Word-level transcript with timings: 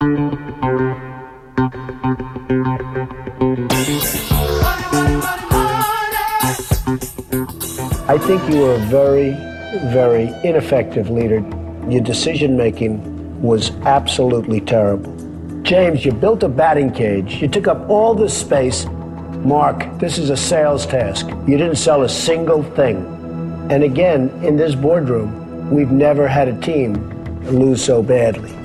I 0.00 0.06
think 8.20 8.48
you 8.48 8.60
were 8.60 8.74
a 8.74 8.86
very, 8.86 9.30
very 9.90 10.32
ineffective 10.44 11.10
leader. 11.10 11.40
Your 11.88 12.00
decision 12.00 12.56
making 12.56 13.42
was 13.42 13.70
absolutely 13.82 14.60
terrible. 14.60 15.12
James, 15.62 16.04
you 16.04 16.12
built 16.12 16.44
a 16.44 16.48
batting 16.48 16.92
cage. 16.92 17.42
You 17.42 17.48
took 17.48 17.66
up 17.66 17.90
all 17.90 18.14
this 18.14 18.38
space. 18.38 18.86
Mark, 19.44 19.84
this 19.98 20.16
is 20.16 20.30
a 20.30 20.36
sales 20.36 20.86
task. 20.86 21.26
You 21.48 21.58
didn't 21.58 21.76
sell 21.76 22.02
a 22.02 22.08
single 22.08 22.62
thing. 22.62 22.98
And 23.68 23.82
again, 23.82 24.30
in 24.44 24.56
this 24.56 24.76
boardroom, 24.76 25.70
we've 25.70 25.90
never 25.90 26.28
had 26.28 26.46
a 26.46 26.60
team 26.60 26.94
lose 27.46 27.84
so 27.84 28.00
badly. 28.00 28.57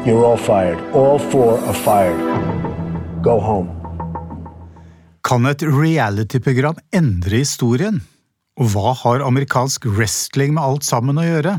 You're 0.00 0.24
all 0.24 0.38
fired. 0.38 0.80
All 0.96 1.18
four 1.18 1.58
are 1.68 1.74
fired. 1.74 2.16
Go 3.22 3.36
home. 3.38 3.68
Kan 5.20 5.44
et 5.44 5.60
reality-program 5.60 6.78
endre 6.96 7.42
historien? 7.42 7.98
Og 8.56 8.70
hva 8.72 8.94
har 8.96 9.20
amerikansk 9.26 9.84
wrestling 9.92 10.54
med 10.56 10.64
alt 10.64 10.86
sammen 10.88 11.20
å 11.20 11.26
gjøre? 11.26 11.58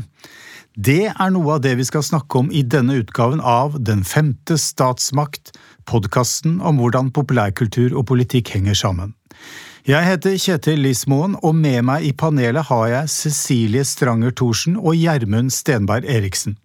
Det 0.74 1.12
er 1.12 1.30
noe 1.30 1.54
av 1.54 1.62
det 1.62 1.76
vi 1.78 1.86
skal 1.86 2.02
snakke 2.02 2.40
om 2.40 2.50
i 2.50 2.64
denne 2.66 2.96
utgaven 3.04 3.38
av 3.38 3.76
Den 3.78 4.02
femte 4.02 4.58
statsmakt, 4.58 5.54
podkasten 5.86 6.58
om 6.66 6.82
hvordan 6.82 7.12
populærkultur 7.14 7.94
og 7.94 8.08
politikk 8.10 8.56
henger 8.56 8.74
sammen. 8.74 9.14
Jeg 9.86 10.02
heter 10.02 10.34
Kjetil 10.34 10.82
Lismoen, 10.82 11.38
og 11.46 11.54
med 11.54 11.86
meg 11.86 12.10
i 12.10 12.10
panelet 12.10 12.66
har 12.74 12.90
jeg 12.90 13.14
Cecilie 13.14 13.86
Stranger 13.86 14.34
Thorsen 14.34 14.74
og 14.82 14.98
Gjermund 14.98 15.54
Stenberg 15.54 16.10
Eriksen. 16.10 16.58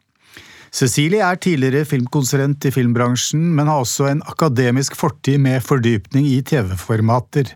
Cecilie 0.74 1.24
er 1.24 1.40
tidligere 1.40 1.88
filmkonsulent 1.88 2.66
i 2.68 2.72
filmbransjen, 2.76 3.44
men 3.56 3.70
har 3.70 3.82
også 3.84 4.10
en 4.12 4.24
akademisk 4.28 4.98
fortid 5.00 5.40
med 5.44 5.64
fordypning 5.64 6.28
i 6.28 6.42
TV-formater. 6.46 7.54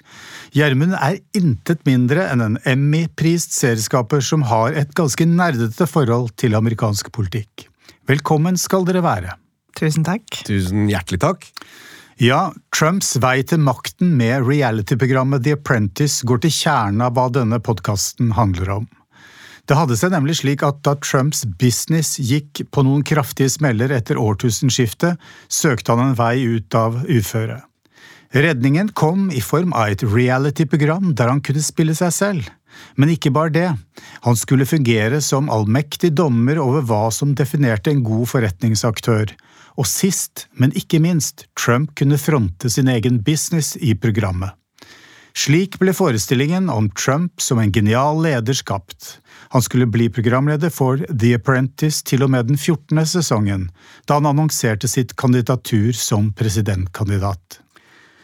Gjermund 0.55 0.95
er 0.97 1.19
intet 1.37 1.83
mindre 1.87 2.29
enn 2.31 2.45
en 2.45 2.57
Emmy-prist 2.67 3.55
serieskaper 3.57 4.23
som 4.25 4.47
har 4.47 4.77
et 4.79 4.95
ganske 4.97 5.27
nerdete 5.27 5.87
forhold 5.89 6.31
til 6.39 6.55
amerikansk 6.57 7.11
politikk. 7.15 7.67
Velkommen 8.09 8.57
skal 8.59 8.87
dere 8.87 9.03
være. 9.05 9.35
Tusen 9.77 10.07
takk. 10.07 10.43
Tusen 10.47 10.87
hjertelig 10.91 11.21
takk. 11.23 11.47
Ja, 12.21 12.51
Trumps 12.75 13.15
vei 13.23 13.39
til 13.47 13.61
makten 13.63 14.11
med 14.19 14.45
reality-programmet 14.45 15.41
The 15.45 15.55
Apprentice 15.57 16.27
går 16.27 16.43
til 16.43 16.53
kjernen 16.53 17.01
av 17.05 17.15
hva 17.15 17.29
denne 17.33 17.57
podkasten 17.63 18.35
handler 18.37 18.75
om. 18.75 18.89
Det 19.71 19.77
hadde 19.79 19.95
seg 19.95 20.11
nemlig 20.11 20.33
slik 20.35 20.65
at 20.67 20.81
da 20.83 20.97
Trumps 20.99 21.45
business 21.61 22.17
gikk 22.19 22.59
på 22.75 22.81
noen 22.83 23.05
kraftige 23.07 23.53
smeller 23.53 23.93
etter 23.95 24.17
årtusenskiftet, 24.19 25.15
søkte 25.47 25.95
han 25.95 26.09
en 26.09 26.17
vei 26.19 26.41
ut 26.43 26.75
av 26.75 26.97
uføret. 27.07 27.63
Redningen 28.35 28.91
kom 28.99 29.29
i 29.31 29.39
form 29.39 29.71
av 29.71 29.93
et 29.93 30.03
reality-program 30.03 31.13
der 31.15 31.31
han 31.31 31.39
kunne 31.39 31.63
spille 31.63 31.95
seg 31.95 32.11
selv. 32.17 32.51
Men 32.99 33.15
ikke 33.15 33.31
bare 33.31 33.55
det, 33.55 33.69
han 34.27 34.39
skulle 34.43 34.67
fungere 34.67 35.23
som 35.23 35.47
allmektig 35.47 36.11
dommer 36.19 36.59
over 36.59 36.83
hva 36.91 37.05
som 37.15 37.31
definerte 37.31 37.95
en 37.95 38.03
god 38.03 38.27
forretningsaktør. 38.27 39.31
Og 39.79 39.87
sist, 39.87 40.49
men 40.51 40.75
ikke 40.75 40.99
minst, 40.99 41.47
Trump 41.55 41.95
kunne 41.95 42.19
fronte 42.19 42.67
sin 42.67 42.91
egen 42.91 43.23
business 43.23 43.77
i 43.79 43.95
programmet. 43.95 44.51
Slik 45.31 45.77
ble 45.79 45.93
forestillingen 45.95 46.67
om 46.67 46.89
Trump 46.91 47.39
som 47.39 47.59
en 47.63 47.71
genial 47.71 48.19
leder 48.19 48.57
skapt. 48.57 49.21
Han 49.51 49.61
skulle 49.61 49.85
bli 49.85 50.07
programleder 50.09 50.71
for 50.71 51.01
The 51.11 51.33
Apprentice 51.35 52.05
til 52.07 52.23
og 52.23 52.31
med 52.31 52.47
den 52.47 52.55
14. 52.55 53.01
sesongen, 53.03 53.65
da 54.07 54.15
han 54.15 54.29
annonserte 54.29 54.87
sitt 54.87 55.11
kandidatur 55.19 55.91
som 55.97 56.29
presidentkandidat. 56.39 57.59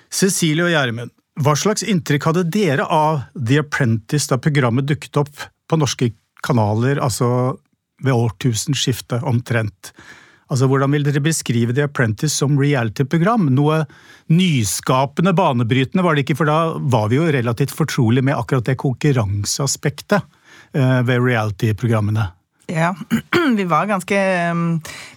Cecilie 0.08 0.64
og 0.64 0.72
Gjermund, 0.72 1.12
hva 1.44 1.56
slags 1.60 1.84
inntrykk 1.84 2.30
hadde 2.30 2.46
dere 2.56 2.86
av 2.88 3.26
The 3.36 3.60
Apprentice 3.60 4.32
da 4.32 4.40
programmet 4.40 4.88
dukket 4.88 5.20
opp 5.20 5.44
på 5.68 5.82
norske 5.82 6.14
kanaler, 6.48 7.02
altså 7.04 7.58
ved 8.06 8.16
årtusenskiftet 8.16 9.28
omtrent? 9.28 9.92
Altså, 10.48 10.72
Hvordan 10.72 10.96
vil 10.96 11.04
dere 11.04 11.20
beskrive 11.20 11.76
The 11.76 11.90
Apprentice 11.90 12.40
som 12.40 12.56
reality-program? 12.56 13.50
Noe 13.52 13.84
nyskapende, 14.32 15.36
banebrytende 15.36 16.08
var 16.08 16.16
det 16.16 16.24
ikke, 16.24 16.40
for 16.40 16.48
da 16.48 16.60
var 16.80 17.12
vi 17.12 17.20
jo 17.20 17.28
relativt 17.36 17.76
fortrolige 17.76 18.32
med 18.32 18.40
akkurat 18.40 18.72
det 18.72 18.80
konkurranseaspektet 18.80 20.24
ved 20.78 21.24
reality-programmene. 21.24 22.28
Ja, 22.68 22.96
vi 23.56 23.64
var, 23.64 23.86
ganske, 23.86 24.18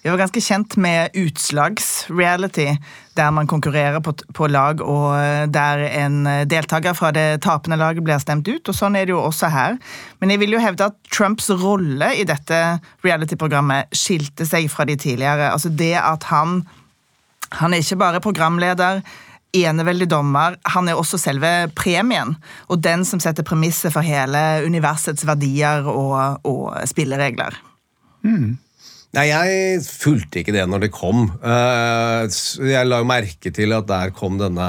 vi 0.03 0.11
var 0.11 0.19
ganske 0.21 0.41
kjent 0.41 0.77
med 0.79 1.11
utslagsreality, 1.19 2.69
der 3.19 3.31
man 3.35 3.51
konkurrerer 3.51 3.99
på, 4.01 4.15
på, 4.35 4.47
lag, 4.47 4.79
og 4.81 5.17
uh, 5.19 5.49
der 5.51 5.83
en 5.89 6.21
uh, 6.29 6.45
deltaker 6.47 6.95
fra 6.95 7.11
det 7.11 7.43
tapende 7.43 7.81
laget 7.81 8.07
blir 8.07 8.23
stemt 8.23 8.47
ut. 8.47 8.71
og 8.71 8.77
Sånn 8.77 8.95
er 8.95 9.09
det 9.09 9.17
jo 9.17 9.25
også 9.25 9.51
her. 9.51 9.81
Men 10.23 10.31
jeg 10.31 10.45
vil 10.45 10.55
jo 10.55 10.63
hevde 10.63 10.93
at 10.93 10.99
Trumps 11.11 11.51
rolle 11.51 12.13
i 12.21 12.27
dette 12.29 12.61
reality-programmet 13.03 13.91
skilte 13.99 14.47
seg 14.47 14.71
fra 14.71 14.87
de 14.87 14.95
tidligere. 14.95 15.51
Altså 15.51 15.75
det 15.75 15.97
at 15.99 16.31
han 16.31 16.63
han 17.59 17.75
er 17.75 17.83
ikke 17.83 17.99
bare 17.99 18.23
programleder, 18.23 19.01
eneveldig 19.57 20.09
dommer, 20.11 20.57
han 20.75 20.89
er 20.89 20.99
også 20.99 21.19
selve 21.21 21.51
premien. 21.77 22.37
Og 22.71 22.81
den 22.83 23.05
som 23.09 23.23
setter 23.23 23.47
premisset 23.47 23.95
for 23.95 24.07
hele 24.07 24.65
universets 24.67 25.27
verdier 25.29 25.87
og, 25.91 26.43
og 26.47 26.75
spilleregler. 26.91 27.57
Mm. 28.27 28.59
Nei, 29.17 29.25
jeg 29.27 29.81
fulgte 29.83 30.43
ikke 30.43 30.55
det 30.55 30.67
når 30.71 30.87
det 30.87 30.93
kom. 30.95 31.25
Eh, 31.43 32.41
jeg 32.71 32.87
la 32.87 33.01
jo 33.01 33.09
merke 33.11 33.51
til 33.55 33.75
at 33.75 33.89
der 33.91 34.13
kom 34.15 34.39
denne, 34.39 34.69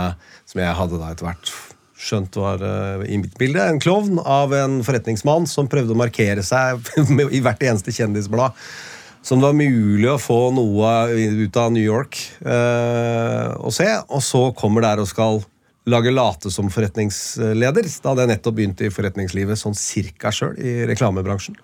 som 0.49 0.63
jeg 0.63 0.77
hadde 0.79 1.01
da 1.01 1.11
etter 1.13 1.29
hvert 1.29 1.53
skjønt 2.01 2.37
var 2.41 2.63
eh, 2.65 3.03
i 3.13 3.19
mitt 3.21 3.35
bilde, 3.37 3.61
en 3.61 3.81
klovn 3.81 4.17
av 4.25 4.55
en 4.57 4.79
forretningsmann 4.85 5.45
som 5.49 5.69
prøvde 5.69 5.93
å 5.93 5.99
markere 5.99 6.41
seg 6.45 6.81
i 7.37 7.43
hvert 7.43 7.61
eneste 7.61 7.93
kjendisblad 7.93 8.57
som 9.21 9.39
det 9.39 9.47
var 9.47 9.57
mulig 9.57 10.09
å 10.09 10.19
få 10.21 10.39
noe 10.55 10.91
ut 11.13 11.57
av 11.61 11.71
New 11.73 11.83
York 11.83 12.17
eh, 12.41 13.51
å 13.61 13.71
se. 13.73 13.87
Og 14.09 14.23
så 14.25 14.47
kommer 14.57 14.85
der 14.85 15.01
og 15.01 15.09
skal 15.09 15.41
lage 15.89 16.13
late 16.13 16.51
som 16.53 16.69
forretningsleder. 16.73 17.87
Da 18.01 18.11
hadde 18.11 18.25
jeg 18.25 18.33
nettopp 18.33 18.57
begynt 18.57 18.83
i 18.85 18.91
forretningslivet 18.93 19.59
sånn 19.61 19.77
cirka 19.77 20.33
sjøl, 20.33 20.57
i 20.57 20.81
reklamebransjen. 20.89 21.57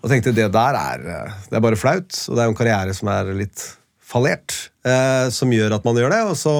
Og 0.00 0.08
tenkte 0.12 0.32
det 0.36 0.48
der 0.52 0.76
er, 0.80 1.06
eh, 1.08 1.38
det 1.48 1.58
er 1.58 1.64
bare 1.64 1.80
flaut, 1.80 2.12
og 2.28 2.36
det 2.36 2.42
er 2.42 2.48
jo 2.48 2.54
en 2.54 2.60
karriere 2.60 2.96
som 2.96 3.12
er 3.12 3.32
litt 3.36 3.64
fallert, 4.00 4.70
eh, 4.84 5.28
som 5.32 5.52
gjør 5.52 5.76
at 5.76 5.84
man 5.86 5.96
gjør 5.96 6.14
det. 6.14 6.22
Og 6.28 6.36
så 6.40 6.54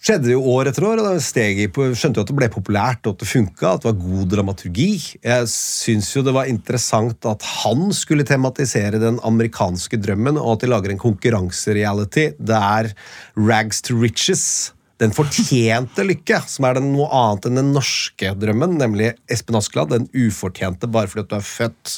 skjedde 0.00 0.30
det 0.30 0.34
jo 0.34 0.44
år 0.54 0.70
etter 0.70 0.86
år, 0.88 1.00
og 1.02 1.08
da 1.10 1.22
steg 1.22 1.60
jeg 1.60 1.72
på, 1.76 1.90
skjønte 1.92 2.20
jo 2.20 2.24
at 2.24 2.30
det 2.30 2.36
ble 2.38 2.48
populært, 2.52 3.04
og 3.04 3.14
at 3.14 3.22
det 3.22 3.28
funka, 3.28 3.74
at 3.74 3.84
det 3.84 3.90
var 3.90 3.98
god 4.00 4.32
dramaturgi. 4.32 4.90
Jeg 5.20 5.50
syns 5.52 6.10
jo 6.14 6.24
det 6.24 6.34
var 6.36 6.48
interessant 6.50 7.28
at 7.28 7.44
han 7.60 7.90
skulle 7.96 8.24
tematisere 8.28 9.02
den 9.02 9.20
amerikanske 9.28 10.00
drømmen, 10.00 10.40
og 10.40 10.56
at 10.56 10.64
de 10.64 10.72
lager 10.72 10.94
en 10.94 11.02
konkurransereality 11.04 12.30
der 12.40 12.92
rags 13.36 13.84
to 13.84 13.98
riches 14.00 14.72
den 15.00 15.14
fortjente 15.16 16.04
lykke, 16.04 16.42
som 16.48 16.66
er 16.68 16.76
den 16.76 16.90
noe 16.92 17.08
annet 17.16 17.48
enn 17.48 17.60
den 17.60 17.70
norske 17.72 18.34
drømmen, 18.36 18.76
nemlig 18.80 19.14
Espen 19.32 19.56
Askeladd, 19.56 19.94
den 19.94 20.10
ufortjente 20.12 20.90
bare 20.92 21.08
fordi 21.08 21.28
du 21.30 21.38
er 21.38 21.46
født 21.46 21.94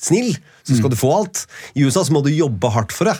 snill, 0.00 0.32
så 0.64 0.76
skal 0.76 0.88
mm. 0.88 0.94
du 0.94 1.00
få 1.00 1.10
alt. 1.18 1.44
I 1.76 1.84
USA 1.84 2.04
så 2.04 2.14
må 2.16 2.22
du 2.24 2.32
jobbe 2.32 2.72
hardt 2.72 2.96
for 2.96 3.08
det 3.08 3.16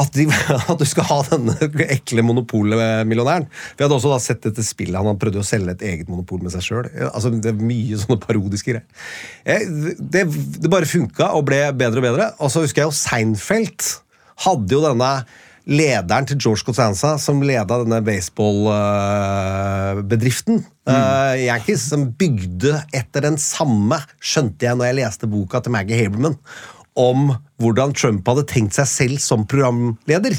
at, 0.00 0.10
de, 0.16 0.24
at, 0.56 0.78
du 0.80 0.86
skal 0.88 1.04
ha 1.08 1.18
denne 1.28 1.54
ekle 1.86 2.22
monopolmillionæren. 2.26 3.46
Vi 3.76 3.82
hadde 3.84 3.96
også 3.98 4.12
da 4.12 4.18
sett 4.22 4.46
dette 4.46 4.62
spillet 4.66 4.98
han 4.98 5.20
prøvde 5.20 5.42
å 5.42 5.46
selge 5.46 5.70
et 5.76 5.84
eget 5.92 6.08
monopol 6.10 6.40
med 6.44 6.52
seg 6.54 6.62
sjøl. 6.66 6.86
Altså, 7.12 7.28
det 7.34 7.50
er 7.52 7.62
mye 7.62 7.96
sånne 8.02 8.18
parodiske 8.22 8.68
greier. 8.72 8.86
Eh, 9.44 9.62
det, 10.00 10.22
det, 10.58 10.72
bare 10.72 10.90
funka 10.90 11.26
og 11.38 11.42
ble 11.50 11.60
bedre 11.78 11.98
og 12.02 12.06
bedre. 12.08 12.26
Og 12.42 12.48
så 12.52 12.58
husker 12.64 12.80
jeg 12.82 12.90
jo 12.90 12.98
Seinfeld 12.98 13.80
hadde 14.44 14.72
jo 14.74 14.80
denne 14.82 15.12
lederen 15.64 16.26
til 16.28 16.36
George 16.42 16.64
Costanza, 16.66 17.10
som 17.20 17.42
leda 17.44 17.78
denne 17.80 18.00
baseballbedriften, 18.04 20.56
uh, 20.60 20.64
uh, 20.92 21.34
Yankees, 21.40 21.88
som 21.88 22.12
bygde 22.18 22.82
etter 22.92 23.20
den 23.24 23.38
samme, 23.40 23.98
skjønte 24.20 24.64
jeg 24.66 24.76
når 24.76 24.86
jeg 24.90 24.98
leste 25.00 25.26
boka 25.30 25.60
til 25.64 25.72
Maggie 25.72 25.96
Haberman, 26.02 26.36
om 27.00 27.34
hvordan 27.62 27.94
Trump 27.96 28.26
hadde 28.30 28.46
tenkt 28.50 28.76
seg 28.78 28.88
selv 28.90 29.22
som 29.22 29.46
programleder. 29.50 30.38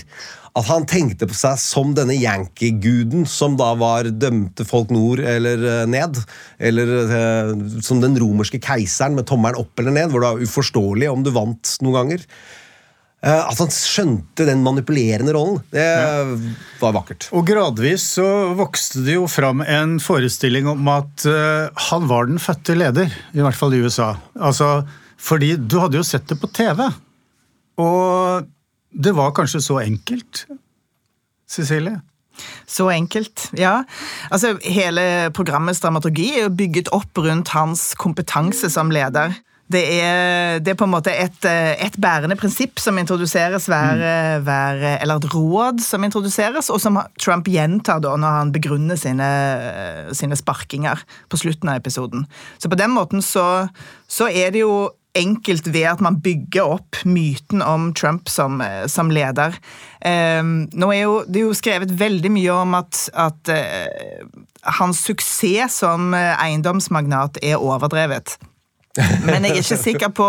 At 0.55 0.69
han 0.69 0.85
tenkte 0.87 1.27
på 1.27 1.35
seg 1.35 1.59
som 1.59 1.91
denne 1.97 2.15
yankee-guden 2.15 3.25
som 3.27 3.57
da 3.59 3.73
var 3.75 4.07
dømte 4.07 4.63
folk 4.67 4.93
nord 4.95 5.19
eller 5.19 5.65
eh, 5.67 5.87
ned. 5.91 6.21
Eller 6.63 6.93
eh, 7.03 7.55
som 7.83 7.99
den 8.03 8.15
romerske 8.21 8.61
keiseren 8.63 9.17
med 9.19 9.27
tommelen 9.27 9.59
opp 9.59 9.83
eller 9.83 9.97
ned, 9.97 10.13
hvor 10.13 10.23
det 10.23 10.31
var 10.31 10.45
uforståelig 10.47 11.11
om 11.11 11.25
du 11.25 11.33
vant 11.35 11.75
noen 11.83 11.99
ganger. 11.99 12.23
Eh, 13.25 13.41
at 13.41 13.57
han 13.57 13.71
skjønte 13.73 14.45
den 14.45 14.61
manipulerende 14.63 15.33
rollen, 15.33 15.57
det 15.73 15.83
ja. 15.83 16.25
var 16.81 16.93
vakkert. 16.99 17.29
Og 17.33 17.47
gradvis 17.47 18.05
så 18.19 18.27
vokste 18.57 19.01
det 19.05 19.15
jo 19.17 19.25
fram 19.31 19.63
en 19.65 19.97
forestilling 20.03 20.69
om 20.69 20.91
at 20.93 21.25
eh, 21.29 21.87
han 21.89 22.05
var 22.11 22.29
den 22.29 22.39
fødte 22.41 22.77
leder, 22.77 23.09
i 23.33 23.41
hvert 23.41 23.57
fall 23.57 23.73
i 23.73 23.81
USA. 23.81 24.13
Altså 24.37 24.85
fordi 25.17 25.55
du 25.57 25.79
hadde 25.81 25.99
jo 25.99 26.05
sett 26.05 26.27
det 26.29 26.37
på 26.41 26.49
TV. 26.53 26.83
Og 27.81 28.51
det 28.95 29.15
var 29.15 29.33
kanskje 29.35 29.63
så 29.63 29.79
enkelt, 29.83 30.45
Cecilie? 31.49 31.99
Så 32.67 32.89
enkelt, 32.91 33.49
ja. 33.55 33.83
Altså, 34.29 34.55
Hele 34.63 35.31
programmets 35.35 35.79
dramaturgi 35.83 36.33
er 36.35 36.47
jo 36.47 36.55
bygget 36.57 36.91
opp 36.95 37.23
rundt 37.23 37.53
hans 37.55 37.93
kompetanse 37.99 38.69
som 38.71 38.91
leder. 38.91 39.35
Det 39.71 39.81
er, 39.81 40.59
det 40.61 40.75
er, 40.75 40.77
på 40.77 40.85
en 40.85 40.91
måte 40.93 41.09
et, 41.09 41.45
et, 41.47 41.95
bærende 41.97 42.35
prinsipp 42.37 42.77
som 42.77 42.99
introduseres 43.01 43.65
hver, 43.65 43.97
mm. 43.97 44.43
hver, 44.45 44.83
Eller 44.99 45.17
et 45.17 45.31
råd 45.33 45.81
som 45.81 46.05
introduseres, 46.05 46.69
og 46.69 46.77
som 46.83 46.99
Trump 47.17 47.49
gjentar 47.49 48.03
da 48.03 48.13
når 48.13 48.37
han 48.39 48.51
begrunner 48.53 48.99
sine, 48.99 49.29
sine 50.13 50.37
sparkinger 50.37 51.01
på 51.33 51.41
slutten 51.41 51.71
av 51.71 51.81
episoden. 51.81 52.27
Så 52.61 52.69
på 52.69 52.77
den 52.77 52.93
måten 52.93 53.25
så, 53.25 53.65
så 54.05 54.29
er 54.29 54.53
det 54.53 54.61
jo 54.61 54.75
enkelt 55.15 55.67
ved 55.73 55.87
at 55.89 56.01
man 56.03 56.19
bygger 56.23 56.75
opp 56.77 57.01
myten 57.07 57.63
om 57.65 57.91
Trump 57.97 58.29
som, 58.31 58.59
som 58.91 59.11
leder. 59.13 59.55
Eh, 60.05 60.41
nå 60.43 60.91
er 60.93 61.03
jo, 61.03 61.21
det 61.27 61.41
er 61.41 61.47
jo 61.47 61.57
skrevet 61.57 61.93
veldig 61.99 62.33
mye 62.35 62.57
om 62.65 62.75
at, 62.79 63.05
at 63.13 63.53
eh, 63.53 64.25
hans 64.79 65.05
suksess 65.05 65.81
som 65.83 66.13
eiendomsmagnat 66.15 67.41
er 67.43 67.61
overdrevet. 67.61 68.37
Men 69.25 69.43
jeg 69.43 69.51
er 69.51 69.59
ikke 69.59 69.77
sikker 69.81 70.11
på 70.15 70.27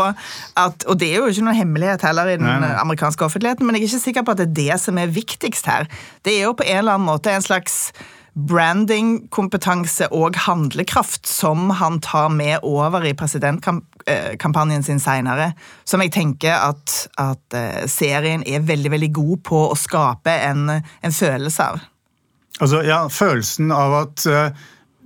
at 0.59 0.85
Og 0.91 0.99
det 0.99 1.13
er 1.13 1.21
jo 1.21 1.31
ikke 1.31 1.45
noen 1.47 1.59
hemmelighet 1.61 2.03
heller 2.07 2.33
i 2.33 2.37
den 2.39 2.47
nei, 2.49 2.59
nei. 2.65 2.73
amerikanske 2.83 3.27
offentligheten, 3.27 3.67
men 3.67 3.79
jeg 3.79 3.85
er 3.85 3.91
ikke 3.93 4.05
sikker 4.09 4.27
på 4.27 4.35
at 4.35 4.43
det 4.43 4.49
er 4.49 4.57
det 4.59 4.79
som 4.83 4.99
er 4.99 5.13
viktigst 5.15 5.71
her. 5.71 5.87
Det 6.27 6.35
er 6.35 6.49
jo 6.49 6.57
på 6.59 6.67
en 6.67 6.81
eller 6.83 6.99
annen 6.99 7.09
måte 7.09 7.31
en 7.31 7.45
slags 7.45 7.93
brandingkompetanse 8.37 10.11
og 10.13 10.37
handlekraft 10.45 11.29
som 11.31 11.71
han 11.79 12.03
tar 12.05 12.29
med 12.35 12.67
over 12.67 13.07
i 13.07 13.15
presidentkampanjen 14.07 14.83
sin 14.83 15.01
seinere. 15.01 15.53
Som 15.85 16.01
jeg 16.03 16.13
tenker 16.13 16.55
at, 16.55 17.09
at, 17.19 17.55
eh, 17.55 17.87
serien 17.87 18.43
er 18.47 18.61
veldig 18.61 18.91
veldig 18.91 19.13
god 19.13 19.43
på 19.43 19.61
å 19.71 19.77
skape 19.77 20.31
en, 20.31 20.71
en 21.03 21.13
følelse 21.13 21.63
av. 21.63 21.81
Altså, 22.61 22.83
ja, 22.87 23.09
Følelsen 23.09 23.71
av 23.71 23.93
at 23.93 24.23
uh, 24.27 24.49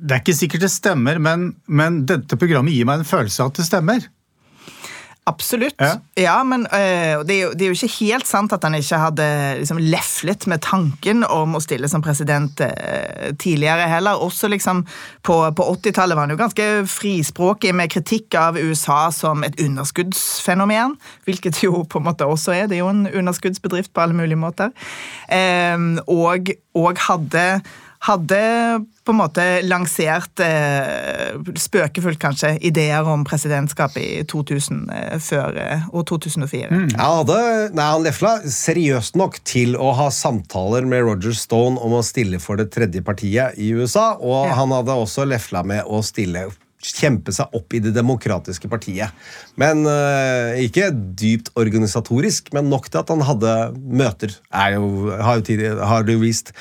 Det 0.01 0.15
er 0.15 0.21
ikke 0.23 0.37
sikkert 0.39 0.63
det 0.63 0.71
stemmer, 0.71 1.19
men, 1.19 1.57
men 1.67 2.05
dette 2.07 2.39
programmet 2.39 2.73
gir 2.73 2.87
meg 2.87 3.01
en 3.01 3.09
følelse 3.09 3.43
av 3.43 3.51
at 3.51 3.59
det 3.59 3.67
stemmer. 3.67 4.07
Absolutt. 5.31 5.77
Ja, 5.81 5.95
ja 6.19 6.37
men 6.47 6.67
øh, 6.67 7.23
det, 7.27 7.35
er 7.37 7.43
jo, 7.45 7.51
det, 7.55 7.65
er 7.65 7.71
jo, 7.71 7.77
ikke 7.77 8.07
helt 8.07 8.29
sant 8.29 8.55
at 8.57 8.65
han 8.67 8.77
ikke 8.79 9.01
hadde 9.01 9.27
liksom, 9.61 9.81
leflet 9.83 10.47
med 10.51 10.63
tanken 10.67 11.25
om 11.25 11.57
å 11.57 11.63
stille 11.63 11.89
som 11.91 12.05
president 12.05 12.63
øh, 12.67 13.31
tidligere 13.41 13.89
heller. 13.91 14.21
Også 14.21 14.51
liksom 14.51 14.83
på, 15.27 15.39
på 15.57 15.69
80-tallet 15.77 16.19
var 16.19 16.27
han 16.27 16.35
jo 16.35 16.41
ganske 16.41 16.69
frispråkig 16.91 17.75
med 17.77 17.93
kritikk 17.93 18.37
av 18.41 18.59
USA 18.59 19.03
som 19.15 19.45
et 19.47 19.59
underskuddsfenomen. 19.63 20.97
Hvilket 21.29 21.63
jo 21.65 21.85
på 21.85 22.01
en 22.01 22.09
måte 22.11 22.29
også 22.29 22.57
er. 22.57 22.67
Det 22.71 22.81
er 22.81 22.85
jo 22.85 22.93
en 22.93 23.07
underskuddsbedrift 23.09 23.95
på 23.95 24.05
alle 24.05 24.17
mulige 24.17 24.41
måter. 24.41 24.75
Ehm, 25.33 25.99
og, 26.11 26.51
og 26.75 27.07
hadde 27.09 27.47
hadde 28.01 28.41
på 29.05 29.13
en 29.13 29.19
måte 29.19 29.45
lansert, 29.67 30.41
eh, 30.41 31.37
spøkefullt 31.59 32.21
kanskje, 32.21 32.55
ideer 32.65 33.05
om 33.09 33.27
presidentskapet 33.29 34.01
i 34.01 34.23
2000 34.29 34.87
eh, 34.95 35.19
før, 35.21 35.59
eh, 35.61 35.85
og 35.93 36.07
2004. 36.09 36.71
Mm. 36.71 36.87
Han, 36.97 37.19
hadde, 37.21 37.41
nei, 37.77 37.91
han 37.93 38.07
lefla 38.07 38.37
seriøst 38.45 39.21
nok 39.21 39.41
til 39.45 39.77
å 39.77 39.93
ha 39.99 40.09
samtaler 40.15 40.89
med 40.89 41.05
Roger 41.09 41.37
Stone 41.37 41.81
om 41.81 41.99
å 41.99 42.05
stille 42.07 42.41
for 42.41 42.61
det 42.61 42.71
tredje 42.73 43.05
partiet 43.05 43.61
i 43.61 43.73
USA, 43.77 44.15
og 44.17 44.49
ja. 44.49 44.57
han 44.63 44.73
hadde 44.79 44.97
også 44.97 45.29
lefla 45.29 45.65
med 45.67 45.85
å 45.85 46.01
stille 46.07 46.49
kjempe 46.81 47.33
seg 47.37 47.53
opp 47.57 47.75
i 47.77 47.81
det 47.85 47.93
demokratiske 47.93 48.69
partiet. 48.73 49.13
Men 49.61 49.85
uh, 49.85 50.57
Ikke 50.61 50.89
dypt 50.91 51.51
organisatorisk, 51.61 52.49
men 52.57 52.71
nok 52.73 52.89
til 52.89 53.03
at 53.03 53.13
han 53.13 53.25
hadde 53.29 53.57
møter. 53.77 54.33
Jo, 54.73 55.11
har, 55.13 55.41
jo 55.41 55.45
tidlig, 55.45 55.75
har 55.77 56.07
det 56.07 56.17
jo 56.17 56.25
vist. 56.25 56.55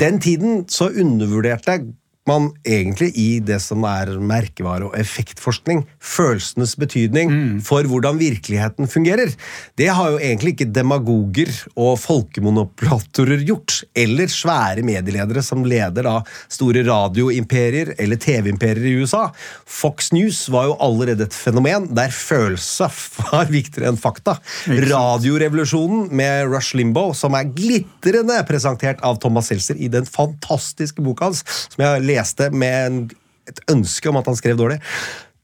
Den 0.00 0.20
tiden 0.20 0.68
så 0.68 0.88
undervurderte 0.88 1.92
man 2.28 2.50
egentlig 2.62 3.10
i 3.18 3.40
det 3.42 3.58
som 3.62 3.82
er 3.88 4.12
merkevare- 4.22 4.86
og 4.86 4.94
effektforskning. 4.98 5.82
Følelsenes 5.98 6.76
betydning 6.78 7.32
mm. 7.32 7.56
for 7.66 7.86
hvordan 7.88 8.20
virkeligheten 8.20 8.86
fungerer. 8.90 9.32
Det 9.78 9.88
har 9.90 10.12
jo 10.14 10.20
egentlig 10.20 10.54
ikke 10.54 10.70
demagoger 10.70 11.50
og 11.74 11.96
folkemonopulatorer 12.02 13.42
gjort. 13.48 13.80
Eller 13.98 14.30
svære 14.30 14.84
medieledere 14.86 15.42
som 15.42 15.64
leder 15.66 16.06
da 16.06 16.14
store 16.52 16.84
radioimperier 16.86 17.94
eller 17.98 18.20
TV-imperier 18.22 18.92
i 18.92 18.94
USA. 19.02 19.24
Fox 19.66 20.12
News 20.14 20.44
var 20.52 20.70
jo 20.70 20.78
allerede 20.82 21.26
et 21.26 21.36
fenomen 21.36 21.90
der 21.90 22.14
følelse 22.14 22.86
var 23.32 23.50
viktigere 23.50 23.90
enn 23.90 24.00
fakta. 24.00 24.36
Radiorevolusjonen 24.68 26.06
med 26.14 26.46
Rush 26.52 26.76
Limbo, 26.78 27.08
som 27.18 27.34
er 27.38 27.50
glitrende 27.50 28.38
presentert 28.46 29.02
av 29.02 29.18
Thomas 29.22 29.50
Seltzer 29.50 29.78
i 29.82 29.90
den 29.90 30.06
fantastiske 30.06 31.02
boka 31.02 31.30
hans, 31.30 31.42
som 31.72 31.82
jeg 31.82 32.06
leste 32.12 32.50
med 32.54 33.12
et 33.50 33.62
ønske 33.72 34.10
om 34.10 34.20
at 34.20 34.28
han 34.30 34.38
skrev 34.38 34.58
dårlig. 34.60 34.78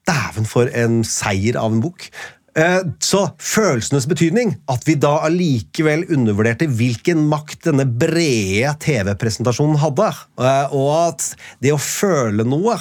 Dæven, 0.09 0.47
for 0.49 0.70
en 0.73 1.03
seier 1.05 1.59
av 1.61 1.73
en 1.75 1.82
bok. 1.85 2.09
Eh, 2.59 2.81
så 3.05 3.20
følelsenes 3.43 4.06
betydning, 4.11 4.55
at 4.73 4.87
vi 4.88 4.97
da 4.99 5.19
allikevel 5.26 6.06
undervurderte 6.15 6.67
hvilken 6.79 7.26
makt 7.31 7.69
denne 7.69 7.85
brede 7.87 8.73
TV-presentasjonen 8.82 9.79
hadde, 9.82 10.09
eh, 10.41 10.75
og 10.75 10.88
at 10.97 11.29
det 11.62 11.75
å 11.75 11.82
føle 11.82 12.47
noe 12.49 12.79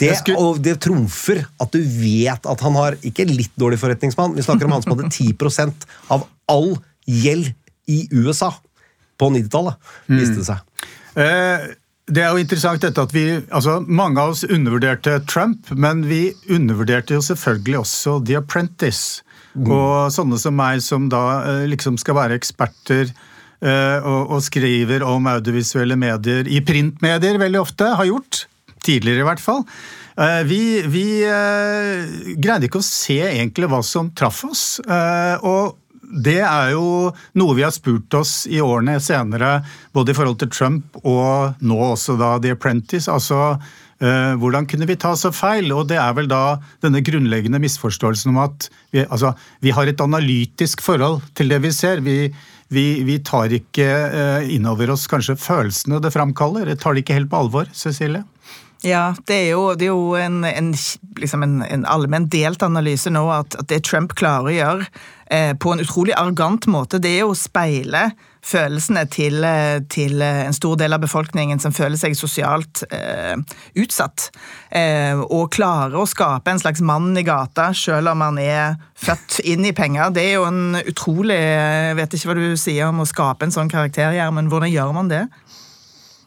det, 0.00 0.12
og 0.36 0.60
det 0.64 0.78
trumfer 0.84 1.42
at 1.60 1.74
du 1.74 1.80
vet 1.80 2.46
at 2.48 2.62
han 2.64 2.78
har 2.78 2.96
ikke 3.04 3.26
litt 3.28 3.52
dårlig 3.60 3.80
forretningsmann. 3.82 4.36
Vi 4.36 4.44
snakker 4.44 4.68
om 4.68 4.76
han 4.76 4.84
som 4.84 4.94
hadde 4.94 5.10
10 5.12 5.34
av 6.14 6.24
all 6.52 6.70
gjeld 7.04 7.50
i 7.92 7.98
USA 8.14 8.54
på 9.20 9.28
90-tallet, 9.32 9.76
viste 10.12 10.40
det 10.40 10.46
seg. 10.48 10.62
Mm. 11.16 11.26
Eh, 11.26 11.66
det 12.06 12.22
er 12.22 12.30
jo 12.30 12.42
interessant 12.42 12.84
dette 12.84 13.02
at 13.02 13.12
vi, 13.14 13.24
altså 13.50 13.80
Mange 13.82 14.22
av 14.22 14.34
oss 14.36 14.44
undervurderte 14.46 15.18
Trump, 15.26 15.72
men 15.74 16.04
vi 16.06 16.30
undervurderte 16.52 17.16
jo 17.16 17.24
selvfølgelig 17.24 17.80
også 17.80 18.20
The 18.28 18.38
Apprentice. 18.38 19.24
Mm. 19.56 19.70
Og 19.72 20.12
sånne 20.14 20.38
som 20.38 20.54
meg, 20.54 20.82
som 20.84 21.08
da 21.10 21.22
eh, 21.42 21.64
liksom 21.70 21.96
skal 21.98 22.18
være 22.18 22.36
eksperter 22.36 23.08
uh, 23.10 23.98
og, 24.04 24.36
og 24.36 24.42
skriver 24.44 25.02
om 25.06 25.26
audiovisuelle 25.32 25.96
medier 25.98 26.46
i 26.46 26.60
printmedier 26.64 27.40
veldig 27.40 27.62
ofte, 27.62 27.88
har 27.98 28.10
gjort. 28.10 28.44
Tidligere, 28.84 29.24
i 29.24 29.26
hvert 29.26 29.42
fall. 29.42 29.64
Uh, 30.16 30.44
vi, 30.46 30.60
vi 30.92 31.06
greide 32.36 32.68
ikke 32.68 32.84
å 32.84 32.86
se 32.86 33.18
egentlig 33.24 33.72
hva 33.72 33.80
som 33.84 34.12
traff 34.14 34.44
oss. 34.46 34.66
og 35.42 35.74
det 36.10 36.40
er 36.44 36.74
jo 36.74 37.10
noe 37.38 37.56
vi 37.56 37.64
har 37.66 37.74
spurt 37.74 38.14
oss 38.18 38.44
i 38.50 38.60
årene 38.62 38.98
senere, 39.02 39.60
både 39.96 40.12
i 40.12 40.18
forhold 40.18 40.38
til 40.42 40.52
Trump 40.52 41.00
og 41.02 41.58
nå 41.64 41.80
også 41.92 42.18
da 42.20 42.36
The 42.42 42.56
Apprentice. 42.56 43.10
altså 43.10 43.58
Uh, 43.96 44.36
hvordan 44.36 44.66
kunne 44.68 44.84
vi 44.84 44.98
ta 45.00 45.14
så 45.16 45.30
feil? 45.32 45.70
Og 45.72 45.86
det 45.88 45.96
er 45.96 46.12
vel 46.12 46.26
da 46.28 46.58
denne 46.84 47.00
grunnleggende 47.00 47.56
misforståelsen 47.62 48.34
om 48.34 48.42
at 48.42 48.66
vi, 48.92 49.06
altså, 49.06 49.30
vi 49.64 49.72
har 49.72 49.88
et 49.88 50.02
analytisk 50.04 50.82
forhold 50.84 51.22
til 51.32 51.48
det 51.48 51.62
vi 51.64 51.70
ser. 51.72 52.02
Vi, 52.04 52.28
vi, 52.68 52.84
vi 53.08 53.16
tar 53.24 53.54
ikke 53.56 53.86
uh, 54.12 54.52
innover 54.52 54.92
oss 54.92 55.06
kanskje 55.08 55.38
følelsene 55.40 56.02
det 56.04 56.12
framkaller. 56.12 56.68
Det 56.68 56.76
tar 56.82 56.92
det 56.92 57.06
ikke 57.06 57.16
helt 57.16 57.32
på 57.32 57.40
alvor, 57.46 57.72
Cecilie? 57.72 58.20
Ja, 58.86 59.10
det 59.26 59.36
er 59.48 59.50
jo, 59.56 59.66
det 59.74 59.88
er 59.88 59.92
jo 59.92 60.14
en, 60.20 60.44
en, 60.46 60.70
liksom 61.18 61.42
en, 61.42 61.58
en 61.66 61.86
allmenn 61.90 62.28
delt 62.30 62.62
analyse 62.62 63.10
nå 63.10 63.24
at, 63.34 63.58
at 63.58 63.68
det 63.72 63.82
Trump 63.88 64.14
klarer 64.18 64.52
å 64.52 64.56
gjøre, 64.56 64.88
Eh, 65.30 65.56
på 65.58 65.72
en 65.72 65.80
utrolig 65.82 66.14
arrogant 66.14 66.68
måte. 66.70 67.00
Det 67.02 67.10
er 67.18 67.26
å 67.26 67.34
speile 67.34 68.12
følelsene 68.46 69.02
til, 69.10 69.42
eh, 69.44 69.80
til, 69.90 70.22
en 70.22 70.54
stor 70.54 70.76
del 70.78 70.94
av 70.94 71.02
befolkningen 71.02 71.58
som 71.58 71.74
føler 71.74 71.98
seg 71.98 72.14
sosialt 72.14 72.84
eh, 72.94 73.34
utsatt. 73.74 74.28
Eh, 74.70 75.18
og 75.18 75.50
klare 75.50 75.98
å 75.98 76.06
skape 76.06 76.52
en 76.52 76.62
slags 76.62 76.80
mann 76.80 77.10
i 77.18 77.24
gata, 77.26 77.72
selv 77.74 78.12
om 78.12 78.22
han 78.22 78.38
er 78.38 78.76
født 78.94 79.40
inn 79.42 79.66
i 79.66 79.74
penger. 79.74 80.14
Det 80.14 80.22
er 80.22 80.38
jo 80.38 80.46
en 80.46 80.78
utrolig 80.86 81.34
Jeg 81.36 81.96
vet 81.98 82.14
ikke 82.14 82.30
hva 82.30 82.38
du 82.38 82.56
sier 82.56 82.86
om 82.86 83.02
å 83.02 83.08
skape 83.08 83.44
en 83.44 83.54
sånn 83.54 83.72
karakter, 83.72 84.14
men 84.30 84.46
hvordan 84.46 84.70
gjør 84.70 84.94
man 84.94 85.10
det? 85.10 85.26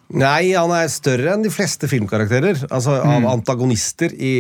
Nei, 0.10 0.56
han 0.56 0.72
er 0.74 0.90
større 0.90 1.36
enn 1.36 1.46
de 1.46 1.52
fleste 1.54 1.90
filmkarakterer. 1.90 2.66
Altså 2.70 2.98
mm. 2.98 3.12
Av 3.14 3.30
antagonister 3.36 4.14
i 4.14 4.34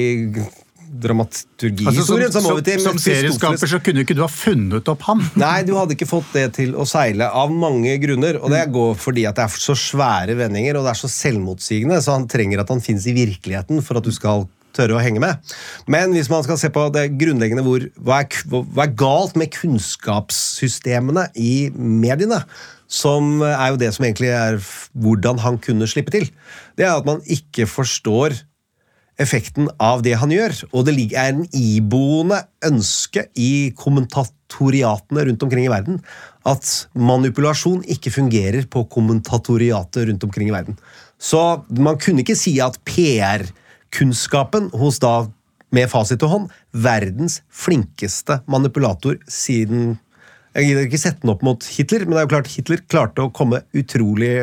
dramaturgihistorien. 0.89 2.25
Altså, 2.27 2.41
som, 2.41 2.61
som, 2.65 2.79
som 2.87 3.01
serieskaper 3.01 3.69
så 3.69 3.79
kunne 3.83 4.03
ikke 4.03 4.17
du 4.17 4.23
ha 4.23 4.29
funnet 4.31 4.89
opp 4.89 5.03
han. 5.05 5.21
Nei, 5.43 5.61
du 5.67 5.75
hadde 5.77 5.93
ikke 5.93 6.09
fått 6.09 6.31
det 6.33 6.47
til 6.57 6.73
å 6.73 6.87
seile 6.89 7.29
av 7.29 7.53
mange 7.53 7.93
grunner. 8.01 8.39
Og 8.41 8.49
det 8.53 8.63
mm. 8.65 8.73
går 8.75 8.95
fordi 9.01 9.27
at 9.29 9.37
det 9.37 9.45
er 9.45 9.59
så 9.61 9.77
svære 9.77 10.37
vendinger 10.39 10.79
og 10.79 10.87
det 10.87 10.95
er 10.95 11.01
så 11.03 11.11
selvmotsigende, 11.13 11.99
så 12.01 12.17
han 12.17 12.29
trenger 12.31 12.63
at 12.63 12.73
han 12.73 12.81
finnes 12.83 13.05
i 13.09 13.15
virkeligheten 13.17 13.83
for 13.85 14.01
at 14.01 14.07
du 14.07 14.13
skal 14.15 14.47
tørre 14.75 14.97
å 14.97 15.03
henge 15.03 15.21
med. 15.21 15.53
Men 15.89 16.13
hvis 16.15 16.29
man 16.31 16.43
skal 16.45 16.59
se 16.61 16.69
på 16.73 16.87
det 16.93 17.07
grunnleggende 17.19 17.65
hvor, 17.65 17.85
hva, 18.05 18.21
er, 18.23 18.41
hva 18.49 18.85
er 18.85 18.97
galt 18.97 19.37
med 19.39 19.53
kunnskapssystemene 19.55 21.29
i 21.37 21.53
mediene? 21.73 22.43
Som 22.89 23.43
er 23.45 23.67
jo 23.69 23.79
det 23.81 23.93
som 23.93 24.07
egentlig 24.07 24.31
er 24.33 24.59
hvordan 24.97 25.39
han 25.43 25.59
kunne 25.61 25.87
slippe 25.89 26.13
til. 26.15 26.29
Det 26.77 26.87
er 26.87 26.97
at 26.97 27.05
man 27.05 27.21
ikke 27.29 27.67
forstår 27.69 28.33
effekten 29.19 29.67
av 29.83 30.01
det 30.05 30.15
han 30.19 30.31
gjør. 30.33 30.55
Og 30.73 30.87
det 30.87 30.95
er 31.11 31.33
en 31.33 31.45
iboende 31.55 32.41
ønske 32.65 33.27
i 33.37 33.71
kommentatoriatene 33.77 35.27
rundt 35.29 35.45
omkring 35.45 35.67
i 35.67 35.71
verden 35.71 36.01
at 36.49 36.65
manipulasjon 36.97 37.83
ikke 37.91 38.13
fungerer 38.15 38.65
på 38.71 38.85
kommentatoriatet 38.91 40.07
rundt 40.09 40.23
omkring 40.25 40.49
i 40.49 40.55
verden. 40.55 40.77
Så 41.19 41.61
man 41.77 41.99
kunne 41.99 42.23
ikke 42.23 42.37
si 42.39 42.55
at 42.63 42.79
PR-kunnskapen 42.87 44.71
hos 44.79 45.01
da, 45.03 45.27
med 45.75 45.91
fasit 45.91 46.21
til 46.21 46.31
hånd, 46.31 46.47
verdens 46.73 47.41
flinkeste 47.53 48.39
manipulator 48.49 49.19
siden 49.29 49.99
Jeg 50.59 50.69
gidder 50.69 50.85
ikke 50.89 50.99
sette 50.99 51.23
den 51.23 51.31
opp 51.31 51.43
mot 51.45 51.65
Hitler, 51.71 52.03
men 52.05 52.17
det 52.17 52.21
er 52.21 52.27
jo 52.27 52.35
klart 52.35 52.51
Hitler 52.51 52.85
klarte 52.91 53.23
å 53.23 53.33
komme 53.35 53.61
utrolig 53.77 54.33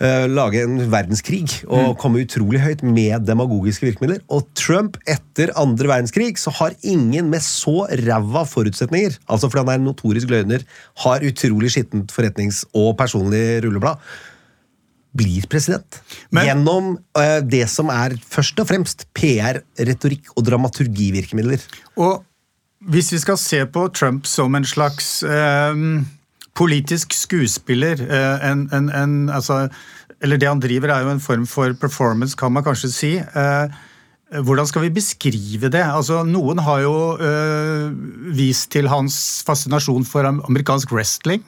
uh, 0.00 0.26
lage 0.30 0.64
en 0.64 0.80
verdenskrig 0.90 1.60
og 1.68 1.92
mm. 1.92 1.98
komme 2.00 2.24
utrolig 2.24 2.62
høyt 2.64 2.82
med 2.86 3.26
demagogiske 3.28 3.86
virkemidler. 3.86 4.24
Og 4.32 4.48
Trump, 4.58 4.98
etter 5.10 5.52
andre 5.60 5.92
verdenskrig, 5.92 6.32
så 6.40 6.52
har 6.58 6.74
ingen 6.80 7.30
med 7.32 7.44
så 7.46 7.84
ræva 8.02 8.42
forutsetninger, 8.48 9.20
altså 9.30 9.50
fordi 9.50 9.64
han 9.64 9.74
er 9.74 9.80
en 9.82 9.88
notorisk 9.92 10.32
løgner, 10.32 10.66
har 11.04 11.28
utrolig 11.30 11.72
skittent 11.76 12.14
forretnings- 12.14 12.64
og 12.74 12.96
personlig 12.98 13.62
rulleblad, 13.66 14.02
blir 15.16 15.46
president. 15.50 15.98
Men, 16.30 16.46
gjennom 16.46 16.90
uh, 17.18 17.38
det 17.42 17.64
som 17.70 17.90
er 17.94 18.14
først 18.30 18.60
og 18.62 18.68
fremst 18.70 19.08
PR, 19.16 19.62
retorikk 19.78 20.30
og 20.36 20.44
dramaturgivirkemidler. 20.46 21.64
Og 21.98 22.20
hvis 22.80 23.12
vi 23.12 23.20
skal 23.20 23.38
se 23.40 23.60
på 23.66 23.88
Trump 23.92 24.26
som 24.26 24.54
en 24.56 24.64
slags 24.64 25.22
eh, 25.22 25.82
politisk 26.56 27.12
skuespiller 27.12 28.00
eh, 28.06 28.46
en, 28.50 28.68
en, 28.72 28.88
en, 28.88 29.16
altså, 29.28 29.68
Eller 30.20 30.36
det 30.36 30.48
han 30.48 30.60
driver, 30.60 30.88
er 30.88 31.04
jo 31.04 31.14
en 31.14 31.20
form 31.20 31.46
for 31.46 31.72
performance, 31.72 32.36
kan 32.36 32.52
man 32.52 32.64
kanskje 32.64 32.90
si. 32.92 33.20
hvordan 34.30 34.66
skal 34.66 34.82
vi 34.82 34.90
beskrive 34.90 35.70
det? 35.72 35.80
Altså, 35.80 36.24
noen 36.24 36.58
har 36.58 36.80
jo 36.80 37.16
vist 38.36 38.68
til 38.70 38.88
hans 38.88 39.42
fascinasjon 39.46 40.04
for 40.04 40.28
amerikansk 40.28 40.92
wrestling. 40.92 41.40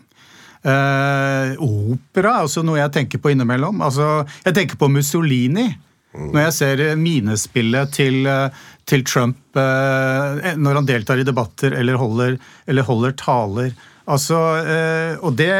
Uh, 0.63 1.59
opera 1.59 2.37
er 2.37 2.47
også 2.47 2.63
noe 2.63 2.79
jeg 2.79 2.95
tenker 2.95 3.19
på 3.23 3.33
innimellom. 3.33 3.81
Altså, 3.83 4.23
jeg 4.47 4.55
tenker 4.55 4.79
på 4.79 4.91
Mussolini. 4.93 5.73
Når 6.13 6.43
jeg 6.47 6.55
ser 6.57 6.83
minespillet 7.01 7.95
til, 7.97 8.27
eh, 8.29 8.65
til 8.89 9.05
Trump 9.09 9.39
uh, 9.57 10.53
når 10.59 10.81
han 10.81 10.89
deltar 10.89 11.21
i 11.23 11.25
debatter 11.25 11.73
eller 11.79 11.97
holder, 12.01 12.37
eller 12.69 12.85
holder 12.85 13.15
taler. 13.17 13.73
Altså, 14.13 14.37
og, 15.23 15.37
det, 15.39 15.53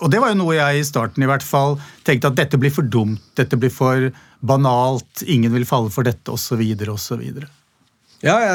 og, 0.00 0.08
det, 0.08 0.20
var 0.22 0.32
jo 0.32 0.38
noe 0.40 0.54
jeg 0.56 0.80
i 0.80 0.86
starten 0.88 1.22
i 1.22 1.28
hvert 1.28 1.44
fall 1.44 1.76
tenkte 2.06 2.30
at 2.30 2.38
dette 2.38 2.58
blir 2.58 2.72
for 2.72 2.88
dumt, 2.88 3.20
dette 3.36 3.58
blir 3.60 3.70
for 3.70 4.08
banalt, 4.40 5.22
ingen 5.28 5.52
vil 5.52 5.68
falle 5.68 5.92
for 5.92 6.08
dette, 6.08 6.32
osv., 6.32 6.62
osv. 6.88 7.26
Ja, 8.24 8.36
ja 8.40 8.54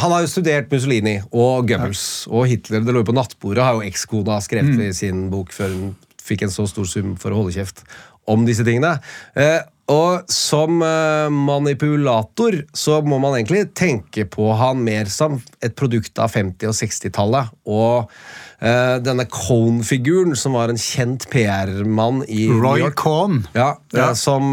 Han 0.00 0.14
har 0.14 0.24
jo 0.24 0.30
studert 0.32 0.72
Mussolini 0.72 1.18
og 1.30 1.68
Goebbels 1.68 2.24
ja. 2.24 2.32
og 2.32 2.48
Hitler. 2.50 2.80
Det 2.80 2.96
lå 2.96 3.04
jo 3.04 3.10
på 3.12 3.18
nattbordet, 3.20 3.62
har 3.62 3.76
jo 3.76 3.86
ekskona 3.86 4.40
skrevet 4.42 4.72
mm. 4.72 4.86
i 4.88 4.94
sin 4.96 5.26
bok 5.30 5.52
før 5.54 5.76
hun 5.76 5.92
fikk 6.24 6.46
en 6.46 6.54
så 6.54 6.66
stor 6.70 6.88
sum 6.88 7.14
for 7.20 7.34
å 7.34 7.42
holde 7.42 7.54
kjeft 7.56 7.84
om 8.30 8.46
disse 8.48 8.66
tingene. 8.66 8.96
Uh, 9.36 9.60
og 9.90 10.30
som 10.30 10.84
uh, 10.84 11.26
manipulator 11.34 12.60
så 12.76 13.00
må 13.02 13.18
man 13.22 13.34
egentlig 13.40 13.64
tenke 13.74 14.26
på 14.30 14.52
han 14.54 14.84
mer 14.86 15.10
som 15.10 15.40
et 15.64 15.74
produkt 15.78 16.20
av 16.22 16.30
50- 16.36 16.70
og 16.70 16.78
60-tallet. 16.84 17.58
Og 17.70 18.14
Uh, 18.60 18.98
denne 19.00 19.24
Cone-figuren, 19.24 20.34
som 20.36 20.52
var 20.52 20.68
en 20.68 20.76
kjent 20.76 21.22
PR-mann 21.32 22.18
i 22.28 22.42
Roy 22.50 22.58
New 22.58 22.82
York. 22.82 22.98
Cohn. 23.00 23.38
Ja, 23.56 23.70
ja. 23.96 24.10
Som 24.12 24.52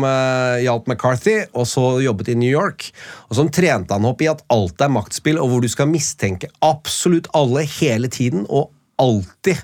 hjalp 0.63 0.87
McCarthy, 0.87 1.41
og 1.51 1.67
så 1.67 1.97
jobbet 1.99 2.29
i 2.31 2.37
New 2.39 2.47
York. 2.47 2.87
Og 3.27 3.35
som 3.41 3.51
trente 3.51 3.91
han 3.91 4.07
opp 4.07 4.23
i 4.23 4.29
at 4.31 4.45
alt 4.55 4.79
er 4.79 4.93
maktspill, 4.95 5.41
og 5.43 5.51
hvor 5.51 5.65
du 5.65 5.67
skal 5.67 5.91
mistenke 5.91 6.47
absolutt 6.63 7.27
alle 7.35 7.65
hele 7.67 8.07
tiden, 8.07 8.47
og 8.47 8.71
alltid 8.95 9.59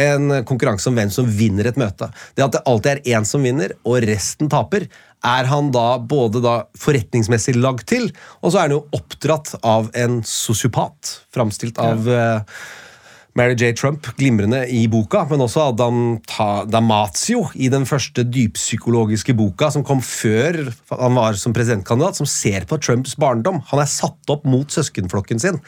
en 0.00 0.40
konkurranse 0.48 0.90
om 0.90 0.98
hvem 0.98 1.10
som 1.14 1.28
vinner 1.30 1.68
et 1.70 1.80
møte. 1.80 2.10
Det 2.34 2.44
at 2.44 2.56
det 2.56 2.62
alltid 2.66 2.92
er 2.92 3.18
én 3.18 3.26
som 3.28 3.44
vinner, 3.46 3.76
og 3.86 4.06
resten 4.08 4.50
taper, 4.52 4.88
er 5.24 5.48
han 5.48 5.70
da 5.72 5.96
både 5.98 6.42
da 6.44 6.54
forretningsmessig 6.76 7.56
lagd 7.56 7.86
til, 7.88 8.10
og 8.42 8.52
så 8.52 8.58
er 8.60 8.66
han 8.68 8.76
jo 8.78 8.84
oppdratt 8.96 9.54
av 9.64 9.88
en 9.96 10.20
sosiopat, 10.28 11.18
framstilt 11.32 11.80
av 11.80 12.10
ja 12.10 12.32
Mary 13.34 13.56
J. 13.58 13.72
Trump 13.74 14.06
glimrende 14.14 14.60
i 14.70 14.84
boka, 14.86 15.24
men 15.26 15.42
også 15.42 15.64
Adam 15.72 15.96
Damazio 16.70 17.48
i 17.58 17.66
den 17.72 17.82
første 17.88 18.22
dyppsykologiske 18.22 19.34
boka 19.34 19.72
som 19.74 19.82
kom 19.86 19.98
før 20.06 20.60
han 20.92 21.18
var 21.18 21.34
som 21.40 21.54
presidentkandidat, 21.56 22.20
som 22.20 22.30
ser 22.30 22.62
på 22.70 22.78
Trumps 22.78 23.16
barndom. 23.18 23.58
Han 23.72 23.82
er 23.82 23.90
satt 23.90 24.30
opp 24.30 24.46
mot 24.46 24.70
søskenflokken 24.70 25.42
sin 25.42 25.58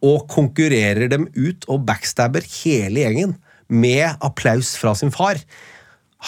og 0.00 0.24
konkurrerer 0.32 1.12
dem 1.12 1.28
ut 1.36 1.68
og 1.68 1.84
backstabber 1.90 2.46
hele 2.62 3.04
gjengen 3.04 3.36
med 3.70 4.20
applaus 4.20 4.74
fra 4.80 4.94
sin 4.98 5.12
far. 5.14 5.40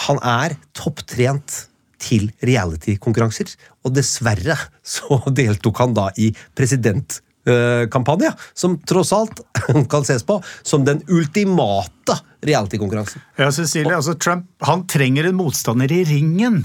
Han 0.07 0.19
er 0.23 0.57
topptrent 0.75 1.67
til 2.03 2.29
reality-konkurranser, 2.43 3.53
og 3.85 3.95
dessverre 3.95 4.57
så 4.83 5.19
deltok 5.39 5.83
han 5.83 5.95
da 5.95 6.09
i 6.19 6.31
presidentkampanje, 6.57 8.33
som 8.57 8.77
tross 8.89 9.13
alt 9.15 9.43
kan 9.91 10.07
ses 10.07 10.25
på 10.27 10.39
som 10.61 10.87
den 10.87 11.03
ultimate 11.07 12.19
reality-konkurransen. 12.43 13.23
Ja, 13.39 13.51
Cecilie, 13.55 13.95
altså 13.95 14.17
Trump 14.19 14.49
han 14.67 14.87
trenger 14.91 15.29
en 15.29 15.39
motstander 15.39 15.91
i 15.91 16.03
ringen. 16.07 16.63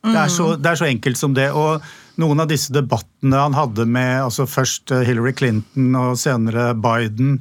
Det, 0.00 0.16
er 0.16 0.30
så, 0.32 0.54
det, 0.56 0.70
er 0.70 0.78
så, 0.80 0.86
enkelt 0.88 1.18
som 1.20 1.34
det. 1.36 1.50
og 1.52 1.84
Noen 2.20 2.40
av 2.42 2.48
disse 2.50 2.72
debattene 2.72 3.36
han 3.36 3.56
hadde 3.56 3.84
med 3.88 4.26
altså 4.26 4.46
først 4.48 4.92
eh, 4.92 5.04
Hillary 5.08 5.32
Clinton 5.36 5.94
og 5.96 6.18
senere 6.20 6.70
Biden 6.76 7.38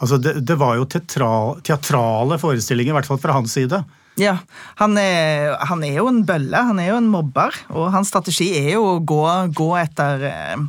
altså 0.00 0.18
Det, 0.22 0.40
det 0.46 0.56
var 0.60 0.76
jo 0.78 0.88
teatrale 0.88 2.40
forestillinger, 2.40 2.92
i 2.92 2.98
hvert 2.98 3.08
fall 3.08 3.22
fra 3.22 3.36
hans 3.38 3.56
side. 3.56 3.82
Ja, 4.16 4.38
han 4.80 4.96
er, 4.96 5.58
han 5.68 5.84
er, 5.84 5.98
jo 5.98 6.08
en 6.08 6.22
bølle, 6.28 6.62
han 6.70 6.80
er 6.80 6.94
jo 6.94 7.00
en 7.02 7.12
mobber, 7.12 7.56
og 7.68 7.90
hans 7.92 8.08
strategi 8.08 8.48
er 8.62 8.72
jo 8.78 8.86
å 8.94 9.00
gå, 9.04 9.22
gå 9.56 9.68
etter 9.76 10.24
eh, 10.30 10.64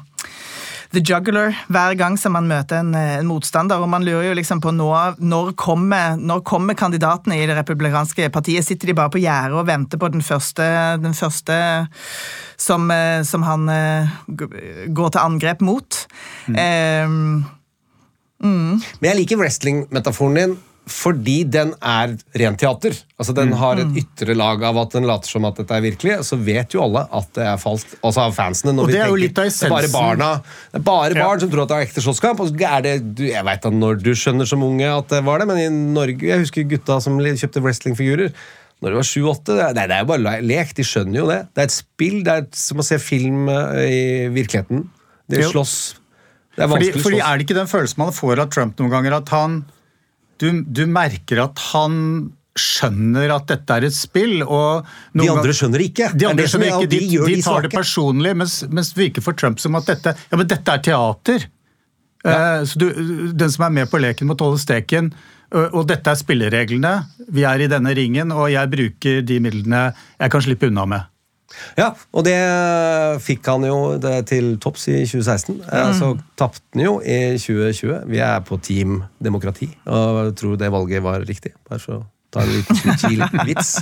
the 0.92 1.02
juggler 1.04 1.56
hver 1.72 1.96
gang 2.00 2.18
som 2.20 2.36
man 2.36 2.48
møter 2.50 2.82
en, 2.82 2.94
eh, 2.96 3.18
en 3.22 3.30
motstander. 3.30 3.80
og 3.80 3.90
Man 3.90 4.06
lurer 4.06 4.30
jo 4.30 4.38
liksom 4.38 4.62
på 4.64 4.74
nå, 4.76 4.90
når, 5.20 5.54
kommer, 5.60 6.18
når 6.20 6.44
kommer 6.48 6.78
kandidatene 6.78 7.40
i 7.40 7.48
det 7.48 7.58
republikanske 7.58 8.30
partiet? 8.34 8.66
Sitter 8.66 8.92
de 8.92 8.98
bare 8.98 9.14
på 9.14 9.24
gjerdet 9.24 9.58
og 9.58 9.68
venter 9.68 10.02
på 10.02 10.12
den 10.12 10.24
første, 10.26 10.68
den 11.04 11.16
første 11.18 11.58
som, 12.58 12.90
eh, 12.92 13.22
som, 13.28 13.48
han 13.48 13.70
eh, 13.72 14.18
går 14.92 15.14
til 15.16 15.24
angrep 15.24 15.64
mot? 15.64 16.04
Mm. 16.48 16.58
Um, 17.08 17.57
mm. 18.44 18.74
Men 19.00 19.12
jeg 19.12 19.22
liker 19.22 19.42
wrestling-metaforen 19.44 20.42
din 20.42 20.58
fordi 20.88 21.42
den 21.52 21.74
er 21.84 22.14
rent 22.40 22.60
teater. 22.62 22.96
Altså 23.20 23.34
Den 23.36 23.52
mm. 23.52 23.56
har 23.60 23.82
et 23.82 23.90
mm. 23.90 23.98
ytre 24.02 24.36
lag 24.38 24.62
av 24.64 24.78
at 24.82 24.94
den 24.96 25.08
later 25.08 25.30
som 25.30 25.48
at 25.48 25.60
dette 25.60 25.76
er 25.76 25.84
virkelig. 25.84 26.14
Så 26.28 26.40
vet 26.40 26.74
jo 26.74 26.84
alle 26.86 27.04
at 27.20 27.28
det 27.36 27.44
er 27.44 27.58
falskt. 27.62 27.98
Også 28.08 28.24
av 28.24 28.36
fansene. 28.38 28.72
og 28.80 28.92
det 28.92 29.02
er 29.04 29.12
jo 29.12 29.20
litt 29.20 29.38
av 29.38 29.50
essensen. 29.50 29.74
Det 29.74 29.90
er 29.90 29.92
bare 29.92 30.16
barna 30.16 30.30
Det 30.72 30.80
er 30.80 30.86
bare 30.88 31.18
barn 31.20 31.44
som 31.44 31.52
tror 31.52 31.66
at 31.66 31.74
det 31.74 31.80
er 31.80 31.90
ekte 31.90 32.06
slåsskamp. 32.06 32.46
Jeg 32.56 33.44
veit 33.50 33.66
da 33.66 33.74
når 33.74 34.00
du 34.04 34.14
skjønner 34.16 34.50
som 34.50 34.64
unge 34.64 34.88
at 34.94 35.12
det 35.12 35.24
var 35.28 35.44
det, 35.44 35.50
men 35.52 35.62
i 35.62 35.68
Norge 35.98 36.32
Jeg 36.32 36.46
husker 36.46 36.72
gutta 36.72 37.02
som 37.04 37.20
kjøpte 37.20 37.64
wrestlingfigurer. 37.66 38.32
Når 38.78 38.94
de 38.94 38.98
var 39.00 39.08
sju-åtte 39.10 39.56
Nei, 39.74 39.88
det 39.90 39.96
er 39.96 40.04
jo 40.04 40.12
bare 40.14 40.40
lek. 40.46 40.76
De 40.78 40.86
skjønner 40.86 41.20
jo 41.20 41.30
det. 41.32 41.42
Det 41.52 41.64
er 41.64 41.72
et 41.72 41.78
spill. 41.80 42.20
Det 42.24 42.34
er 42.34 42.50
som 42.56 42.80
å 42.80 42.86
se 42.86 43.00
film 43.02 43.50
eh, 43.52 43.88
i 43.88 44.04
virkeligheten. 44.32 44.86
De 45.28 45.48
slåss. 45.50 45.98
Det 46.58 46.66
er 46.66 46.72
vanskelig 46.72 46.94
fordi, 46.98 47.04
fordi 47.06 47.22
er 47.22 47.38
det 47.38 47.46
ikke 47.46 47.60
den 47.60 47.70
følelsen 47.70 48.02
man 48.02 48.16
får 48.18 48.42
av 48.42 48.50
Trump 48.54 48.80
noen 48.82 48.94
ganger, 48.96 49.20
at 49.20 49.30
han 49.36 49.60
du, 50.42 50.50
du, 50.66 50.84
merker 50.90 51.42
at 51.44 51.62
han 51.72 51.96
skjønner 52.58 53.32
at 53.34 53.46
dette 53.50 53.78
er 53.78 53.86
et 53.88 53.94
spill. 53.94 54.42
og 54.42 54.88
De 55.18 55.28
andre 55.30 55.54
skjønner 55.54 55.84
ikke. 55.86 56.12
De 56.18 56.28
andre 56.30 56.48
skjønner 56.50 56.72
ikke, 56.74 56.90
de, 56.92 57.00
de, 57.06 57.22
de 57.30 57.38
tar 57.46 57.66
det 57.66 57.72
personlig, 57.74 58.34
mens, 58.38 58.60
mens 58.70 58.92
det 58.94 59.04
virker 59.04 59.26
for 59.26 59.38
Trump 59.38 59.62
som 59.62 59.78
at 59.78 59.90
dette, 59.90 60.14
ja, 60.18 60.40
men 60.40 60.50
dette 60.50 60.74
er 60.74 60.84
teater. 60.86 61.48
Ja. 62.26 62.38
Uh, 62.38 62.62
så 62.70 62.82
du, 62.82 62.88
Den 63.38 63.54
som 63.54 63.68
er 63.68 63.76
med 63.82 63.92
på 63.92 64.02
leken, 64.02 64.30
må 64.30 64.38
tåle 64.38 64.62
steken. 64.62 65.12
Uh, 65.54 65.68
og 65.68 65.86
dette 65.90 66.14
er 66.14 66.22
spillereglene. 66.22 66.96
Vi 67.34 67.46
er 67.50 67.66
i 67.66 67.70
denne 67.72 67.94
ringen, 67.98 68.34
og 68.34 68.50
jeg 68.54 68.74
bruker 68.74 69.22
de 69.26 69.42
midlene 69.44 69.88
jeg 69.94 70.34
kan 70.34 70.46
slippe 70.46 70.70
unna 70.72 70.90
med. 70.90 71.14
Ja, 71.78 71.92
og 72.12 72.26
det 72.28 72.38
fikk 73.24 73.48
han 73.48 73.64
jo 73.68 73.78
til 74.28 74.58
topps 74.64 74.88
i 74.92 75.00
2016. 75.08 75.62
Eh, 75.64 75.88
mm. 75.88 75.96
Så 76.00 76.12
tapte 76.40 76.64
han 76.76 76.86
jo 76.86 76.98
i 77.02 77.38
2020. 77.40 78.04
Vi 78.12 78.22
er 78.24 78.44
på 78.46 78.60
Team 78.64 79.02
Demokrati 79.24 79.72
og 79.86 80.36
tror 80.38 80.60
det 80.60 80.74
valget 80.74 81.04
var 81.06 81.26
riktig. 81.28 81.56
Bare 81.70 81.82
så 81.82 82.04
ta 82.34 82.42
en 82.44 82.50
liten 82.52 83.46
vits. 83.46 83.78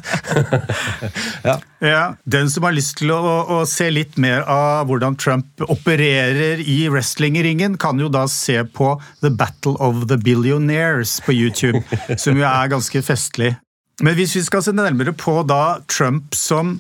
ja. 1.44 1.60
ja. 1.80 2.16
Den 2.24 2.50
som 2.50 2.68
har 2.68 2.76
lyst 2.76 2.98
til 3.00 3.12
å, 3.14 3.20
å, 3.50 3.60
se 3.70 3.90
litt 3.94 4.20
mer 4.22 4.46
av 4.52 4.86
hvordan 4.90 5.18
Trump 5.18 5.66
opererer 5.66 6.62
i 6.62 6.86
wrestlingringen, 6.92 7.80
kan 7.82 8.00
jo 8.02 8.10
da 8.14 8.26
se 8.32 8.62
på 8.66 8.94
The 9.26 9.34
Battle 9.34 9.76
of 9.82 10.06
the 10.12 10.20
Billionaires 10.22 11.18
på 11.26 11.36
YouTube, 11.36 11.82
som 12.22 12.38
jo 12.38 12.48
er 12.48 12.74
ganske 12.74 13.02
festlig. 13.06 13.56
Men 14.04 14.18
hvis 14.18 14.36
vi 14.36 14.44
skal 14.44 14.64
se 14.64 14.76
nærmere 14.76 15.16
på 15.16 15.40
da 15.48 15.80
Trump 15.88 16.36
som 16.36 16.80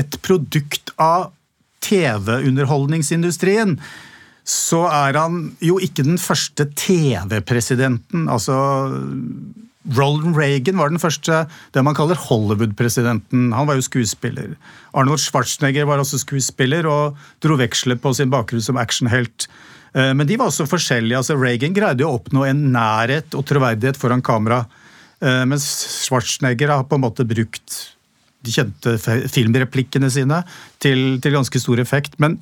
et 0.00 0.18
produkt 0.24 0.94
av 1.00 1.30
TV-underholdningsindustrien, 1.84 3.76
så 4.44 4.84
er 4.90 5.16
han 5.16 5.54
jo 5.64 5.78
ikke 5.80 6.04
den 6.04 6.18
første 6.20 6.66
TV-presidenten. 6.76 8.26
Altså 8.28 8.56
Roland 9.96 10.36
Reagan 10.36 10.80
var 10.80 10.92
den 10.92 11.00
første 11.00 11.44
det 11.76 11.84
man 11.84 11.96
kaller 11.96 12.20
Hollywood-presidenten. 12.20 13.52
Han 13.56 13.68
var 13.68 13.78
jo 13.78 13.84
skuespiller. 13.84 14.54
Arnold 14.96 15.20
Schwarzenegger 15.20 15.88
var 15.88 16.00
også 16.00 16.20
skuespiller 16.22 16.88
og 16.88 17.18
dro 17.44 17.56
veksler 17.60 18.00
på 18.00 18.12
sin 18.16 18.32
bakgrunn 18.32 18.64
som 18.64 18.80
actionhelt. 18.80 19.48
Eh, 19.94 20.12
men 20.16 20.28
de 20.28 20.38
var 20.40 20.52
også 20.52 20.68
forskjellige. 20.68 21.16
altså 21.16 21.36
Reagan 21.40 21.76
greide 21.76 22.04
å 22.04 22.16
oppnå 22.18 22.44
en 22.48 22.70
nærhet 22.72 23.36
og 23.36 23.46
troverdighet 23.48 24.00
foran 24.00 24.24
kamera. 24.24 24.64
Eh, 25.20 25.44
mens 25.48 25.68
Schwarzenegger 26.04 26.72
har 26.72 26.88
på 26.88 26.96
en 26.96 27.04
måte 27.04 27.28
brukt 27.28 27.93
de 28.44 28.54
kjente 28.54 28.96
filmreplikkene 29.32 30.10
sine 30.12 30.42
til, 30.82 31.18
til 31.22 31.36
ganske 31.36 31.60
stor 31.62 31.82
effekt. 31.82 32.18
Men 32.22 32.38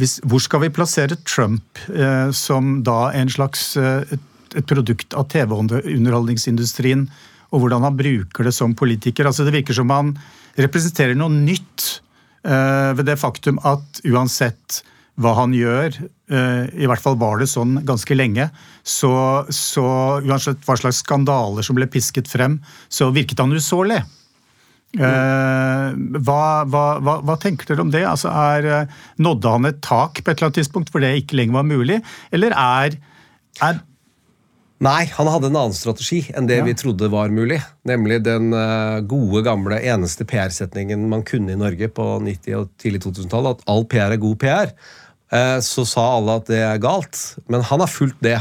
hvis, 0.00 0.18
hvor 0.24 0.40
skal 0.40 0.64
vi 0.64 0.72
plassere 0.72 1.18
Trump 1.28 1.80
eh, 1.92 2.30
som 2.36 2.78
da 2.86 3.10
en 3.16 3.32
slags 3.32 3.74
eh, 3.76 4.04
et, 4.12 4.64
produkt 4.68 5.14
av 5.16 5.30
TV-underholdningsindustrien, 5.32 7.06
og 7.52 7.62
hvordan 7.62 7.84
han 7.84 7.96
bruker 7.96 8.48
det 8.48 8.54
som 8.56 8.76
politiker? 8.76 9.28
Altså 9.28 9.44
Det 9.44 9.54
virker 9.54 9.76
som 9.76 9.92
han 9.92 10.14
representerer 10.60 11.16
noe 11.16 11.32
nytt 11.32 12.00
eh, 12.44 12.92
ved 12.96 13.06
det 13.08 13.20
faktum 13.20 13.60
at 13.68 14.02
uansett 14.08 14.82
hva 15.20 15.34
han 15.36 15.52
gjør, 15.52 15.96
eh, 16.32 16.64
i 16.72 16.88
hvert 16.88 17.02
fall 17.02 17.18
var 17.20 17.40
det 17.40 17.50
sånn 17.52 17.76
ganske 17.84 18.16
lenge, 18.16 18.48
så, 18.82 19.12
så 19.52 19.84
uansett 20.24 20.64
hva 20.64 20.76
slags 20.80 21.02
skandaler 21.04 21.64
som 21.66 21.76
ble 21.76 21.88
pisket 21.92 22.30
frem, 22.30 22.58
så 22.88 23.10
virket 23.12 23.42
han 23.44 23.52
usårlig. 23.52 24.00
Mm. 24.92 26.18
Hva, 26.20 26.42
hva, 26.68 26.82
hva, 27.00 27.14
hva, 27.24 27.36
tenker 27.40 27.70
dere 27.70 27.84
om 27.84 27.92
det? 27.92 28.02
Altså 28.04 28.28
er, 28.28 28.66
eh, 28.68 28.98
nådde 29.24 29.54
han 29.54 29.68
et 29.70 29.80
tak 29.84 30.20
på 30.20 30.28
et 30.28 30.36
eller 30.36 30.50
annet 30.50 30.58
tidspunkt 30.60 30.92
hvor 30.92 31.00
det 31.00 31.14
ikke 31.22 31.38
lenger 31.38 31.56
var 31.56 31.64
mulig, 31.68 32.02
eller 32.34 32.52
er, 32.52 32.98
er 33.64 33.80
Nei, 34.82 35.06
han 35.14 35.28
hadde 35.30 35.46
en 35.46 35.56
annen 35.60 35.76
strategi 35.78 36.24
enn 36.34 36.48
det 36.48 36.56
ja. 36.58 36.64
vi 36.66 36.72
trodde 36.74 37.06
var 37.06 37.30
mulig. 37.30 37.60
Nemlig 37.86 38.16
den 38.26 38.48
uh, 38.50 38.98
gode, 39.06 39.44
gamle, 39.46 39.78
eneste 39.78 40.26
PR-setningen 40.26 41.04
man 41.06 41.22
kunne 41.22 41.54
i 41.54 41.58
Norge 41.60 41.86
på 41.94 42.06
90- 42.18 42.56
og 42.58 42.72
tidlig 42.82 43.04
2000-tallet, 43.04 43.62
at 43.62 43.70
all 43.70 43.86
PR 43.86 44.16
er 44.16 44.18
god 44.24 44.40
PR. 44.42 44.74
Så 45.64 45.86
sa 45.88 46.02
alle 46.18 46.34
at 46.42 46.50
det 46.50 46.58
er 46.60 46.82
galt, 46.82 47.20
men 47.48 47.62
han 47.64 47.80
har 47.80 47.88
fulgt 47.88 48.18
det. 48.26 48.40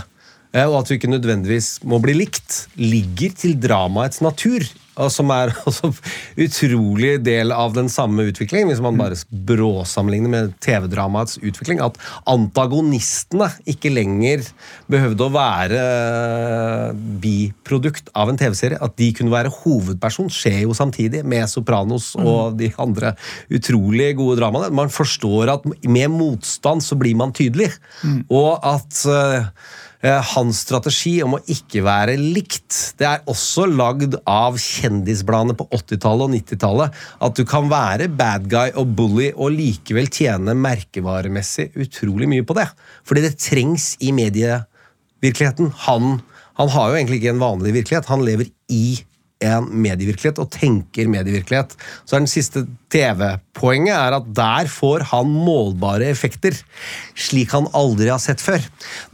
Og 0.66 0.80
at 0.82 0.90
vi 0.90 0.98
ikke 0.98 1.14
nødvendigvis 1.14 1.70
må 1.88 2.02
bli 2.04 2.18
likt, 2.18 2.66
ligger 2.76 3.38
til 3.38 3.54
dramaets 3.62 4.20
natur 4.26 4.66
og 5.00 5.12
som 5.14 5.32
er 5.34 5.54
også 5.70 5.92
utrolig 6.46 7.14
del 7.24 7.54
av 7.56 7.76
den 7.78 7.90
samme 7.92 8.26
utviklingen, 8.32 8.72
hvis 8.72 8.82
man 8.84 9.00
bare 9.00 9.20
bråsammenligner 9.30 10.32
med 10.32 10.56
TV-dramaets 10.64 11.40
utvikling, 11.40 11.82
at 11.84 12.00
antagonistene 12.30 13.50
ikke 13.70 13.94
lenger 13.94 14.44
behøvde 14.92 15.28
å 15.28 15.34
være 15.36 15.84
biprodukt 17.24 18.12
av 18.18 18.32
en 18.32 18.40
TV-serie. 18.42 18.82
At 18.84 18.98
de 19.00 19.12
kunne 19.16 19.34
være 19.34 19.54
hovedperson, 19.62 20.32
skjer 20.34 20.64
jo 20.66 20.76
samtidig 20.78 21.24
med 21.28 21.48
Sopranos 21.52 22.12
og 22.20 22.58
de 22.60 22.72
andre 22.82 23.16
utrolig 23.54 24.12
gode 24.20 24.40
dramaene. 24.42 24.74
Man 24.76 24.92
forstår 24.92 25.56
at 25.56 25.68
med 25.88 26.12
motstand 26.12 26.84
så 26.84 26.98
blir 27.00 27.16
man 27.20 27.36
tydelig, 27.36 27.72
mm. 28.04 28.26
og 28.34 28.60
at 28.76 29.06
Eh, 29.12 29.46
hans 30.02 30.64
strategi 30.66 31.20
om 31.22 31.36
å 31.38 31.42
ikke 31.52 31.84
være 31.86 32.16
likt. 32.18 32.96
Det 32.98 33.06
er 33.06 33.28
også 33.30 33.68
lagd 33.70 34.18
av 34.26 34.58
kjendisbladene 34.62 35.54
på 35.58 35.68
80-tallet 35.70 36.26
og 36.26 36.34
90-tallet. 36.34 36.98
At 37.22 37.38
du 37.38 37.44
kan 37.46 37.70
være 37.70 38.10
bad 38.10 38.48
guy 38.50 38.74
og 38.80 38.96
bully 38.98 39.30
og 39.36 39.54
likevel 39.54 40.10
tjene 40.10 40.58
merkevaremessig 40.58 41.70
utrolig 41.86 42.30
mye 42.32 42.48
på 42.48 42.58
det. 42.58 42.68
Fordi 43.06 43.28
det 43.28 43.38
trengs 43.44 43.94
i 44.02 44.10
medievirkeligheten. 44.18 45.70
Han, 45.86 46.18
han 46.58 46.74
har 46.74 46.90
jo 46.90 46.98
egentlig 46.98 47.22
ikke 47.22 47.36
en 47.36 47.46
vanlig 47.46 47.78
virkelighet. 47.78 48.10
Han 48.10 48.26
lever 48.26 48.50
i 48.74 48.86
en 49.42 49.68
medievirkelighet 49.84 50.40
og 50.42 50.52
tenker 50.54 51.10
medievirkelighet. 51.12 51.76
Så 52.06 52.16
er 52.16 52.24
den 52.24 52.32
siste 52.32 52.66
TV-poenget 52.94 53.96
er 53.96 54.18
at 54.20 54.32
der 54.38 54.72
får 54.72 55.08
han 55.12 55.32
målbare 55.32 56.10
effekter, 56.12 56.56
slik 57.16 57.54
han 57.56 57.70
aldri 57.78 58.12
har 58.12 58.22
sett 58.22 58.44
før. 58.44 58.64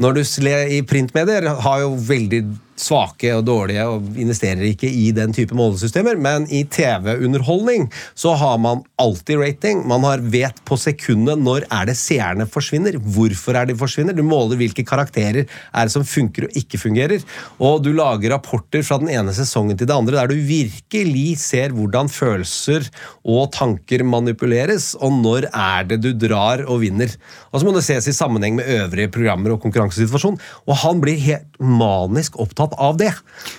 Når 0.01 0.17
du 0.17 0.23
I 0.47 0.81
printmedier 0.87 1.47
har 1.63 1.83
jo 1.83 1.95
veldig 2.07 2.43
svake 2.77 3.31
og 3.35 3.45
dårlige 3.47 3.85
og 3.89 4.17
investerer 4.19 4.63
ikke 4.69 4.89
i 4.89 5.09
den 5.15 5.33
type 5.35 5.55
målesystemer, 5.57 6.17
men 6.21 6.45
i 6.53 6.63
TV-underholdning 6.69 7.87
så 8.17 8.35
har 8.37 8.57
man 8.61 8.83
alltid 9.01 9.41
rating. 9.41 9.83
Man 9.89 10.05
har 10.05 10.21
vet 10.21 10.61
på 10.67 10.77
sekundet 10.79 11.41
når 11.41 11.65
er 11.73 11.89
det 11.89 11.97
seerne 11.99 12.47
forsvinner, 12.49 12.99
hvorfor 13.01 13.57
er 13.57 13.69
de 13.69 13.77
forsvinner. 13.77 14.15
Du 14.17 14.23
måler 14.25 14.59
hvilke 14.59 14.85
karakterer 14.87 15.45
er 15.47 15.87
det 15.87 15.93
som 15.93 16.05
funker 16.07 16.47
og 16.47 16.59
ikke 16.59 16.81
fungerer. 16.81 17.25
Og 17.57 17.81
du 17.85 17.91
lager 17.95 18.35
rapporter 18.35 18.85
fra 18.85 18.99
den 19.01 19.11
ene 19.13 19.33
sesongen 19.35 19.77
til 19.77 19.89
det 19.89 19.97
andre 19.97 20.17
der 20.17 20.31
du 20.31 20.37
virkelig 20.47 21.37
ser 21.41 21.75
hvordan 21.75 22.09
følelser 22.11 22.87
og 23.27 23.51
tanker 23.55 24.05
manipuleres, 24.07 24.93
og 25.01 25.13
når 25.21 25.49
er 25.51 25.87
det 25.89 26.01
du 26.03 26.11
drar 26.27 26.63
og 26.67 26.81
vinner. 26.83 27.11
Og 27.51 27.59
så 27.59 27.67
må 27.67 27.73
det 27.75 27.85
ses 27.87 28.09
i 28.09 28.15
sammenheng 28.15 28.57
med 28.57 28.69
øvrige 28.77 29.11
programmer 29.13 29.55
og 29.55 29.61
konkurransesituasjon. 29.63 30.39
Og 30.67 30.81
han 30.83 31.01
blir 31.03 31.19
helt 31.21 31.59
manisk 31.61 32.37
opptatt 32.41 32.66
opptatt 32.67 32.87
av 32.87 32.99
det. 32.99 33.11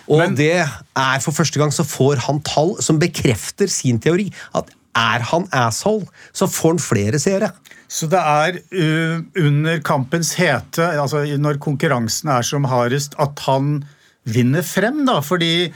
Og 0.06 0.22
Men, 0.22 0.36
det 0.38 0.62
er 0.62 1.22
for 1.24 1.34
første 1.34 1.60
gang 1.60 1.72
så 1.74 1.86
får 1.86 2.26
han 2.28 2.42
tall 2.46 2.76
som 2.84 3.00
bekrefter 3.00 3.70
sin 3.72 4.00
teori. 4.02 4.28
At 4.56 4.70
er 4.98 5.24
han 5.30 5.46
asshole, 5.54 6.08
så 6.32 6.48
får 6.50 6.76
han 6.76 6.82
flere 6.82 7.20
seere. 7.22 7.52
Så 7.88 8.08
det 8.12 8.20
er 8.20 8.58
uh, 8.60 9.22
under 9.40 9.80
kampens 9.84 10.34
hete, 10.36 10.84
altså 11.00 11.22
når 11.40 11.60
konkurransen 11.64 12.28
er 12.34 12.44
som 12.44 12.68
hardest, 12.68 13.16
at 13.20 13.40
han 13.46 13.80
vinner 14.28 14.66
frem, 14.66 15.06
da. 15.08 15.22
Fordi 15.24 15.70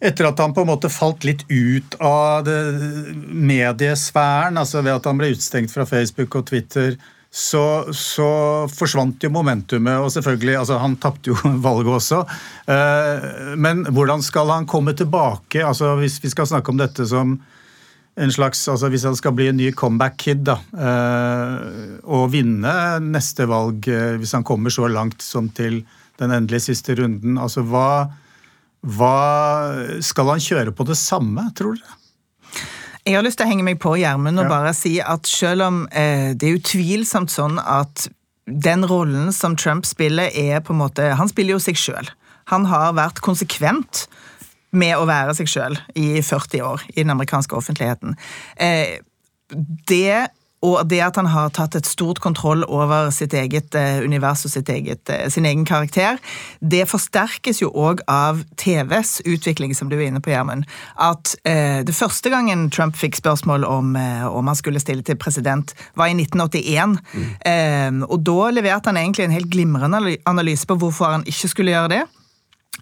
etter 0.00 0.30
at 0.30 0.40
han 0.40 0.54
på 0.56 0.64
en 0.64 0.70
måte 0.70 0.88
falt 0.92 1.26
litt 1.28 1.44
ut 1.50 1.98
av 2.00 2.48
mediesfæren, 2.48 4.56
altså 4.56 4.80
ved 4.80 4.96
at 4.96 5.08
han 5.10 5.20
ble 5.20 5.34
utstengt 5.34 5.74
fra 5.74 5.84
Facebook 5.88 6.38
og 6.40 6.48
Twitter, 6.48 6.96
så, 7.30 7.86
så, 7.94 8.26
forsvant 8.74 9.22
jo 9.22 9.30
momentumet. 9.30 10.02
Og 10.02 10.10
selvfølgelig, 10.12 10.56
altså 10.58 10.80
Han 10.82 10.96
tapte 10.98 11.30
jo 11.30 11.36
valget 11.66 11.94
også. 11.94 12.24
Eh, 12.66 13.54
men 13.56 13.84
hvordan 13.86 14.22
skal 14.22 14.50
han 14.50 14.66
komme 14.66 14.96
tilbake? 14.98 15.62
altså 15.64 15.94
Hvis 16.00 16.18
vi 16.22 16.32
skal 16.32 16.50
snakke 16.50 16.74
om 16.74 16.80
dette 16.80 17.06
som 17.06 17.38
en 18.20 18.32
slags, 18.34 18.66
altså 18.68 18.90
Hvis 18.90 19.06
han 19.06 19.16
skal 19.16 19.32
bli 19.32 19.46
en 19.48 19.56
ny 19.56 19.70
comeback-kid 19.72 20.42
da, 20.44 20.58
eh, 20.74 22.00
og 22.02 22.32
vinne 22.34 22.74
neste 23.04 23.46
valg, 23.48 23.86
eh, 23.88 24.18
hvis 24.18 24.34
han 24.34 24.44
kommer 24.44 24.74
så 24.74 24.90
langt 24.90 25.22
som 25.22 25.48
til 25.48 25.84
den 26.20 26.34
endelige 26.34 26.66
siste 26.66 26.98
runden, 26.98 27.38
altså 27.38 27.62
hva, 27.64 28.10
hva 28.82 29.14
Skal 30.04 30.34
han 30.34 30.42
kjøre 30.42 30.74
på 30.74 30.84
det 30.90 30.98
samme, 30.98 31.46
tror 31.54 31.78
dere? 31.78 31.99
Jeg 33.06 33.16
har 33.16 33.24
lyst 33.24 33.40
til 33.40 33.46
å 33.46 33.50
henge 33.50 33.64
meg 33.64 33.78
på 33.80 33.94
Gjermund 33.96 34.42
og 34.42 34.48
ja. 34.48 34.52
bare 34.52 34.72
si 34.76 34.98
at 35.00 35.28
selv 35.28 35.66
om 35.66 35.82
eh, 35.96 36.32
det 36.36 36.48
er 36.48 36.58
utvilsomt 36.58 37.32
sånn 37.32 37.56
at 37.62 38.08
den 38.50 38.84
rollen 38.88 39.30
som 39.32 39.54
Trump 39.56 39.86
spiller, 39.86 40.30
er 40.34 40.60
på 40.64 40.74
en 40.74 40.80
måte 40.80 41.04
Han 41.16 41.30
spiller 41.30 41.54
jo 41.54 41.62
seg 41.62 41.78
sjøl. 41.78 42.08
Han 42.50 42.66
har 42.66 42.96
vært 42.98 43.22
konsekvent 43.22 44.06
med 44.70 44.96
å 44.98 45.06
være 45.08 45.34
seg 45.38 45.50
sjøl 45.50 45.78
i 45.98 46.20
40 46.22 46.66
år 46.66 46.84
i 46.92 47.00
den 47.02 47.14
amerikanske 47.14 47.56
offentligheten. 47.56 48.16
Eh, 48.56 48.98
det 49.90 50.30
og 50.60 50.82
det 50.90 51.00
at 51.00 51.16
han 51.16 51.28
har 51.32 51.52
tatt 51.56 51.76
et 51.78 51.88
stort 51.88 52.20
kontroll 52.20 52.66
over 52.68 53.08
sitt 53.14 53.32
eget 53.36 53.74
eh, 53.78 54.02
univers 54.04 54.44
og 54.44 54.68
eget, 54.68 55.08
eh, 55.08 55.28
sin 55.32 55.46
egen 55.48 55.64
karakter, 55.64 56.20
det 56.60 56.84
forsterkes 56.90 57.62
jo 57.62 57.70
òg 57.72 58.02
av 58.10 58.42
TVs 58.60 59.20
utvikling, 59.24 59.72
som 59.76 59.88
du 59.88 59.96
er 59.96 60.10
inne 60.10 60.20
på, 60.20 60.34
Gjermund. 60.34 60.68
At 61.00 61.34
eh, 61.48 61.80
det 61.86 61.96
første 61.96 62.32
gangen 62.32 62.68
Trump 62.70 62.98
fikk 62.98 63.16
spørsmål 63.16 63.64
om, 63.64 63.96
eh, 63.96 64.26
om 64.28 64.52
han 64.52 64.58
skulle 64.58 64.82
stille 64.82 65.04
til 65.06 65.16
president, 65.20 65.72
var 65.96 66.12
i 66.12 66.16
1981. 66.18 67.00
Mm. 67.14 67.28
Eh, 67.40 68.08
og 68.10 68.20
da 68.28 68.52
leverte 68.52 68.92
han 68.92 69.00
egentlig 69.00 69.28
en 69.28 69.36
helt 69.38 69.52
glimrende 69.52 70.18
analyse 70.28 70.68
på 70.68 70.76
hvorfor 70.76 71.16
han 71.16 71.28
ikke 71.28 71.54
skulle 71.54 71.72
gjøre 71.72 71.94
det. 71.96 72.06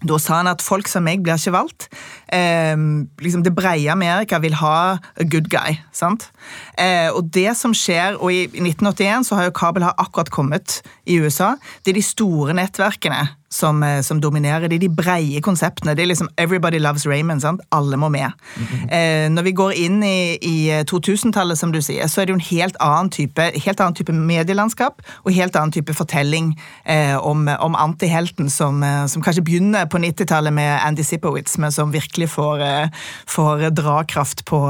Da 0.07 0.15
sa 0.21 0.39
han 0.39 0.47
at 0.47 0.63
folk 0.63 0.87
som 0.87 1.03
meg 1.03 1.23
blir 1.25 1.35
ikke 1.35 1.55
valgt. 1.55 1.89
Eh, 2.31 2.77
liksom 3.21 3.43
Det 3.43 3.55
breie 3.55 3.91
Amerika 3.91 4.39
vil 4.39 4.53
ha 4.53 4.97
a 4.97 5.23
good 5.23 5.49
guy. 5.49 5.79
sant? 5.93 6.29
Eh, 6.77 7.09
og 7.09 7.33
det 7.33 7.57
som 7.57 7.73
skjer, 7.73 8.17
og 8.19 8.31
I 8.33 8.47
1981 8.47 9.27
så 9.27 9.35
har 9.35 9.49
jo 9.49 9.51
kabel 9.51 9.83
har 9.83 9.95
akkurat 9.97 10.29
kommet 10.29 10.81
i 11.05 11.19
USA. 11.19 11.55
Det 11.83 11.91
er 11.91 11.99
de 11.99 12.05
store 12.05 12.53
nettverkene 12.53 13.29
som, 13.49 13.83
eh, 13.83 14.01
som, 14.01 14.21
dominerer. 14.21 14.67
Det 14.67 14.75
er 14.75 14.87
de 14.87 14.95
breie 14.95 15.41
konseptene. 15.41 15.95
Det 15.95 16.03
er 16.03 16.11
liksom 16.11 16.29
Everybody 16.37 16.79
loves 16.79 17.05
Raymond. 17.07 17.41
sant? 17.41 17.61
Alle 17.71 17.97
må 17.97 18.09
med. 18.09 18.31
Mm 18.57 18.65
-hmm. 18.65 18.93
eh, 18.93 19.29
når 19.29 19.43
vi 19.43 19.51
går 19.51 19.71
inn 19.71 20.03
i, 20.03 20.37
i 20.41 20.83
2000-tallet, 20.91 21.57
som 21.57 21.71
du 21.71 21.81
sier, 21.81 22.07
så 22.07 22.21
er 22.21 22.25
det 22.25 22.29
jo 22.29 22.35
en 22.35 22.57
helt 22.57 22.77
annen 22.79 23.09
type, 23.09 23.41
helt 23.65 23.79
annen 23.79 23.95
type 23.95 24.11
medielandskap 24.11 25.01
og 25.25 25.33
helt 25.33 25.55
annen 25.55 25.71
type 25.71 25.93
fortelling 25.93 26.61
eh, 26.85 27.17
om, 27.25 27.47
om 27.59 27.75
antihelten 27.75 28.49
som, 28.49 28.83
eh, 28.83 29.07
som, 29.07 29.21
kanskje 29.21 29.43
begynner 29.43 29.85
på 29.85 29.97
90-tallet 29.97 30.53
med 30.53 30.79
Andy 30.83 31.03
Zippowitz, 31.03 31.57
men 31.57 31.71
som 31.71 31.93
virkelig 31.93 32.18
får, 32.27 32.61
eh, 32.61 32.89
får 33.27 33.69
drakraft 33.69 34.45
på, 34.45 34.65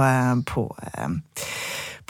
på 0.45 0.75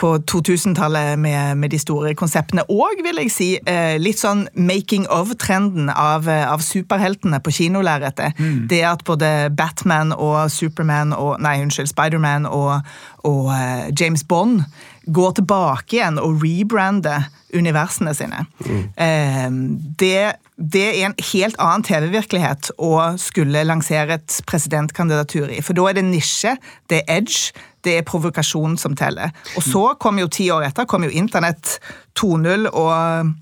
på 0.00 0.16
2000-tallet 0.16 1.18
med, 1.18 1.56
med, 1.56 1.70
de 1.70 1.78
store 1.78 2.14
konseptene. 2.14 2.62
Og 2.72 3.02
vil 3.04 3.20
jeg 3.20 3.32
si 3.32 3.48
eh, 3.68 3.98
litt 4.00 4.16
sånn 4.16 4.46
making 4.56 5.04
of-trenden 5.12 5.90
av, 5.92 6.28
eh, 6.28 6.46
av, 6.48 6.64
superheltene 6.64 7.40
på 7.44 7.52
kinolerretet. 7.52 8.38
Mm. 8.40 8.62
Det 8.70 8.80
at 8.88 9.04
både 9.04 9.50
Batman 9.52 10.14
og 10.16 10.48
Superman 10.50 11.12
og 11.12 11.36
Nei, 11.44 11.58
unnskyld, 11.60 11.90
Spiderman 11.92 12.48
og, 12.48 12.80
og 13.28 13.52
James 13.92 14.24
Bond 14.24 14.64
går 15.06 15.36
tilbake 15.40 15.96
igjen 15.96 16.20
og 16.20 16.42
rebrander 16.42 17.28
universene 17.56 18.12
sine. 18.14 18.44
Mm. 18.62 19.64
Det, 19.98 20.32
det, 20.54 20.84
er 20.86 21.08
en 21.08 21.16
helt 21.32 21.58
annen 21.58 21.84
TV-virkelighet 21.86 22.70
å 22.78 22.92
skulle 23.18 23.64
lansere 23.66 24.20
et 24.20 24.38
presidentkandidatur 24.46 25.50
i. 25.50 25.58
For 25.64 25.74
da 25.74 25.88
er 25.90 25.98
det 25.98 26.06
nisje, 26.06 26.54
det 26.92 27.02
er 27.02 27.20
edge, 27.20 27.50
det 27.86 27.96
er 27.98 28.06
provokasjon 28.06 28.76
som 28.78 28.94
teller. 28.98 29.32
Og 29.56 29.64
så 29.66 29.84
kom 30.00 30.20
jo 30.20 30.30
ti 30.30 30.50
år 30.52 30.68
etter 30.68 30.88
kom 30.90 31.06
jo 31.08 31.14
Internett 31.16 31.78
2.0 32.20 32.68
og 32.70 33.32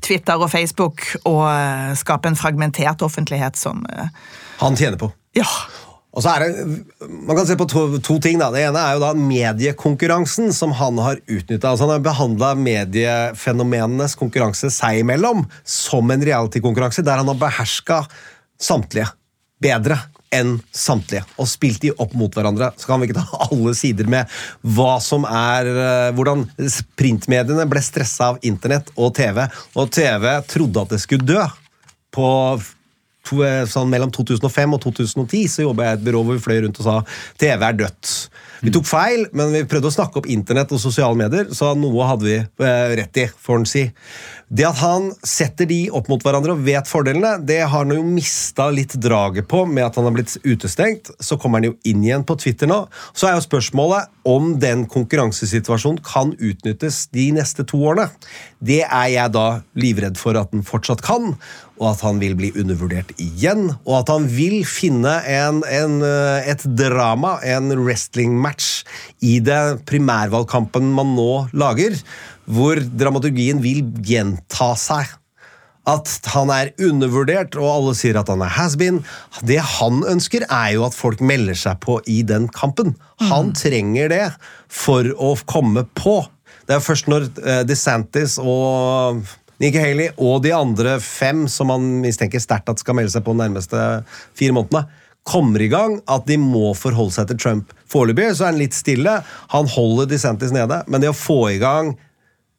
Twitter 0.00 0.40
og 0.40 0.50
Facebook 0.52 1.04
og 1.28 1.46
eh, 1.50 1.92
skape 1.98 2.30
en 2.30 2.38
fragmentert 2.38 3.02
offentlighet 3.04 3.58
som 3.60 3.82
eh, 3.92 4.12
Han 4.62 4.78
tjener 4.78 5.00
på. 5.00 5.10
Ja. 5.36 5.48
Og 6.12 6.24
så 6.24 6.34
er 6.34 6.44
det, 6.44 6.64
Man 7.08 7.36
kan 7.36 7.46
se 7.48 7.56
på 7.56 7.66
to, 7.70 7.86
to, 8.04 8.18
ting. 8.20 8.38
da. 8.40 8.50
Det 8.52 8.66
ene 8.66 8.80
er 8.80 8.96
jo 8.96 9.04
da 9.04 9.12
mediekonkurransen 9.16 10.52
som 10.52 10.74
han 10.76 11.00
har 11.00 11.20
utnytta. 11.24 11.70
Altså 11.70 11.86
han 11.86 11.94
har 11.94 12.04
behandla 12.04 12.52
mediefenomenenes 12.58 14.16
konkurranse 14.20 14.70
seg 14.72 15.00
imellom 15.00 15.46
som 15.64 16.12
en 16.12 16.24
reality-konkurranse, 16.24 17.04
der 17.06 17.22
han 17.22 17.32
har 17.32 17.40
beherska 17.40 18.02
samtlige 18.60 19.08
bedre 19.62 19.96
enn 20.32 20.56
samtlige. 20.74 21.24
Og 21.40 21.48
spilt 21.48 21.82
de 21.84 21.92
opp 22.00 22.14
mot 22.18 22.32
hverandre. 22.34 22.70
Så 22.80 22.88
kan 22.88 23.00
vi 23.00 23.08
ikke 23.08 23.20
ta 23.20 23.46
alle 23.48 23.74
sider 23.78 24.08
med 24.10 24.28
hva 24.76 24.96
som 25.04 25.26
er 25.28 25.72
eh, 25.72 26.12
Hvordan 26.16 26.46
printmediene 26.98 27.66
ble 27.70 27.82
stressa 27.84 28.32
av 28.32 28.44
internett 28.46 28.92
og 28.96 29.14
TV, 29.16 29.44
og 29.76 29.90
TV 29.94 30.28
trodde 30.50 30.84
at 30.84 30.94
det 30.96 31.02
skulle 31.04 31.28
dø 31.28 31.42
på 32.12 32.28
Eh, 33.22 33.62
sånn 33.70 33.88
mellom 33.88 34.10
2005 34.12 34.74
og 34.76 34.80
2010 34.82 35.46
så 35.48 35.64
jobba 35.64 35.86
jeg 35.86 35.94
i 35.94 36.00
et 36.00 36.06
byrå 36.08 36.22
hvor 36.26 36.36
vi 36.36 36.42
fløy 36.42 36.58
rundt 36.64 36.80
og 36.82 36.88
sa 36.88 36.96
TV 37.40 37.62
er 37.64 37.76
dødt. 37.78 38.10
Vi 38.62 38.72
tok 38.74 38.86
feil, 38.86 39.24
men 39.34 39.54
vi 39.54 39.62
prøvde 39.66 39.88
å 39.90 39.94
snakke 39.94 40.20
opp 40.20 40.28
internett 40.30 40.74
og 40.74 40.82
sosiale 40.82 41.18
medier, 41.18 41.48
så 41.54 41.72
noe 41.78 42.08
hadde 42.10 42.28
vi 42.28 42.36
eh, 42.38 42.94
rett 42.98 43.22
i, 43.22 43.28
får 43.46 43.62
en 43.62 43.68
si. 43.68 43.86
Det 44.52 44.66
at 44.68 44.80
han 44.82 45.06
setter 45.24 45.64
de 45.68 45.86
opp 45.96 46.10
mot 46.12 46.20
hverandre 46.20 46.52
og 46.52 46.64
vet 46.66 46.88
fordelene, 46.88 47.38
det 47.40 47.62
har 47.62 47.72
han 47.72 47.94
jo 47.94 48.02
mista 48.04 48.66
litt 48.74 48.92
draget 49.00 49.48
på 49.48 49.62
med 49.64 49.86
at 49.86 49.96
han 49.96 50.04
har 50.04 50.16
blitt 50.18 50.34
utestengt. 50.44 51.08
Så 51.24 51.38
kommer 51.40 51.62
han 51.62 51.70
jo 51.70 51.78
inn 51.88 52.04
igjen 52.04 52.26
på 52.28 52.36
Twitter 52.36 52.68
nå. 52.68 52.82
Så 53.16 53.30
er 53.30 53.38
jo 53.38 53.46
spørsmålet 53.46 54.12
om 54.28 54.52
den 54.60 54.84
konkurransesituasjonen 54.92 56.02
kan 56.04 56.34
utnyttes 56.36 57.06
de 57.16 57.30
neste 57.38 57.64
to 57.64 57.80
årene. 57.80 58.10
Det 58.60 58.82
er 58.84 59.08
jeg 59.14 59.34
da 59.34 59.46
livredd 59.72 60.20
for 60.20 60.36
at 60.38 60.52
den 60.52 60.66
fortsatt 60.68 61.00
kan 61.02 61.32
og 61.82 61.88
at 61.90 62.02
han 62.06 62.20
vil 62.22 62.36
bli 62.38 62.52
undervurdert 62.58 63.10
igjen, 63.20 63.72
og 63.82 63.96
at 64.02 64.12
han 64.12 64.28
vil 64.30 64.60
finne 64.68 65.16
en, 65.26 65.62
en, 65.66 65.96
eh, 66.06 66.50
et 66.52 66.62
drama, 66.78 67.38
en 67.42 67.74
wrestlingmatch, 67.80 68.84
i 69.26 69.40
det 69.42 69.82
primærvalgkampen 69.90 70.92
man 70.94 71.16
nå 71.16 71.30
lager, 71.58 71.98
hvor 72.50 72.80
dramaturgien 72.80 73.62
vil 73.62 73.84
gjenta 74.06 74.72
seg. 74.78 75.18
At 75.88 76.06
han 76.30 76.50
er 76.54 76.70
undervurdert, 76.78 77.56
og 77.58 77.66
alle 77.66 77.94
sier 77.98 78.20
at 78.20 78.28
han 78.30 78.44
er 78.44 78.52
has-been. 78.54 79.00
Det 79.42 79.58
han 79.80 80.04
ønsker, 80.06 80.46
er 80.46 80.76
jo 80.76 80.84
at 80.86 80.94
folk 80.94 81.22
melder 81.24 81.58
seg 81.58 81.80
på 81.82 81.98
i 82.06 82.20
den 82.26 82.46
kampen. 82.54 82.94
Han 83.24 83.50
mm. 83.50 83.56
trenger 83.58 84.12
det 84.12 84.26
for 84.70 85.08
å 85.18 85.34
komme 85.50 85.82
på. 85.98 86.20
Det 86.68 86.76
er 86.76 86.84
først 86.84 87.10
når 87.10 87.26
uh, 87.42 87.62
DeSantis 87.66 88.36
og 88.38 89.24
Nikki 89.62 89.82
Haley 89.82 90.12
og 90.22 90.44
de 90.46 90.52
andre 90.54 90.96
fem 91.02 91.44
som 91.50 91.70
man 91.70 91.84
mistenker 92.02 92.42
sterkt 92.42 92.70
at 92.70 92.82
skal 92.82 92.96
melde 92.98 93.14
seg 93.14 93.26
på 93.26 93.34
de 93.34 93.42
nærmeste 93.42 93.82
fire 94.38 94.54
månedene, 94.54 94.86
kommer 95.26 95.62
i 95.62 95.68
gang, 95.70 96.00
at 96.10 96.24
de 96.26 96.34
må 96.38 96.72
forholde 96.74 97.14
seg 97.14 97.28
til 97.30 97.38
Trump. 97.38 97.74
Foreløpig 97.90 98.32
så 98.34 98.48
er 98.48 98.54
han 98.54 98.58
litt 98.58 98.74
stille. 98.74 99.20
Han 99.54 99.68
holder 99.70 100.08
DeSantis 100.10 100.54
nede, 100.54 100.80
men 100.90 101.02
det 101.02 101.12
å 101.12 101.18
få 101.18 101.44
i 101.52 101.60
gang 101.62 101.92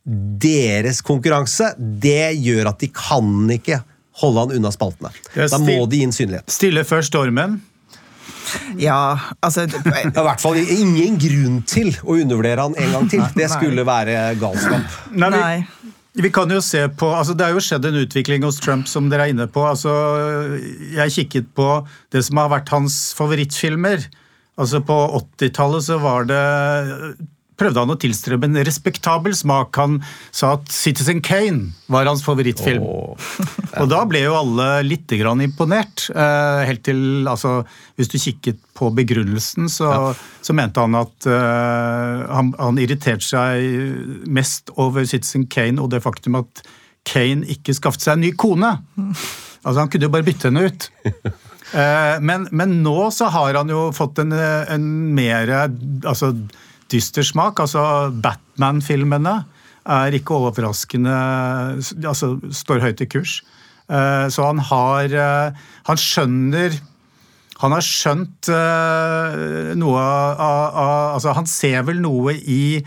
deres 0.03 0.99
konkurranse, 1.05 1.73
det 1.79 2.33
gjør 2.43 2.73
at 2.73 2.81
de 2.83 2.89
kan 2.91 3.51
ikke 3.55 3.79
holde 4.21 4.43
han 4.43 4.57
unna 4.57 4.71
spaltene. 4.73 5.13
Da 5.33 5.59
må 5.61 5.83
de 5.89 6.03
inn 6.05 6.13
synlighet. 6.15 6.51
Stille 6.51 6.83
før 6.87 7.05
stormen. 7.05 7.61
Ja, 8.77 9.17
altså 9.41 9.65
Det 9.71 9.79
er 9.95 10.09
i 10.09 10.25
hvert 10.27 10.41
fall 10.43 10.59
ingen 10.59 11.17
grunn 11.21 11.61
til 11.67 11.93
å 12.03 12.17
undervurdere 12.19 12.67
han 12.67 12.77
en 12.77 12.95
gang 12.97 13.09
til. 13.11 13.23
Det 13.39 13.49
skulle 13.51 13.85
være 13.87 14.35
galskap. 14.41 14.99
Nei. 15.15 15.63
Vi 16.13 16.29
kan 16.29 16.51
jo 16.53 16.59
se 16.61 16.83
på, 16.93 17.07
altså 17.09 17.33
Det 17.33 17.47
har 17.47 17.55
jo 17.55 17.63
skjedd 17.63 17.87
en 17.89 18.01
utvikling 18.03 18.43
hos 18.45 18.59
Trump, 18.61 18.85
som 18.89 19.07
dere 19.09 19.25
er 19.25 19.33
inne 19.33 19.47
på. 19.49 19.63
Altså, 19.65 19.93
jeg 20.93 21.15
kikket 21.15 21.49
på 21.57 21.69
det 22.13 22.21
som 22.27 22.37
har 22.43 22.51
vært 22.53 22.69
hans 22.75 22.99
favorittfilmer. 23.17 24.05
Altså 24.61 24.83
På 24.85 24.99
80-tallet 25.39 25.87
så 25.87 25.97
var 26.03 26.29
det 26.29 26.43
prøvde 27.63 27.79
han 27.79 27.93
å 27.93 27.99
tilstrebe 27.99 28.49
en 28.49 28.59
respektabel 28.67 29.35
smak. 29.37 29.77
Han 29.79 29.99
sa 30.35 30.55
at 30.57 30.71
Citizen 30.73 31.21
Kane 31.23 31.71
var 31.91 32.09
hans 32.09 32.23
favorittfilm. 32.25 32.83
Oh. 32.83 33.31
og 33.81 33.89
da 33.91 34.03
ble 34.09 34.25
jo 34.25 34.35
alle 34.37 34.67
litt 34.85 35.11
grann 35.19 35.43
imponert. 35.45 36.09
Eh, 36.11 36.63
helt 36.67 36.83
til, 36.87 37.23
altså, 37.29 37.61
Hvis 37.99 38.11
du 38.11 38.17
kikket 38.19 38.59
på 38.75 38.89
begrunnelsen, 38.95 39.69
så, 39.71 39.89
ja. 39.91 40.13
så 40.41 40.55
mente 40.57 40.81
han 40.81 40.97
at 40.97 41.27
uh, 41.29 42.25
han, 42.33 42.49
han 42.57 42.79
irriterte 42.81 43.25
seg 43.27 44.25
mest 44.25 44.73
over 44.81 45.05
Citizen 45.05 45.45
Kane 45.45 45.81
og 45.81 45.91
det 45.93 46.01
faktum 46.03 46.39
at 46.41 46.63
Kane 47.07 47.45
ikke 47.53 47.75
skaffet 47.77 48.05
seg 48.05 48.17
en 48.17 48.27
ny 48.27 48.35
kone. 48.35 48.77
Altså, 49.63 49.79
Han 49.79 49.87
kunne 49.87 50.09
jo 50.09 50.11
bare 50.11 50.25
bytte 50.27 50.49
henne 50.49 50.65
ut. 50.67 50.85
Uh, 51.71 52.17
men, 52.27 52.49
men, 52.51 52.73
nå 52.83 52.97
så 53.15 53.29
har 53.31 53.55
han 53.55 53.69
jo 53.71 53.85
fått 53.95 54.19
en, 54.19 54.33
en 54.35 54.87
mer 55.15 55.53
altså, 55.55 56.33
dyster 56.93 57.25
smak. 57.27 57.59
Altså, 57.63 57.83
Batman-filmene 58.23 59.35
er 59.83 60.15
ikke 60.15 60.37
overraskende 60.39 61.13
altså, 62.07 62.37
står 62.55 62.83
høyt 62.85 63.03
i 63.03 63.09
kurs. 63.11 63.41
Eh, 63.91 64.25
så 64.31 64.47
han 64.47 64.61
har 64.63 65.11
eh, 65.11 65.63
Han 65.89 65.99
skjønner 65.99 66.77
han 67.63 67.71
har 67.71 67.85
skjønt 67.85 68.49
uh, 68.51 69.71
noe 69.79 69.99
av, 70.01 70.41
av, 70.41 71.13
Altså, 71.15 71.31
han 71.37 71.47
ser 71.47 71.85
vel 71.87 72.01
noe 72.03 72.33
i, 72.35 72.81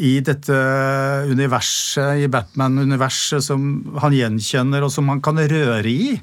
i 0.00 0.12
dette 0.24 0.60
universet, 1.28 2.22
i 2.22 2.30
Batman-universet, 2.32 3.44
som 3.44 3.66
han 4.00 4.16
gjenkjenner, 4.16 4.86
og 4.86 4.94
som 4.94 5.10
han 5.12 5.20
kan 5.24 5.40
røre 5.42 5.90
i. 5.90 6.14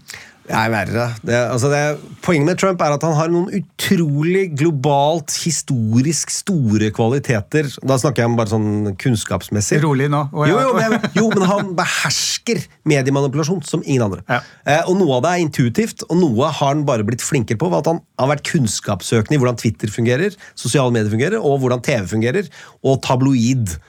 Det 0.46 0.54
er 0.54 0.70
verre. 0.70 1.06
Det, 1.26 1.34
altså 1.34 1.70
det, 1.72 1.80
poenget 2.22 2.46
med 2.52 2.60
Trump 2.62 2.82
er 2.86 2.94
at 2.94 3.06
han 3.06 3.16
har 3.18 3.32
noen 3.34 3.48
utrolig 3.58 4.44
globalt, 4.54 5.34
historisk 5.42 6.30
store 6.34 6.92
kvaliteter. 6.94 7.72
Da 7.82 7.98
snakker 8.02 8.22
jeg 8.22 8.30
om 8.30 8.38
bare 8.38 8.52
sånn 8.54 8.92
kunnskapsmessig. 9.02 9.80
Rolig 9.82 10.12
nå. 10.14 10.22
Oh, 10.30 10.46
ja. 10.46 10.54
jo, 10.54 10.68
jo, 10.68 10.76
men, 10.78 11.08
jo, 11.18 11.26
men, 11.34 11.48
han 11.50 11.74
behersker 11.78 12.62
mediemanipulasjon 12.86 13.66
som 13.66 13.82
ingen 13.88 14.06
andre. 14.06 14.22
Ja. 14.30 14.44
Eh, 14.70 14.84
og 14.86 15.00
Noe 15.02 15.18
av 15.18 15.26
det 15.26 15.34
er 15.34 15.48
intuitivt, 15.48 16.06
og 16.12 16.22
noe 16.22 16.52
har 16.52 16.76
han 16.76 16.86
bare 16.86 17.08
blitt 17.08 17.26
flinkere 17.26 17.60
på. 17.62 17.72
At 17.74 17.90
han 17.90 18.04
har 18.22 18.32
vært 18.36 18.46
kunnskapssøkende 18.52 19.40
i 19.40 19.42
hvordan 19.42 19.60
Twitter 19.62 19.90
fungerer, 19.92 20.38
sosiale 20.54 20.94
medier 20.94 21.10
fungerer, 21.10 21.42
og 21.42 21.64
hvordan 21.66 21.82
TV 21.86 22.06
fungerer, 22.14 22.54
og 22.86 23.02
tabloid 23.06 23.80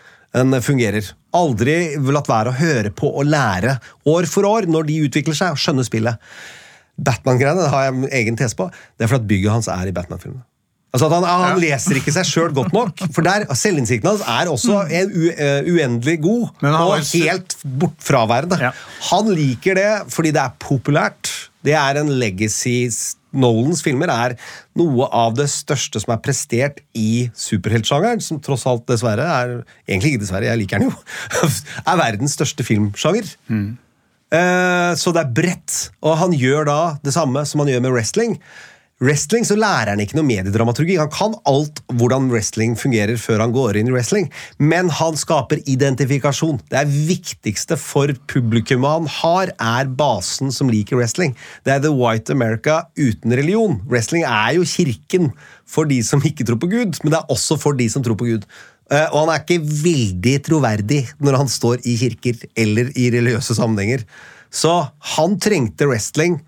fungerer. 0.64 1.12
Aldri 1.36 1.76
latt 2.14 2.30
være 2.30 2.52
å 2.52 2.56
høre 2.56 2.92
på 2.96 3.10
og 3.12 3.28
lære 3.28 3.76
år 4.08 4.28
for 4.30 4.48
år 4.48 4.68
når 4.70 4.88
de 4.88 5.00
utvikler 5.08 5.36
seg 5.36 5.56
og 5.56 5.60
skjønner 5.60 5.86
spillet. 5.86 6.28
Batman-greiene 6.96 7.68
har 7.72 7.88
jeg 7.88 8.12
egen 8.22 8.38
tese 8.40 8.56
på. 8.56 8.70
Det 8.96 9.04
er 9.04 9.12
fordi 9.12 9.34
bygget 9.34 9.58
hans 9.58 9.68
er 9.72 9.90
i 9.90 9.96
Batman-filmene. 9.96 10.46
Altså 10.96 11.10
han, 11.12 11.26
han, 11.28 11.60
leser 11.60 11.98
ikke 12.00 12.14
seg 12.14 12.28
sjøl 12.28 12.54
godt 12.56 12.72
nok. 12.72 13.04
For 13.12 13.26
der, 13.26 13.44
Selvinnsikten 13.58 14.08
hans 14.08 14.24
er 14.24 14.50
også 14.52 14.80
en 14.88 15.12
u, 15.12 15.26
uh, 15.28 15.68
uendelig 15.68 16.16
god 16.24 16.64
og 16.72 16.96
helt 17.12 17.58
bort 17.82 18.00
fraværende. 18.04 18.58
Ja. 18.68 18.72
Han 19.10 19.30
liker 19.36 19.76
det 19.76 19.92
fordi 20.12 20.32
det 20.36 20.42
er 20.42 20.56
populært. 20.62 21.32
Det 21.66 21.74
er 21.76 22.00
en 22.00 22.12
legacy 22.20 22.86
Nolans 23.36 23.82
filmer 23.84 24.08
er 24.08 24.36
noe 24.78 25.08
av 25.12 25.34
det 25.36 25.48
største 25.52 26.00
som 26.00 26.14
er 26.14 26.22
prestert 26.24 26.78
i 26.96 27.26
superheltsjangeren, 27.36 28.22
som 28.24 28.40
tross 28.40 28.64
alt 28.70 28.86
dessverre 28.88 29.26
er 29.26 29.56
Egentlig 29.84 30.14
ikke 30.14 30.22
dessverre, 30.24 30.48
jeg 30.48 30.62
liker 30.62 30.80
den 30.80 30.88
jo. 30.88 30.94
er 31.90 32.00
verdens 32.00 32.36
største 32.38 32.64
filmsjanger. 32.66 33.28
Mm. 33.52 33.74
Uh, 34.32 34.92
så 34.98 35.12
det 35.14 35.22
er 35.22 35.34
bredt. 35.36 35.76
Og 36.02 36.16
han 36.22 36.34
gjør 36.36 36.66
da 36.70 36.80
det 37.04 37.14
samme 37.14 37.44
som 37.46 37.62
han 37.62 37.74
gjør 37.74 37.84
med 37.84 37.94
wrestling. 37.94 38.38
Wrestling 38.96 39.44
så 39.44 39.58
lærer 39.60 39.90
han 39.92 40.00
ikke 40.00 40.16
noe 40.16 40.24
mediedramaturgi. 40.24 40.94
Han 40.96 41.10
kan 41.12 41.34
alt 41.44 41.82
hvordan 42.00 42.30
wrestling 42.32 42.72
fungerer 42.80 43.18
før 43.20 43.42
han 43.44 43.52
går 43.52 43.76
inn 43.76 43.90
i 43.90 43.92
wrestling, 43.92 44.30
men 44.56 44.88
han 44.88 45.18
skaper 45.20 45.60
identifikasjon. 45.68 46.62
Det 46.72 46.78
er 46.80 46.94
viktigste 47.10 47.76
for 47.76 48.14
publikummet 48.32 48.94
han 48.94 49.10
har, 49.18 49.52
er 49.60 49.90
basen 49.98 50.48
som 50.54 50.72
liker 50.72 50.96
wrestling. 50.96 51.36
Det 51.68 51.74
er 51.74 51.84
The 51.84 51.92
White 51.92 52.32
America 52.32 52.78
uten 52.96 53.36
religion. 53.36 53.82
Wrestling 53.84 54.24
er 54.24 54.56
jo 54.56 54.64
kirken 54.64 55.28
for 55.68 55.84
de 55.92 56.00
som 56.00 56.24
ikke 56.24 56.48
tror 56.48 56.62
på 56.64 56.72
Gud, 56.72 56.96
men 57.04 57.12
det 57.12 57.20
er 57.20 57.36
også 57.36 57.60
for 57.60 57.76
de 57.76 57.90
som 57.92 58.06
tror 58.06 58.16
på 58.16 58.30
Gud. 58.32 58.48
Eh, 58.88 59.06
Og 59.12 59.26
han 59.26 59.34
er 59.34 59.44
ikke 59.44 59.60
veldig 59.60 60.36
troverdig 60.48 61.02
når 61.20 61.42
han 61.42 61.52
står 61.52 61.84
i 61.84 62.00
kirker 62.00 62.48
eller 62.56 62.96
i 62.96 63.10
religiøse 63.12 63.60
sammenhenger. 63.60 64.08
Så 64.48 64.72
han 65.18 65.36
trengte 65.36 65.84
wrestling 65.84 66.40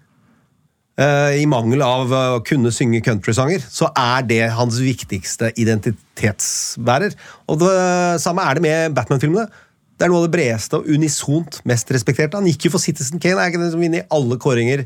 i 1.39 1.47
mangel 1.47 1.83
av 1.87 2.11
eh, 2.11 2.33
å 2.39 2.43
kunne 2.47 2.73
synge 2.75 3.03
countrysanger, 3.07 3.63
så 3.63 3.91
er 3.95 4.27
det 4.27 4.43
hans 4.57 4.81
viktigste 4.83 5.53
identitetsbærer. 5.55 7.15
Og 7.47 7.61
det 7.63 7.75
samme 8.25 8.43
er 8.43 8.59
det 8.59 8.65
med 8.65 8.97
Batman-filmene. 8.97 9.47
Det 9.99 10.07
er 10.07 10.13
noe 10.13 10.23
av 10.23 10.29
det 10.29 10.35
bredeste 10.35 10.79
og 10.79 10.91
unisont 10.91 11.61
mest 11.67 11.91
respekterte. 11.95 12.39
Han 12.39 12.47
gikk 12.51 12.67
jo 12.67 12.75
for 12.75 12.83
Citizen 12.83 13.23
Kane, 13.23 13.39
er 13.39 13.51
ikke 13.51 13.63
den 13.63 13.73
som 13.75 13.83
vinner 13.83 14.03
i 14.03 14.09
alle 14.15 14.39
kåringer 14.43 14.85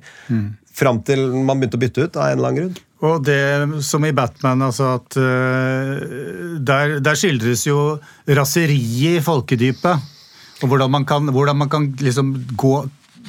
fram 0.73 1.03
til 1.05 1.27
man 1.45 1.61
begynte 1.61 1.77
å 1.77 1.83
bytte 1.83 2.07
ut 2.07 2.17
av 2.17 2.31
en 2.31 2.39
eller 2.39 2.49
annen 2.49 2.61
grunn. 2.61 2.79
Og 3.05 3.27
det 3.27 3.83
som 3.85 4.05
i 4.09 4.15
Batman, 4.17 4.63
altså 4.65 4.95
at 4.95 5.19
der, 6.65 6.95
der 7.05 7.19
skildres 7.19 7.67
jo 7.67 7.99
raseriet 8.25 9.19
i 9.19 9.25
folkedypet. 9.27 10.09
Og 10.63 10.71
hvordan 10.71 10.93
man 10.95 11.05
kan, 11.05 11.29
hvordan 11.35 11.61
man 11.61 11.69
kan 11.69 11.91
liksom 12.01 12.33
gå 12.57 12.77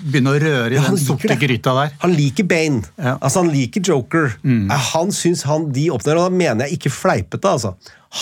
Begynne 0.04 0.34
å 0.34 0.40
røre 0.42 0.72
i 0.74 0.76
Ja, 0.80 0.84
den 0.90 0.98
sorte 0.98 1.28
det. 1.30 1.40
gryta 1.40 1.74
der. 1.78 1.94
Han 2.02 2.14
liker 2.18 2.44
Bane. 2.50 2.84
Ja. 2.98 3.18
Altså 3.22 3.44
Han 3.44 3.52
liker 3.54 3.82
Joker. 3.82 4.34
Mm. 4.44 4.70
Han 4.94 5.12
syns 5.12 5.44
han 5.48 5.72
de 5.72 5.90
oppnår, 5.94 6.18
og 6.20 6.30
da 6.32 6.36
mener 6.36 6.66
jeg 6.68 6.80
ikke 6.80 6.92
fleipete. 6.92 7.46
altså. 7.46 7.76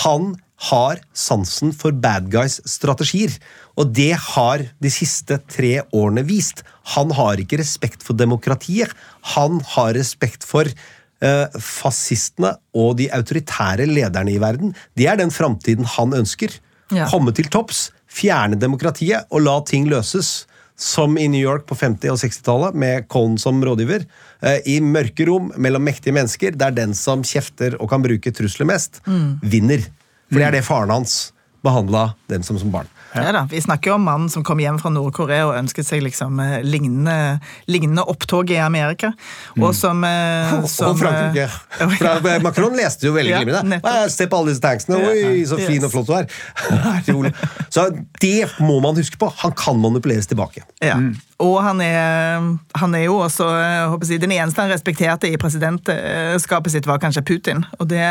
Han 0.03 0.35
har 0.69 0.99
sansen 1.17 1.71
for 1.73 1.91
bad 1.91 2.29
guys 2.29 2.59
strategier. 2.69 3.31
Og 3.77 3.93
det 3.97 4.11
har 4.13 4.61
de 4.83 4.89
siste 4.93 5.39
tre 5.49 5.81
årene 5.91 6.21
vist. 6.27 6.61
Han 6.93 7.09
har 7.17 7.37
ikke 7.41 7.57
respekt 7.57 8.03
for 8.03 8.13
demokratiet. 8.13 8.91
Han 9.33 9.59
har 9.73 9.93
respekt 9.97 10.43
for 10.45 10.65
eh, 10.69 11.47
fascistene 11.57 12.53
og 12.77 12.97
de 12.99 13.09
autoritære 13.13 13.87
lederne 13.89 14.35
i 14.35 14.37
verden. 14.41 14.75
Det 14.97 15.07
er 15.09 15.17
den 15.17 15.31
framtiden 15.33 15.87
han 15.97 16.13
ønsker. 16.13 16.53
Ja. 16.91 17.07
Komme 17.09 17.33
til 17.33 17.47
topps, 17.49 17.89
fjerne 18.11 18.59
demokratiet 18.59 19.25
og 19.31 19.41
la 19.45 19.57
ting 19.65 19.87
løses. 19.89 20.45
Som 20.81 21.17
i 21.21 21.27
New 21.29 21.41
York 21.41 21.67
på 21.69 21.77
50- 21.77 22.09
og 22.09 22.17
60-tallet, 22.17 22.77
med 22.81 23.05
Cohn 23.11 23.35
som 23.41 23.59
rådgiver. 23.61 24.07
Eh, 24.41 24.57
I 24.65 24.79
mørke 24.81 25.27
rom 25.29 25.51
mellom 25.61 25.85
mektige 25.85 26.15
mennesker, 26.17 26.57
der 26.57 26.73
den 26.73 26.95
som 26.97 27.21
kjefter 27.27 27.77
og 27.77 27.91
kan 27.91 28.01
bruke 28.01 28.33
trusler 28.33 28.69
mest, 28.69 29.03
vinner. 29.45 29.85
For 30.31 30.41
det 30.41 30.47
er 30.47 30.57
det 30.57 30.65
faren 30.65 30.93
hans 30.93 31.19
behandla 31.61 32.11
dem 32.31 32.43
som 32.43 32.57
som 32.57 32.73
barn. 32.73 32.89
Ja 33.15 33.31
da, 33.35 33.41
Vi 33.51 33.59
snakker 33.61 33.91
jo 33.91 33.95
om 33.97 34.05
mannen 34.07 34.29
som 34.31 34.43
kom 34.47 34.59
hjem 34.63 34.77
fra 34.79 34.89
Nord-Korea 34.93 35.47
og 35.49 35.55
ønsket 35.57 35.87
seg 35.87 36.03
liksom 36.05 36.39
eh, 36.39 36.61
lignende, 36.63 37.39
lignende 37.67 38.05
opptog 38.07 38.49
i 38.53 38.59
Amerika. 38.63 39.11
Og 39.59 39.73
som, 39.75 39.99
mm. 40.05 40.63
som 40.71 40.93
og 40.93 40.99
Frankrike. 41.01 41.47
eh, 41.79 41.95
For 42.21 42.43
Macron 42.45 42.77
leste 42.79 43.09
jo 43.09 43.15
veldig 43.17 43.33
Ja, 43.33 43.41
glimrende. 43.43 43.75
nettopp. 43.77 44.11
Se 44.13 44.27
på 44.31 44.39
alle 44.39 44.53
disse 44.53 44.63
tanksene! 44.63 45.01
Oi, 45.11 45.43
så 45.49 45.59
fin 45.59 45.79
Yes. 45.81 45.87
og 45.89 45.91
flott 45.95 46.07
du 46.07 46.15
er! 46.17 47.35
Så 47.75 47.87
det 48.21 48.47
må 48.59 48.79
man 48.83 48.95
huske 48.99 49.17
på. 49.19 49.29
Han 49.43 49.53
kan 49.57 49.79
manipuleres 49.79 50.27
tilbake. 50.27 50.63
Ja. 50.83 50.97
Og 51.41 51.57
han 51.63 51.79
er, 51.81 52.43
han 52.77 52.95
er 52.95 53.05
jo 53.05 53.17
også 53.23 53.47
jeg 53.57 53.87
håper 53.93 54.05
å 54.05 54.09
si, 54.09 54.17
Den 54.21 54.33
eneste 54.35 54.61
han 54.61 54.71
respekterte 54.71 55.29
i 55.31 55.37
presidentskapet 55.41 56.71
sitt, 56.75 56.87
var 56.89 56.99
kanskje 57.01 57.23
Putin. 57.27 57.63
Og 57.79 57.87
det 57.91 58.03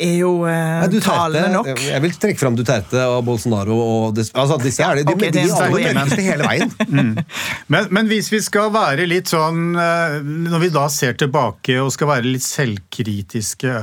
er 0.00 0.14
jo 0.20 0.30
eh, 0.48 0.54
Nei, 0.82 0.88
Duterte, 0.92 1.10
talende 1.10 1.52
nok. 1.52 1.82
Jeg 1.82 2.02
vil 2.04 2.16
trekke 2.22 2.40
fram 2.40 2.56
Duterte 2.58 3.04
og 3.12 3.22
Bolsonaro. 3.26 3.76
Og 3.82 4.16
des, 4.16 4.30
altså, 4.34 4.58
disse 4.62 4.84
er 4.86 5.00
det, 5.00 5.06
de, 5.08 5.14
okay, 5.16 5.30
de, 5.34 5.44
de, 5.44 5.50
er 5.50 5.72
de 5.74 6.02
aller 6.04 6.24
hele 6.30 6.48
veien. 6.50 6.74
Men, 7.72 7.88
men 7.92 8.08
hvis 8.08 8.30
vi 8.32 8.38
skal 8.44 8.70
være 8.72 9.04
litt 9.10 9.28
sånn 9.28 9.74
øh, 9.76 10.14
Når 10.24 10.62
vi 10.62 10.68
da 10.72 10.86
ser 10.92 11.18
tilbake 11.20 11.76
og 11.82 11.90
skal 11.92 12.08
være 12.16 12.30
litt 12.30 12.46
selvkritiske 12.46 13.82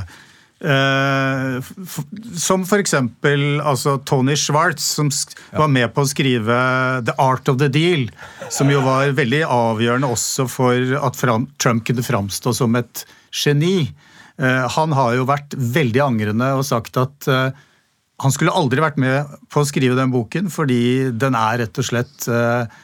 Uh, 0.66 1.60
Som 2.40 2.64
for 2.66 2.80
eksempel 2.82 3.60
altså 3.60 3.98
Tony 4.08 4.38
Schwartz, 4.40 4.86
som 4.96 5.10
sk- 5.14 5.36
var 5.52 5.68
med 5.70 5.92
på 5.94 6.02
å 6.06 6.10
skrive 6.10 6.56
The 7.06 7.14
Art 7.22 7.52
of 7.52 7.60
the 7.60 7.68
Deal. 7.70 8.08
Som 8.50 8.72
jo 8.72 8.80
var 8.86 9.12
veldig 9.18 9.44
avgjørende 9.46 10.10
også 10.16 10.48
for 10.50 10.96
at 10.96 11.20
Trump 11.60 11.84
kunne 11.86 12.06
framstå 12.08 12.56
som 12.56 12.80
et 12.80 13.04
geni. 13.36 13.92
Eh, 14.42 14.66
han 14.76 14.96
har 14.96 15.16
jo 15.16 15.28
vært 15.30 15.56
veldig 15.56 16.02
angrende 16.04 16.50
og 16.58 16.66
sagt 16.68 16.98
at 17.00 17.30
eh, 17.32 17.64
han 18.24 18.34
skulle 18.34 18.56
aldri 18.56 18.84
vært 18.84 19.00
med 19.00 19.32
på 19.52 19.62
å 19.62 19.68
skrive 19.68 19.96
den 19.98 20.12
boken, 20.12 20.52
fordi 20.52 21.12
den 21.16 21.38
er 21.40 21.62
rett 21.64 21.80
og 21.80 21.88
slett 21.88 22.28
eh, 22.32 22.84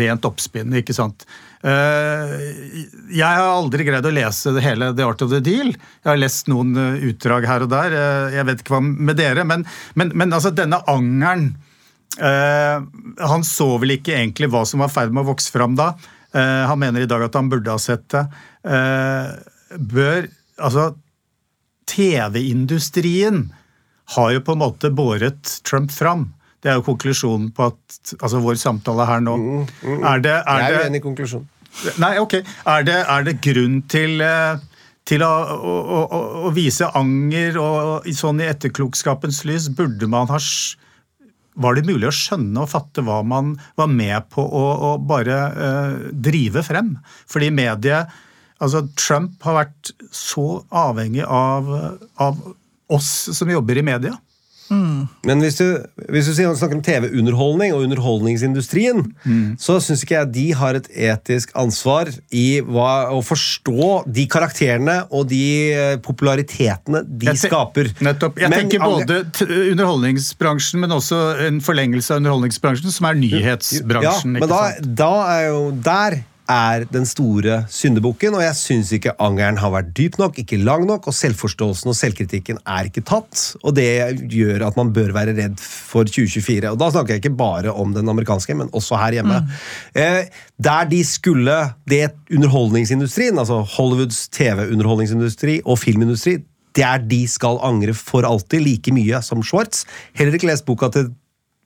rent 0.00 0.24
oppspinn, 0.24 0.72
ikke 0.80 0.94
sant. 0.96 1.26
Jeg 1.62 3.22
har 3.22 3.42
aldri 3.44 3.84
greid 3.86 4.06
å 4.08 4.10
lese 4.10 4.50
hele 4.64 4.88
The 4.96 5.04
Art 5.06 5.20
of 5.22 5.28
the 5.30 5.42
Deal. 5.44 5.68
Jeg 5.68 6.08
har 6.08 6.16
lest 6.18 6.48
noen 6.50 6.72
utdrag 7.04 7.44
her 7.46 7.66
og 7.66 7.68
der. 7.70 7.94
jeg 8.32 8.46
vet 8.48 8.64
ikke 8.64 8.74
hva 8.74 8.80
med 8.82 9.20
dere, 9.20 9.44
men, 9.46 9.66
men, 9.94 10.10
men 10.16 10.32
altså 10.32 10.50
denne 10.56 10.80
angeren 10.90 11.52
Han 12.16 13.46
så 13.46 13.68
vel 13.84 13.98
ikke 13.98 14.16
egentlig 14.16 14.48
hva 14.50 14.64
som 14.66 14.82
var 14.82 14.90
i 14.90 14.96
ferd 14.96 15.14
med 15.14 15.22
å 15.22 15.30
vokse 15.34 15.52
fram 15.52 15.76
da. 15.78 15.92
Han 16.32 16.80
mener 16.80 17.04
i 17.04 17.12
dag 17.12 17.28
at 17.28 17.36
han 17.38 17.52
burde 17.52 17.76
ha 17.76 17.78
sett 17.78 18.08
det. 18.16 18.24
Bør 19.76 20.32
Altså, 20.60 20.92
TV-industrien 21.88 23.46
har 24.16 24.32
jo 24.34 24.42
på 24.44 24.56
en 24.56 24.62
måte 24.62 24.90
båret 24.92 25.58
Trump 25.68 25.92
fram. 25.92 26.30
Det 26.62 26.70
er 26.70 26.78
jo 26.78 26.86
konklusjonen 26.86 27.50
på 27.54 27.70
at, 27.72 27.96
altså 28.20 28.40
vår 28.42 28.58
samtale 28.60 29.06
her 29.08 29.22
nå. 29.24 29.36
Er 29.82 30.22
det, 30.22 30.36
er 30.46 30.66
Jeg 30.66 30.76
er 30.76 30.84
uenig 30.86 31.00
i 31.00 31.06
konklusjonen. 31.06 31.48
Nei, 32.02 32.12
ok. 32.20 32.36
Er 32.68 32.84
det, 32.86 32.98
er 33.08 33.24
det 33.26 33.40
grunn 33.42 33.80
til, 33.90 34.20
eh, 34.22 34.60
til 35.08 35.24
å, 35.24 35.30
å, 35.56 35.74
å, 36.04 36.20
å 36.46 36.52
vise 36.54 36.90
anger 36.98 37.56
og 37.58 38.08
sånn 38.14 38.42
i 38.44 38.50
etterklokskapens 38.50 39.42
lys? 39.48 39.70
Burde 39.72 40.06
man 40.10 40.30
ha 40.30 40.38
Var 41.64 41.74
det 41.78 41.86
mulig 41.88 42.10
å 42.10 42.14
skjønne 42.14 42.62
og 42.62 42.70
fatte 42.70 43.02
hva 43.04 43.22
man 43.24 43.56
var 43.80 43.88
med 43.88 44.28
på 44.32 44.44
å 44.44 44.92
bare 45.00 45.40
uh, 45.56 45.96
drive 46.12 46.62
frem? 46.64 46.94
Fordi 47.26 47.50
mediet 47.50 48.12
Altså, 48.62 48.84
Trump 48.98 49.42
har 49.46 49.64
vært 49.64 49.94
så 50.14 50.62
avhengig 50.68 51.24
av, 51.26 51.70
av 52.22 52.42
oss 52.92 53.10
som 53.34 53.50
jobber 53.50 53.80
i 53.80 53.86
media. 53.86 54.18
Men 54.72 55.42
hvis 55.42 55.58
du, 55.58 55.66
hvis 56.12 56.28
du 56.30 56.32
snakker 56.34 56.78
om 56.78 56.82
TV-underholdning 56.84 57.74
og 57.76 57.84
underholdningsindustrien, 57.86 59.02
så 59.60 59.78
syns 59.84 60.04
ikke 60.04 60.16
jeg 60.16 60.30
de 60.36 60.46
har 60.56 60.78
et 60.78 60.88
etisk 61.10 61.52
ansvar 61.58 62.08
i 62.32 62.62
hva, 62.64 63.12
å 63.12 63.20
forstå 63.26 63.90
de 64.06 64.26
karakterene 64.32 65.02
og 65.10 65.28
de 65.32 65.42
eh, 65.74 65.94
popularitetene 66.04 67.04
de 67.06 67.30
Jeg 67.32 67.42
skaper. 67.44 67.92
Nettopp. 68.04 68.40
Jeg 68.40 68.52
Men 68.52 68.64
tenker 68.64 68.84
både 68.84 69.20
underholdningsbransjen, 69.74 70.80
men 70.82 70.96
også 70.96 71.20
en 71.48 71.60
forlengelse 71.64 72.14
av 72.14 72.22
underholdningsbransjen, 72.22 72.94
som 72.94 73.10
er 73.10 73.18
nyhetsbransjen. 73.20 74.36
Ja, 74.38 74.40
men 74.40 74.52
da, 74.52 74.62
da 75.04 75.14
er 75.36 75.48
jo 75.50 75.64
der 75.84 76.22
er 76.52 76.84
den 76.92 77.06
store 77.08 77.62
syndebukken, 77.72 78.36
og 78.36 78.42
jeg 78.44 78.56
syns 78.58 78.92
ikke 78.94 79.14
angeren 79.22 79.58
har 79.60 79.72
vært 79.74 79.90
dyp 79.96 80.18
nok, 80.20 80.38
ikke 80.42 80.60
lang 80.60 80.84
nok, 80.88 81.08
og 81.08 81.16
selvforståelsen 81.16 81.92
og 81.92 81.96
selvkritikken 81.96 82.60
er 82.62 82.90
ikke 82.90 83.04
tatt. 83.08 83.56
Og 83.62 83.74
det 83.76 83.88
gjør 84.32 84.66
at 84.68 84.78
man 84.78 84.92
bør 84.94 85.14
være 85.16 85.34
redd 85.38 85.58
for 85.62 86.08
2024. 86.08 86.74
Og 86.74 86.78
da 86.80 86.90
snakker 86.92 87.16
jeg 87.16 87.24
ikke 87.24 87.40
bare 87.40 87.72
om 87.72 87.94
den 87.96 88.12
amerikanske, 88.12 88.56
men 88.58 88.70
også 88.76 89.00
her 89.00 89.18
hjemme. 89.18 89.40
Eh, 89.96 90.28
der 90.62 90.88
de 90.90 91.02
skulle 91.04 91.58
Det 91.88 92.12
underholdningsindustrien, 92.32 93.38
altså 93.38 93.60
Hollywoods 93.76 94.28
TV-underholdningsindustri 94.28 95.60
og 95.64 95.78
filmindustri, 95.78 96.38
der 96.76 97.02
de 97.04 97.24
skal 97.28 97.60
angre 97.62 97.94
for 97.94 98.24
alltid, 98.26 98.60
like 98.64 98.92
mye 98.94 99.20
som 99.22 99.42
Schwartz. 99.42 99.84
Heller 100.16 100.34
ikke 100.34 100.48
lest 100.48 100.66
boka 100.68 100.88
til 100.92 101.10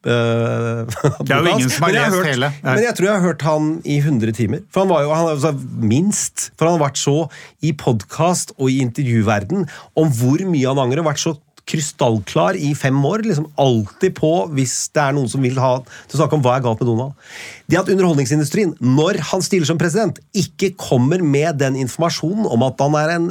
eh, 0.06 0.98
Det 1.26 1.34
er 1.34 1.42
jo 1.42 1.54
ingen 1.54 1.72
som 1.72 1.86
har 1.86 1.96
lest 1.96 2.28
hele. 2.30 2.52
Men 2.64 2.84
jeg 2.84 2.98
tror 2.98 3.08
jeg 3.08 3.16
har 3.16 3.26
hørt 3.26 3.46
han 3.46 3.72
i 3.84 3.98
100 4.02 4.36
timer. 4.38 4.62
For 4.72 4.84
han 4.84 4.92
var 4.92 5.06
jo 5.06 5.14
han 5.14 5.32
altså, 5.32 5.52
minst. 5.82 6.50
For 6.56 6.68
han 6.68 6.78
har 6.78 6.86
vært 6.88 7.02
så 7.02 7.16
i 7.64 7.74
podkast 7.76 8.54
og 8.56 8.70
i 8.72 8.78
intervjuverden 8.84 9.66
om 9.98 10.14
hvor 10.20 10.46
mye 10.46 10.70
han 10.70 10.82
angrer. 10.86 11.06
Vært 11.06 11.24
så 11.24 11.36
krystallklar 11.66 12.58
i 12.58 12.72
fem 12.78 12.96
år. 13.04 13.24
liksom 13.26 13.48
Alltid 13.58 14.14
på 14.18 14.32
hvis 14.54 14.76
det 14.94 15.02
er 15.02 15.16
noen 15.16 15.30
som 15.30 15.42
vil 15.44 15.58
ha 15.60 15.74
til 15.82 16.16
å 16.16 16.22
snakke 16.22 16.38
om 16.38 16.44
hva 16.44 16.56
er 16.56 16.64
galt 16.64 16.82
med 16.82 16.90
Donald. 16.90 17.28
Det 17.66 17.80
at 17.80 17.90
underholdningsindustrien, 17.90 18.76
når 18.80 19.20
han 19.32 19.44
stiller 19.44 19.68
som 19.68 19.80
president, 19.80 20.20
ikke 20.36 20.74
kommer 20.78 21.22
med 21.22 21.58
den 21.62 21.78
informasjonen 21.82 22.46
om 22.46 22.66
at 22.66 22.82
han 22.82 22.98
er 23.02 23.14
en 23.18 23.30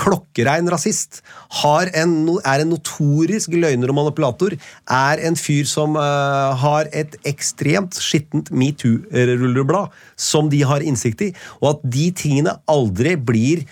klokkerein 0.00 0.68
rasist, 0.72 1.20
en, 1.60 2.14
er 2.40 2.62
en 2.62 2.70
notorisk 2.72 3.52
løgner 3.52 3.92
og 3.92 3.98
manipulator, 3.98 4.56
er 4.88 5.22
en 5.26 5.36
fyr 5.36 5.68
som 5.68 5.98
uh, 5.98 6.56
har 6.62 6.88
et 6.96 7.16
ekstremt 7.28 7.98
skittent 8.00 8.50
metoo-rulleblad 8.50 9.92
som 10.16 10.48
de 10.52 10.62
har 10.64 10.84
innsikt 10.86 11.28
i, 11.28 11.30
og 11.60 11.74
at 11.74 11.86
de 11.96 12.08
tingene 12.16 12.56
aldri 12.70 13.16
blir 13.16 13.66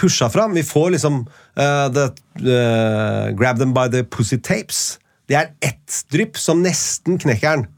pusha 0.00 0.30
fram. 0.32 0.54
Vi 0.56 0.64
får 0.64 0.94
liksom 0.96 1.22
uh, 1.24 1.88
the, 1.92 2.08
uh, 2.44 3.30
Grab 3.36 3.58
them 3.58 3.74
by 3.76 3.88
the 3.88 4.04
pussy 4.04 4.38
tapes. 4.40 4.98
Det 5.28 5.36
er 5.38 5.52
ett 5.62 6.04
drypp 6.10 6.38
som 6.40 6.62
nesten 6.64 7.20
knekker 7.20 7.60
den. 7.60 7.68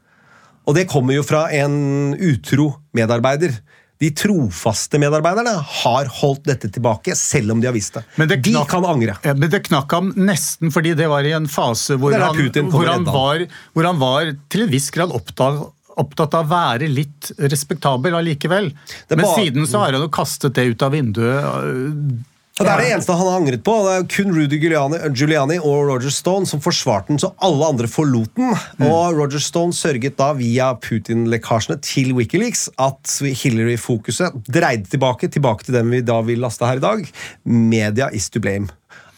Og 0.66 0.76
det 0.78 0.86
kommer 0.90 1.16
jo 1.16 1.24
fra 1.26 1.48
en 1.52 2.14
utro 2.14 2.70
medarbeider. 2.94 3.56
De 4.02 4.08
trofaste 4.18 4.98
medarbeiderne 4.98 5.52
har 5.82 6.08
holdt 6.20 6.48
dette 6.50 6.70
tilbake, 6.74 7.14
selv 7.18 7.54
om 7.54 7.60
de 7.62 7.68
har 7.70 7.76
visst 7.76 7.94
det. 7.94 8.02
Men 8.18 8.30
det 8.32 8.40
de 8.42 8.56
kan 8.68 8.82
angre. 8.88 9.14
Ja, 9.22 9.34
men 9.38 9.50
det 9.52 9.60
knakk 9.68 9.92
ham 9.94 10.08
nesten, 10.18 10.72
fordi 10.74 10.96
det 10.98 11.06
var 11.12 11.22
i 11.28 11.34
en 11.36 11.46
fase 11.50 11.94
hvor, 12.00 12.10
han, 12.18 12.34
hvor, 12.72 12.88
han 12.90 13.06
var, 13.06 13.44
hvor 13.76 13.86
han 13.86 14.00
var 14.02 14.32
til 14.50 14.66
en 14.66 14.72
viss 14.74 14.90
grad 14.94 15.14
opptatt, 15.14 15.60
opptatt 16.02 16.34
av 16.34 16.46
å 16.48 16.50
være 16.50 16.88
litt 16.90 17.30
respektabel 17.52 18.16
allikevel. 18.18 18.72
Men 19.12 19.22
bare- 19.22 19.38
siden 19.38 19.68
så 19.70 19.84
har 19.84 19.92
han 19.94 20.02
jo 20.06 20.10
kastet 20.18 20.56
det 20.58 20.64
ut 20.72 20.82
av 20.82 20.94
vinduet. 20.96 22.26
Og 22.60 22.66
Det 22.66 22.68
er 22.68 22.82
det 22.82 22.88
eneste 22.92 23.14
han 23.16 23.28
har 23.30 23.38
angret 23.40 23.62
på. 23.64 23.74
Det 23.86 23.92
er 23.96 24.02
kun 24.12 24.34
Rudy 24.36 24.58
Giuliani, 24.60 24.98
Giuliani 25.16 25.56
og 25.56 25.86
Roger 25.88 26.12
Stone 26.12 26.46
som 26.46 26.60
forsvarte 26.60 27.08
den, 27.08 27.20
så 27.22 27.30
alle 27.40 27.70
andre 27.72 27.88
forlot 27.88 28.28
den. 28.36 28.52
Og 28.84 29.16
Roger 29.16 29.40
Stone 29.40 29.72
sørget 29.72 30.18
da 30.18 30.28
via 30.36 30.68
Putin-lekkasjene 30.84 31.78
til 31.80 32.12
Wikileaks 32.18 32.66
at 32.76 33.16
Hillary-fokuset 33.24 34.36
dreide 34.52 34.84
tilbake, 34.92 35.32
tilbake 35.32 35.64
til 35.64 35.78
dem 35.80 35.96
vi 35.96 36.04
da 36.04 36.20
vil 36.28 36.44
laste 36.44 36.68
her 36.68 36.76
i 36.76 36.84
dag. 36.84 37.08
Media 37.48 38.12
is 38.12 38.28
to 38.28 38.44
blame. 38.44 38.68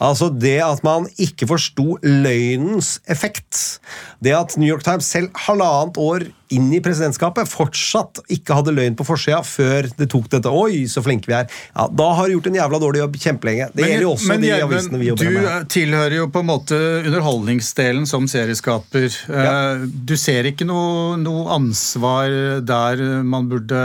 Altså 0.02 0.28
det 0.30 0.60
at 0.62 0.82
man 0.86 1.06
ikke 1.18 1.46
forsto 1.50 1.98
løgnens 2.02 3.00
effekt. 3.10 3.80
Det 4.22 4.34
at 4.34 4.54
New 4.58 4.70
York 4.70 4.86
Times 4.86 5.10
selv 5.10 5.30
halvannet 5.46 5.98
år 5.98 6.26
inn 6.50 6.72
i 6.74 6.80
presidentskapet 6.84 7.48
fortsatt 7.48 8.20
ikke 8.28 8.54
hadde 8.58 8.74
løgn 8.76 8.94
på 8.98 9.04
forsida 9.06 9.40
før 9.44 9.88
det 9.96 10.08
tok 10.12 10.28
dette 10.30 10.50
Oi, 10.52 10.84
så 10.86 11.00
flinke 11.02 11.26
vi 11.26 11.32
er. 11.34 11.46
Ja, 11.76 11.86
Da 11.88 12.08
har 12.14 12.26
du 12.28 12.34
gjort 12.36 12.46
en 12.50 12.54
jævla 12.58 12.80
dårlig 12.82 13.00
jobb 13.00 13.16
kjempelenge. 13.16 13.70
Det 13.74 13.84
gjelder 13.88 14.02
jo 14.04 14.12
også 14.14 14.28
men 14.28 14.40
de 14.40 14.48
Gjermund, 14.48 14.74
avisene 14.74 14.98
vi 15.00 15.06
jobber 15.08 15.24
du 15.24 15.38
med. 15.40 15.68
tilhører 15.72 16.16
jo 16.18 16.26
på 16.28 16.40
en 16.44 16.46
måte 16.46 16.80
underholdningsdelen 17.06 18.06
som 18.06 18.26
serieskaper. 18.28 19.08
Ja. 19.28 19.74
Eh, 19.74 19.86
Du 20.04 20.16
ser 20.20 20.44
ikke 20.44 20.66
noe, 20.68 21.16
noe 21.16 21.48
ansvar 21.54 22.60
der 22.64 23.22
man 23.24 23.48
burde 23.48 23.80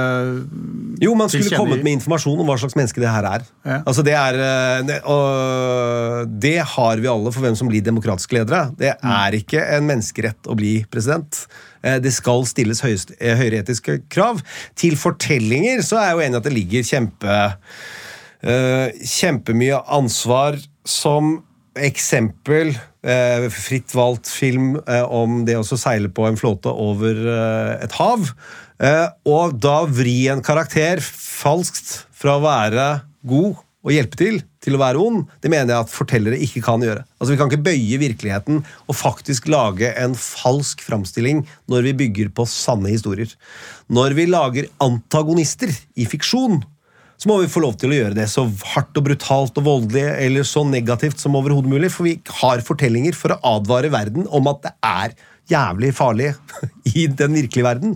Jo, 1.01 1.15
man 1.15 1.29
skulle 1.29 1.45
tilkjenne. 1.47 1.57
kommet 1.63 1.83
med 1.83 1.93
informasjon 1.99 2.39
om 2.39 2.47
hva 2.47 2.57
slags 2.59 2.75
menneske 2.75 2.99
det 2.99 3.09
her 3.09 3.23
er. 3.23 3.45
Ja. 3.65 3.79
Altså 3.85 4.03
det 4.03 4.13
er 4.13 4.35
eh, 4.35 4.99
og 5.09 6.29
det 6.41 6.57
har 6.75 6.97
vi 7.01 7.07
alle 7.07 7.31
for 7.31 7.41
hvem 7.45 7.55
som 7.57 7.69
blir 7.71 7.81
demokratiske 7.85 8.35
ledere. 8.39 8.69
Det 8.77 8.95
Mm. 8.99 9.11
er 9.11 9.31
ikke 9.39 9.61
en 9.77 9.87
menneskerett 9.87 10.43
å 10.49 10.55
bli 10.55 10.83
president. 10.91 11.45
Eh, 11.83 11.99
Det 11.99 12.11
skal 12.13 12.45
stilles 12.47 12.81
høyest, 12.83 13.13
eh, 13.19 13.37
høyere 13.37 13.63
etiske 13.63 14.01
krav. 14.11 14.41
Til 14.75 14.97
fortellinger 14.99 15.83
så 15.85 15.99
er 15.99 16.09
jeg 16.09 16.17
jo 16.17 16.25
enig 16.27 16.39
at 16.39 16.47
det 16.47 16.55
ligger 16.55 16.87
kjempe 16.87 17.37
eh, 18.43 18.91
kjempemye 19.03 19.83
ansvar 19.87 20.59
som 20.85 21.43
eksempel 21.79 22.73
fritt 23.55 23.93
valgt 23.95 24.27
film 24.27 24.73
om 25.07 25.45
det 25.47 25.53
å 25.55 25.63
seile 25.63 26.09
på 26.11 26.25
en 26.27 26.35
flåte 26.35 26.67
over 26.67 27.15
et 27.79 27.93
hav. 27.95 28.25
Og 29.23 29.53
da 29.55 29.75
vri 29.87 30.27
en 30.27 30.41
karakter 30.43 30.99
falskt 30.99 31.93
fra 32.11 32.35
å 32.35 32.43
være 32.43 32.87
god 33.23 33.61
og 33.79 33.93
hjelpe 33.95 34.17
til, 34.19 34.41
til 34.59 34.75
å 34.75 34.81
være 34.81 34.99
ond, 34.99 35.21
det 35.39 35.51
mener 35.53 35.71
jeg 35.71 35.85
at 35.85 35.91
fortellere 35.93 36.39
ikke 36.43 36.63
kan 36.65 36.81
gjøre. 36.83 37.05
Altså 37.15 37.31
Vi 37.31 37.37
kan 37.39 37.47
ikke 37.51 37.63
bøye 37.69 37.99
virkeligheten 38.01 38.57
og 38.89 38.97
faktisk 38.99 39.47
lage 39.51 39.93
en 40.01 40.17
falsk 40.19 40.83
framstilling 40.83 41.45
når 41.71 41.87
vi 41.87 41.93
bygger 42.01 42.33
på 42.35 42.43
sanne 42.51 42.91
historier. 42.91 43.31
Når 43.87 44.17
vi 44.17 44.27
lager 44.27 44.67
antagonister 44.83 45.71
i 45.95 46.09
fiksjon, 46.11 46.59
så 47.19 47.27
må 47.31 47.39
vi 47.41 47.49
få 47.51 47.63
lov 47.63 47.75
til 47.79 47.91
å 47.91 47.97
gjøre 47.97 48.15
det 48.19 48.27
så 48.31 48.45
hardt 48.73 48.99
og 48.99 49.07
brutalt 49.09 49.57
og 49.59 49.65
voldelig 49.65 50.05
eller 50.27 50.45
så 50.47 50.63
negativt 50.67 51.19
som 51.19 51.35
overhodet 51.39 51.71
mulig, 51.71 51.89
for 51.91 52.07
vi 52.07 52.17
har 52.41 52.63
fortellinger 52.63 53.15
for 53.15 53.35
å 53.35 53.39
advare 53.57 53.91
verden 53.91 54.27
om 54.27 54.47
at 54.51 54.61
det 54.67 54.75
er 54.87 55.15
jævlig 55.51 55.93
farlig 55.97 56.33
i 56.99 57.07
den 57.07 57.35
virkelige 57.35 57.67
verden. 57.67 57.95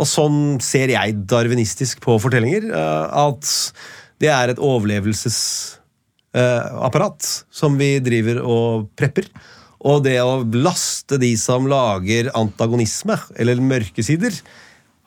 Og 0.00 0.08
sånn 0.08 0.38
ser 0.64 0.92
jeg 0.92 1.18
darwinistisk 1.28 2.00
på 2.04 2.16
fortellinger. 2.20 2.68
eh, 2.72 3.26
At 3.26 3.52
det 4.22 4.30
er 4.30 4.52
et 4.52 4.60
overlevelsesapparat 4.62 7.30
som 7.50 7.74
vi 7.80 7.98
driver 8.04 8.38
og 8.46 8.86
prepper. 8.98 9.24
Og 9.82 10.04
det 10.04 10.20
å 10.22 10.44
laste 10.54 11.18
de 11.18 11.36
som 11.38 11.66
lager 11.70 12.30
antagonisme, 12.38 13.16
eller 13.34 13.56
mørke 13.58 14.02
sider, 14.06 14.30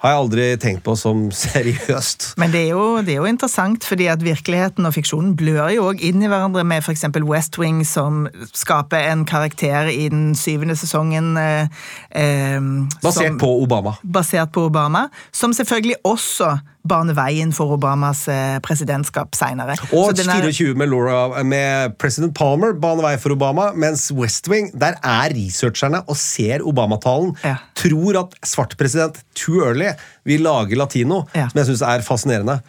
har 0.04 0.12
jeg 0.12 0.20
aldri 0.22 0.58
tenkt 0.62 0.84
på 0.86 0.94
som 1.00 1.32
seriøst. 1.46 2.34
Men 2.42 2.52
det 2.54 2.62
er, 2.66 2.72
jo, 2.76 2.84
det 3.06 3.14
er 3.16 3.20
jo 3.24 3.32
interessant, 3.32 3.82
fordi 3.88 4.06
at 4.12 4.26
virkeligheten 4.26 4.88
og 4.88 4.94
fiksjonen 4.98 5.32
blør 5.40 5.70
jo 5.74 5.82
òg 5.90 5.98
inn 6.04 6.22
i 6.22 6.30
hverandre, 6.30 6.64
med 6.68 6.80
f.eks. 6.84 7.04
West 7.26 7.54
Wing, 7.62 7.80
som 7.88 8.12
skaper 8.52 9.02
en 9.14 9.22
karakter 9.30 9.84
i 9.94 10.10
den 10.12 10.36
syvende 10.38 10.76
sesongen 10.78 11.28
eh, 11.40 11.66
eh, 12.12 12.60
Basert 13.00 13.32
som, 13.32 13.40
på 13.42 13.50
Obama. 13.64 13.94
basert 14.04 14.52
på 14.56 14.62
Obama, 14.68 15.04
som 15.32 15.54
selvfølgelig 15.56 15.98
også 16.04 16.58
baner 16.86 17.16
veien 17.18 17.52
for 17.56 17.74
Obamas 17.76 18.28
eh, 18.32 18.58
presidentskap 18.66 19.34
senere. 19.38 19.76
Og 19.92 20.16
24 20.18 20.76
med, 20.78 20.90
Laura, 20.92 21.44
med 21.44 21.96
President 22.02 22.34
Palmer 22.38 22.74
baner 22.78 23.04
vei 23.08 23.16
for 23.22 23.34
Obama, 23.36 23.72
mens 23.74 24.08
West 24.16 24.48
Wing, 24.52 24.70
der 24.78 25.00
er 25.04 25.34
researcherne 25.36 26.04
og 26.08 26.18
ser 26.22 26.64
Obama-talen, 26.66 27.36
Ja. 27.44 27.56
tror 27.76 28.20
at 28.24 28.36
svart 28.46 28.78
president 28.78 29.18
too 29.36 29.62
early 29.66 29.92
vil 30.26 30.42
lage 30.46 30.76
latino, 30.78 31.24
Ja. 31.36 31.50
som 31.50 31.60
jeg 31.64 31.68
syns 31.74 31.82
er 31.82 32.02
fascinerende. 32.06 32.60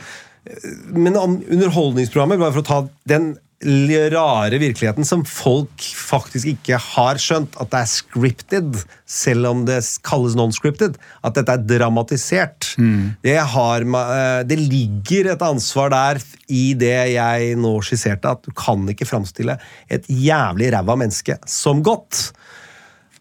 Men 0.94 1.16
om 1.18 1.40
underholdningsprogrammer, 1.50 2.38
bare 2.38 2.52
for 2.54 2.62
å 2.62 2.66
ta 2.66 2.88
den 3.10 3.32
rare 3.64 4.58
virkeligheten 4.60 5.04
som 5.04 5.22
folk 5.24 5.80
faktisk 5.80 6.46
ikke 6.50 6.76
har 6.76 7.16
skjønt, 7.16 7.56
at 7.56 7.70
det 7.72 7.78
er 7.80 7.88
scripted, 7.88 8.82
selv 9.06 9.46
om 9.48 9.64
det 9.64 9.80
kalles 10.04 10.36
non-scripted, 10.36 10.98
at 11.24 11.34
dette 11.38 11.52
er 11.52 11.64
dramatisert. 11.64 12.74
Det, 13.24 13.38
har, 13.38 13.80
eh, 13.80 14.42
det 14.44 14.58
ligger 14.60 15.32
et 15.32 15.42
ansvar 15.42 15.88
der 15.90 16.20
i 16.48 16.74
det 16.74 17.14
jeg 17.14 17.56
nå 17.56 17.80
skisserte, 17.80 18.28
at 18.28 18.44
du 18.44 18.52
kan 18.52 18.84
ikke 18.92 19.08
framstille 19.08 19.56
et 19.88 20.04
jævlig 20.06 20.72
ræva 20.72 20.96
menneske 20.96 21.38
som 21.46 21.82
godt. 21.82 22.32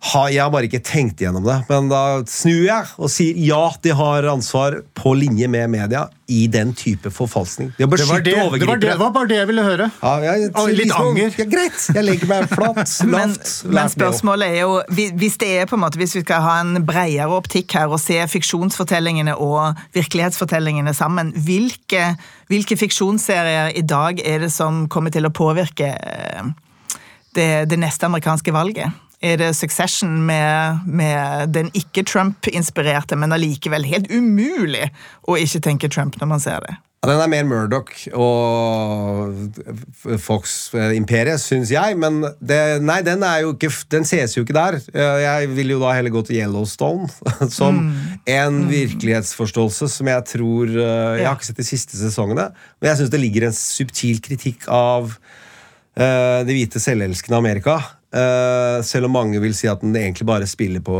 Ha, 0.06 0.28
jeg 0.30 0.44
har 0.44 0.52
bare 0.54 0.68
ikke 0.70 0.84
tenkt 0.86 1.22
igjennom 1.24 1.46
det, 1.48 1.56
men 1.70 1.88
da 1.90 2.02
snur 2.30 2.62
jeg 2.68 2.90
og 3.02 3.10
sier 3.10 3.38
ja, 3.42 3.64
de 3.82 3.94
har 3.98 4.28
ansvar 4.30 4.78
på 4.98 5.16
linje 5.18 5.48
med 5.50 5.72
media 5.74 6.04
i 6.30 6.46
den 6.50 6.74
type 6.78 7.10
forfalskning. 7.14 7.72
De 7.78 7.86
Det 7.86 7.88
var, 7.90 8.22
det, 8.22 8.34
det, 8.34 8.36
var 8.68 8.78
det, 8.78 8.82
det 8.82 8.98
var 9.00 9.12
bare 9.14 9.30
det 9.30 9.38
jeg 9.40 9.48
ville 9.50 9.64
høre. 9.66 9.90
Ja, 10.02 10.14
jeg, 10.26 10.52
Og 10.56 10.70
litt 10.70 10.78
liksom- 10.84 11.10
anger. 11.10 11.34
Ja, 11.38 11.46
greit, 11.50 11.86
jeg 11.96 12.04
legger 12.06 12.30
meg 12.30 12.50
flatt. 12.50 12.94
Men, 13.06 13.34
lavt. 13.34 13.64
men 13.66 13.74
men, 13.74 13.90
spørsmålet 13.94 14.48
er 14.48 14.62
jo 14.62 14.82
Hvis 15.22 15.38
det 15.42 15.50
er 15.62 15.66
på 15.70 15.78
en 15.78 15.84
måte, 15.84 15.98
hvis 16.02 16.16
vi 16.16 16.22
skal 16.22 16.42
ha 16.42 16.56
en 16.62 16.86
bredere 16.86 17.30
optikk 17.30 17.74
her 17.78 17.90
og 17.94 18.00
se 18.02 18.18
fiksjonsfortellingene 18.30 19.36
og 19.38 19.78
virkelighetsfortellingene 19.94 20.94
sammen, 20.94 21.34
hvilke, 21.46 22.16
hvilke 22.50 22.78
fiksjonsserier 22.78 23.74
i 23.78 23.82
dag 23.82 24.22
er 24.26 24.46
det 24.46 24.52
som 24.54 24.86
kommer 24.88 25.14
til 25.14 25.26
å 25.26 25.34
påvirke 25.34 25.94
eh, 25.94 26.54
det, 27.36 27.50
det 27.70 27.80
neste 27.82 28.06
amerikanske 28.10 28.54
valget? 28.54 29.05
Er 29.24 29.38
det 29.40 29.54
Succession 29.56 30.18
med, 30.28 30.84
med 30.86 31.54
den 31.56 31.72
ikke-Trump-inspirerte, 31.78 33.16
men 33.20 33.36
allikevel 33.36 33.88
helt 33.88 34.12
umulig 34.12 34.90
å 35.28 35.38
ikke 35.40 35.64
tenke 35.64 35.92
Trump 35.92 36.20
når 36.20 36.34
man 36.36 36.44
ser 36.44 36.66
det? 36.66 36.76
Ja, 37.06 37.12
Den 37.12 37.22
er 37.22 37.30
mer 37.30 37.46
Murdoch 37.46 37.92
og 38.18 39.60
Fox-imperiet, 40.24 41.38
syns 41.44 41.70
jeg. 41.70 41.98
Men 42.02 42.24
det, 42.42 42.60
nei, 42.82 42.98
den, 43.06 43.22
er 43.26 43.44
jo 43.44 43.54
ikke, 43.54 43.70
den 43.94 44.08
ses 44.10 44.34
jo 44.34 44.42
ikke 44.46 44.56
der. 44.58 44.80
Eh, 44.90 45.20
Jeg 45.22 45.52
vil 45.54 45.76
jo 45.76 45.80
da 45.84 45.94
heller 45.94 46.14
gå 46.14 46.24
til 46.26 46.40
Yellowstone 46.40 47.06
som 47.60 47.84
en 48.26 48.62
virkelighetsforståelse 48.72 49.90
som 49.94 50.10
jeg 50.10 50.28
tror 50.34 50.72
eh, 50.72 51.20
Jeg 51.20 51.28
har 51.30 51.38
ikke 51.38 51.52
sett 51.52 51.62
de 51.62 51.68
siste 51.68 52.00
sesongene, 52.00 52.50
men 52.80 52.90
jeg 52.90 53.04
syns 53.04 53.14
det 53.14 53.22
ligger 53.22 53.50
en 53.50 53.58
subtil 53.58 54.22
kritikk 54.26 54.66
av 54.72 55.12
uh, 55.14 56.42
det 56.48 56.56
hvite 56.56 56.82
selvelskende 56.82 57.38
Amerika. 57.38 57.78
Eh, 58.16 58.78
selv 58.88 59.10
om 59.10 59.14
mange 59.18 59.42
vil 59.44 59.56
si 59.58 59.68
at 59.68 59.82
den 59.84 59.96
egentlig 60.00 60.28
bare 60.28 60.48
spiller 60.48 60.80
på 60.86 60.96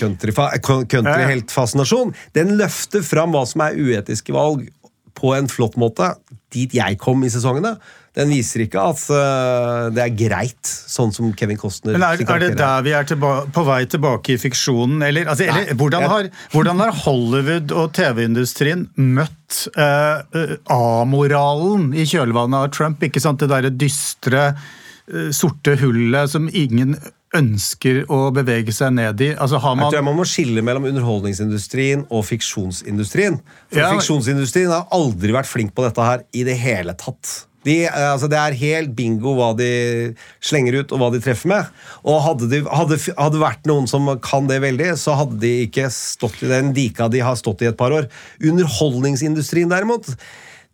countryheltfascinasjon. 0.00 2.10
Country. 2.10 2.30
Den 2.34 2.56
løfter 2.58 3.02
fram 3.06 3.30
hva 3.36 3.44
som 3.46 3.62
er 3.66 3.78
uetiske 3.78 4.32
valg, 4.34 4.66
på 5.16 5.32
en 5.32 5.48
flott 5.48 5.76
måte. 5.80 6.10
Dit 6.52 6.74
jeg 6.76 6.98
kom 7.00 7.24
i 7.24 7.30
sesongene. 7.32 7.78
Den 8.16 8.30
viser 8.32 8.62
ikke 8.64 8.80
at 8.80 9.02
uh, 9.12 9.92
det 9.92 10.00
er 10.00 10.12
greit, 10.16 10.64
sånn 10.64 11.12
som 11.12 11.28
Kevin 11.36 11.58
Costner 11.60 11.98
Men 11.98 12.06
er, 12.06 12.22
er 12.24 12.40
det 12.40 12.56
der 12.56 12.80
vi 12.86 12.94
er 12.96 13.04
på 13.52 13.64
vei 13.66 13.82
tilbake 13.92 14.32
i 14.34 14.38
fiksjonen? 14.40 15.02
Eller, 15.04 15.28
altså, 15.28 15.44
eller 15.50 15.76
hvordan, 15.76 16.06
har, 16.08 16.30
hvordan 16.54 16.80
har 16.80 16.94
Hollywood 17.02 17.74
og 17.76 17.92
TV-industrien 17.96 18.86
møtt 18.96 19.68
uh, 19.76 20.24
amoralen 20.72 21.92
i 21.92 22.06
kjølvannet 22.08 22.58
av 22.62 22.72
Trump? 22.76 23.04
Ikke 23.04 23.20
sant? 23.20 23.40
Det 23.42 23.50
derre 23.52 23.72
dystre, 23.72 24.54
sorte 25.30 25.76
hullet 25.78 26.32
som 26.32 26.48
ingen 26.50 26.96
ønsker 27.36 28.04
å 28.12 28.28
bevege 28.34 28.74
seg 28.74 28.94
ned 28.96 29.20
i. 29.24 29.32
Altså, 29.34 29.60
har 29.62 29.74
Jeg 29.74 29.80
man 29.80 29.90
tror 29.90 29.98
jeg 29.98 30.08
man 30.08 30.18
må 30.18 30.28
skille 30.28 30.62
mellom 30.64 30.86
underholdningsindustrien 30.92 32.06
og 32.10 32.24
fiksjonsindustrien. 32.28 33.40
For 33.72 33.82
Ja, 33.82 33.90
Fiksjonsindustrien 33.96 34.72
har 34.72 34.86
aldri 34.94 35.34
vært 35.36 35.50
flink 35.50 35.74
på 35.76 35.84
dette 35.86 36.06
her 36.06 36.24
i 36.32 36.46
det 36.46 36.56
hele 36.62 36.96
tatt. 36.98 37.46
De, 37.66 37.80
eh, 37.82 38.12
altså 38.12 38.28
det 38.30 38.38
er 38.38 38.58
helt 38.60 38.94
bingo 38.94 39.34
hva 39.34 39.50
de 39.58 40.14
slenger 40.38 40.80
ut, 40.80 40.92
og 40.94 41.02
hva 41.02 41.10
de 41.10 41.20
treffer 41.24 41.50
med. 41.50 41.70
Og 42.06 42.22
hadde 42.22 42.48
det 42.52 42.62
hadde, 42.70 42.98
hadde 43.18 43.42
vært 43.42 43.66
noen 43.66 43.90
som 43.90 44.06
kan 44.22 44.46
det 44.46 44.60
veldig, 44.62 44.92
så 45.00 45.16
hadde 45.18 45.40
de 45.42 45.66
ikke 45.66 45.90
stått 45.90 46.44
i 46.46 46.50
den 46.52 46.70
dika 46.76 47.10
de 47.10 47.24
har 47.26 47.38
stått 47.38 47.66
i 47.66 47.70
et 47.72 47.78
par 47.78 47.94
år. 47.96 48.06
Underholdningsindustrien, 48.38 49.72
derimot, 49.72 50.14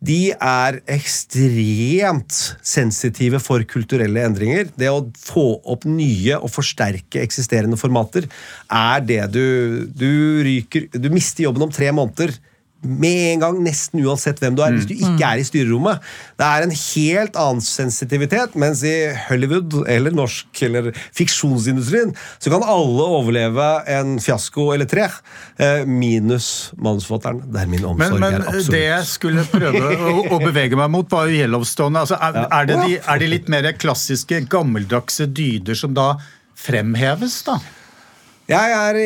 de 0.03 0.33
er 0.35 0.79
ekstremt 0.91 2.35
sensitive 2.65 3.39
for 3.43 3.63
kulturelle 3.69 4.25
endringer. 4.27 4.67
Det 4.75 4.89
å 4.91 5.05
få 5.15 5.45
opp 5.63 5.87
nye 5.87 6.39
og 6.39 6.51
forsterke 6.51 7.21
eksisterende 7.23 7.79
formater 7.79 8.27
er 8.67 9.05
det 9.07 9.21
du 9.31 9.43
Du 9.93 10.43
ryker 10.43 10.89
Du 10.99 11.09
mister 11.13 11.47
jobben 11.47 11.63
om 11.67 11.71
tre 11.71 11.91
måneder 11.95 12.35
med 12.83 13.33
en 13.33 13.43
gang, 13.43 13.59
nesten 13.65 14.01
uansett 14.03 14.41
hvem 14.43 14.55
du 14.57 14.63
er, 14.65 14.75
hvis 14.75 14.87
du 14.89 14.93
ikke 14.95 15.27
er 15.27 15.41
i 15.41 15.45
styrerommet. 15.47 16.03
Det 16.39 16.47
er 16.47 16.65
en 16.65 16.75
helt 16.75 17.39
annen 17.39 17.63
sensitivitet, 17.63 18.57
mens 18.59 18.83
i 18.87 18.93
Hollywood 19.27 19.77
eller 19.89 20.15
norsk 20.15 20.63
eller 20.67 20.91
fiksjonsindustrien 21.15 22.13
så 22.43 22.53
kan 22.53 22.65
alle 22.67 23.07
overleve 23.19 23.67
en 23.93 24.17
fiasko 24.23 24.69
eller 24.75 24.89
tre, 24.89 25.07
eh, 25.57 25.83
minus 25.87 26.73
manusforfatteren. 26.77 27.43
Det 27.53 27.63
er 27.63 27.71
min 27.71 27.85
omsorg. 27.87 28.19
Men, 28.19 28.25
men 28.25 28.39
er 28.41 28.47
absolutt. 28.47 28.73
det 28.75 28.83
jeg 28.85 29.09
skulle 29.09 29.45
prøve 29.51 29.93
å, 29.93 30.15
å 30.35 30.41
bevege 30.49 30.79
meg 30.79 30.91
mot, 30.93 31.07
var 31.11 31.29
jo 31.31 31.39
Yellowstone. 31.43 32.03
Altså, 32.03 32.19
er, 32.19 32.43
er, 32.45 32.69
det 32.69 32.81
de, 32.83 32.99
er 32.99 33.23
de 33.23 33.31
litt 33.31 33.51
mer 33.53 33.69
klassiske, 33.77 34.43
gammeldagse 34.51 35.29
dyder 35.31 35.77
som 35.77 35.95
da 35.97 36.13
fremheves, 36.59 37.41
da? 37.47 37.57
Jeg 38.49 38.73
er 38.75 38.97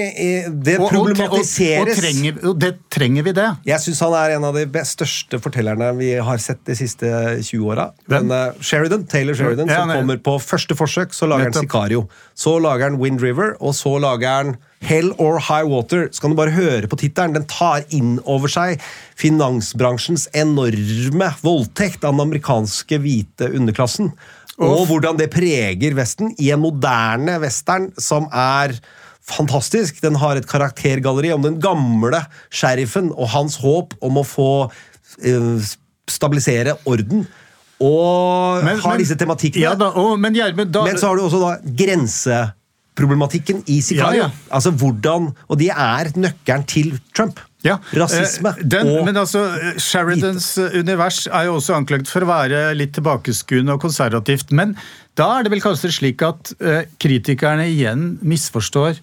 Det 0.49 0.77
Og, 0.79 0.88
og, 0.88 0.88
og, 0.88 0.88
og, 0.88 0.93
problematiseres. 0.93 1.99
trenger, 2.01 2.38
og 2.49 2.55
det, 2.61 2.71
trenger 2.89 3.25
vi 3.27 3.33
det? 3.38 3.47
Jeg 3.69 3.83
syns 3.83 3.99
han 4.01 4.15
er 4.17 4.33
en 4.38 4.47
av 4.47 4.57
de 4.57 4.83
største 4.89 5.39
fortellerne 5.41 5.91
vi 5.99 6.13
har 6.17 6.41
sett 6.41 6.63
de 6.65 6.75
siste 6.77 7.11
20 7.45 7.67
åra. 7.69 7.91
Uh, 8.09 8.57
Sheridan, 8.65 9.05
Taylor 9.05 9.38
Sheridan, 9.38 9.69
Ja, 9.69 9.83
som 9.83 9.93
kommer 9.93 10.17
på 10.17 10.38
første 10.41 10.77
forsøk. 10.77 11.13
Så 11.13 11.29
lager 11.29 11.51
han 11.51 11.53
Sicario. 11.53 12.07
Så 12.33 12.57
lager 12.63 12.89
han 12.89 12.97
Wind 13.01 13.21
River, 13.21 13.53
og 13.61 13.77
så 13.77 13.97
lager 14.01 14.39
han 14.39 14.55
Hell 14.81 15.13
or 15.17 15.38
High 15.39 15.69
Water. 15.69 16.07
Så 16.11 16.21
kan 16.21 16.33
du 16.33 16.39
bare 16.39 16.57
høre 16.57 16.89
på 16.89 16.97
tittelen. 16.97 17.38
Den 17.38 17.45
tar 17.49 17.85
inn 17.93 18.17
over 18.25 18.49
seg 18.49 18.81
finansbransjens 19.17 20.27
enorme 20.33 21.29
voldtekt 21.45 22.01
av 22.03 22.17
den 22.17 22.25
amerikanske 22.25 23.01
hvite 23.05 23.53
underklassen. 23.53 24.13
Og 24.57 24.88
hvordan 24.89 25.19
det 25.19 25.29
preger 25.29 25.93
Vesten 25.97 26.31
i 26.41 26.49
en 26.53 26.63
moderne 26.63 27.38
western 27.43 27.91
som 28.01 28.25
er 28.33 28.73
fantastisk. 29.28 29.99
Den 30.03 30.15
har 30.21 30.36
et 30.39 30.47
karaktergalleri 30.47 31.34
om 31.36 31.43
den 31.45 31.59
gamle 31.63 32.21
sheriffen 32.53 33.11
og 33.15 33.28
hans 33.36 33.55
håp 33.63 33.93
om 34.01 34.17
å 34.21 34.25
få 34.28 34.49
eh, 35.23 35.59
stabilisere 36.07 36.78
orden. 36.88 37.28
Og 37.84 38.63
Men- 38.65 38.80
har 38.80 38.89
men- 38.95 38.99
disse 39.03 39.15
tematikkene. 39.19 39.61
Ja, 39.61 39.75
da, 39.78 39.91
å, 39.93 40.15
men 40.17 40.34
Gjermund, 40.34 40.71
da 40.73 40.84
Men 40.88 40.95
så 40.97 41.07
har 41.11 41.15
du 41.19 41.23
også 41.28 41.39
da 41.43 41.51
grenseproblematikken 41.61 43.59
i 43.69 43.82
Sicario. 43.86 44.23
Ja, 44.23 44.30
ja. 44.30 44.32
Altså 44.51 44.71
hvordan, 44.73 45.36
Og 45.49 45.57
det 45.59 45.69
er 45.69 46.09
nøkkelen 46.17 46.65
til 46.65 46.97
Trump. 47.13 47.39
Ja, 47.65 47.78
Rasisme 47.93 48.49
eh, 48.53 48.63
Den, 48.63 48.88
og 48.88 49.05
men 49.05 49.15
altså, 49.17 49.41
eh, 49.59 49.78
Sheridans 49.82 50.57
eh, 50.61 50.78
univers 50.80 51.25
er 51.28 51.45
jo 51.49 51.55
også 51.57 51.73
anklaget 51.75 52.07
for 52.07 52.21
å 52.21 52.25
være 52.30 52.73
litt 52.78 52.93
tilbakeskuende 52.95 53.73
og 53.73 53.82
konservativt. 53.82 54.51
Men 54.51 54.75
da 55.17 55.39
er 55.39 55.43
det 55.43 55.51
vel 55.51 55.61
kanskje 55.61 55.91
slik 55.91 56.21
at 56.25 56.53
kritikerne 57.01 57.65
igjen 57.67 58.17
misforstår 58.21 58.99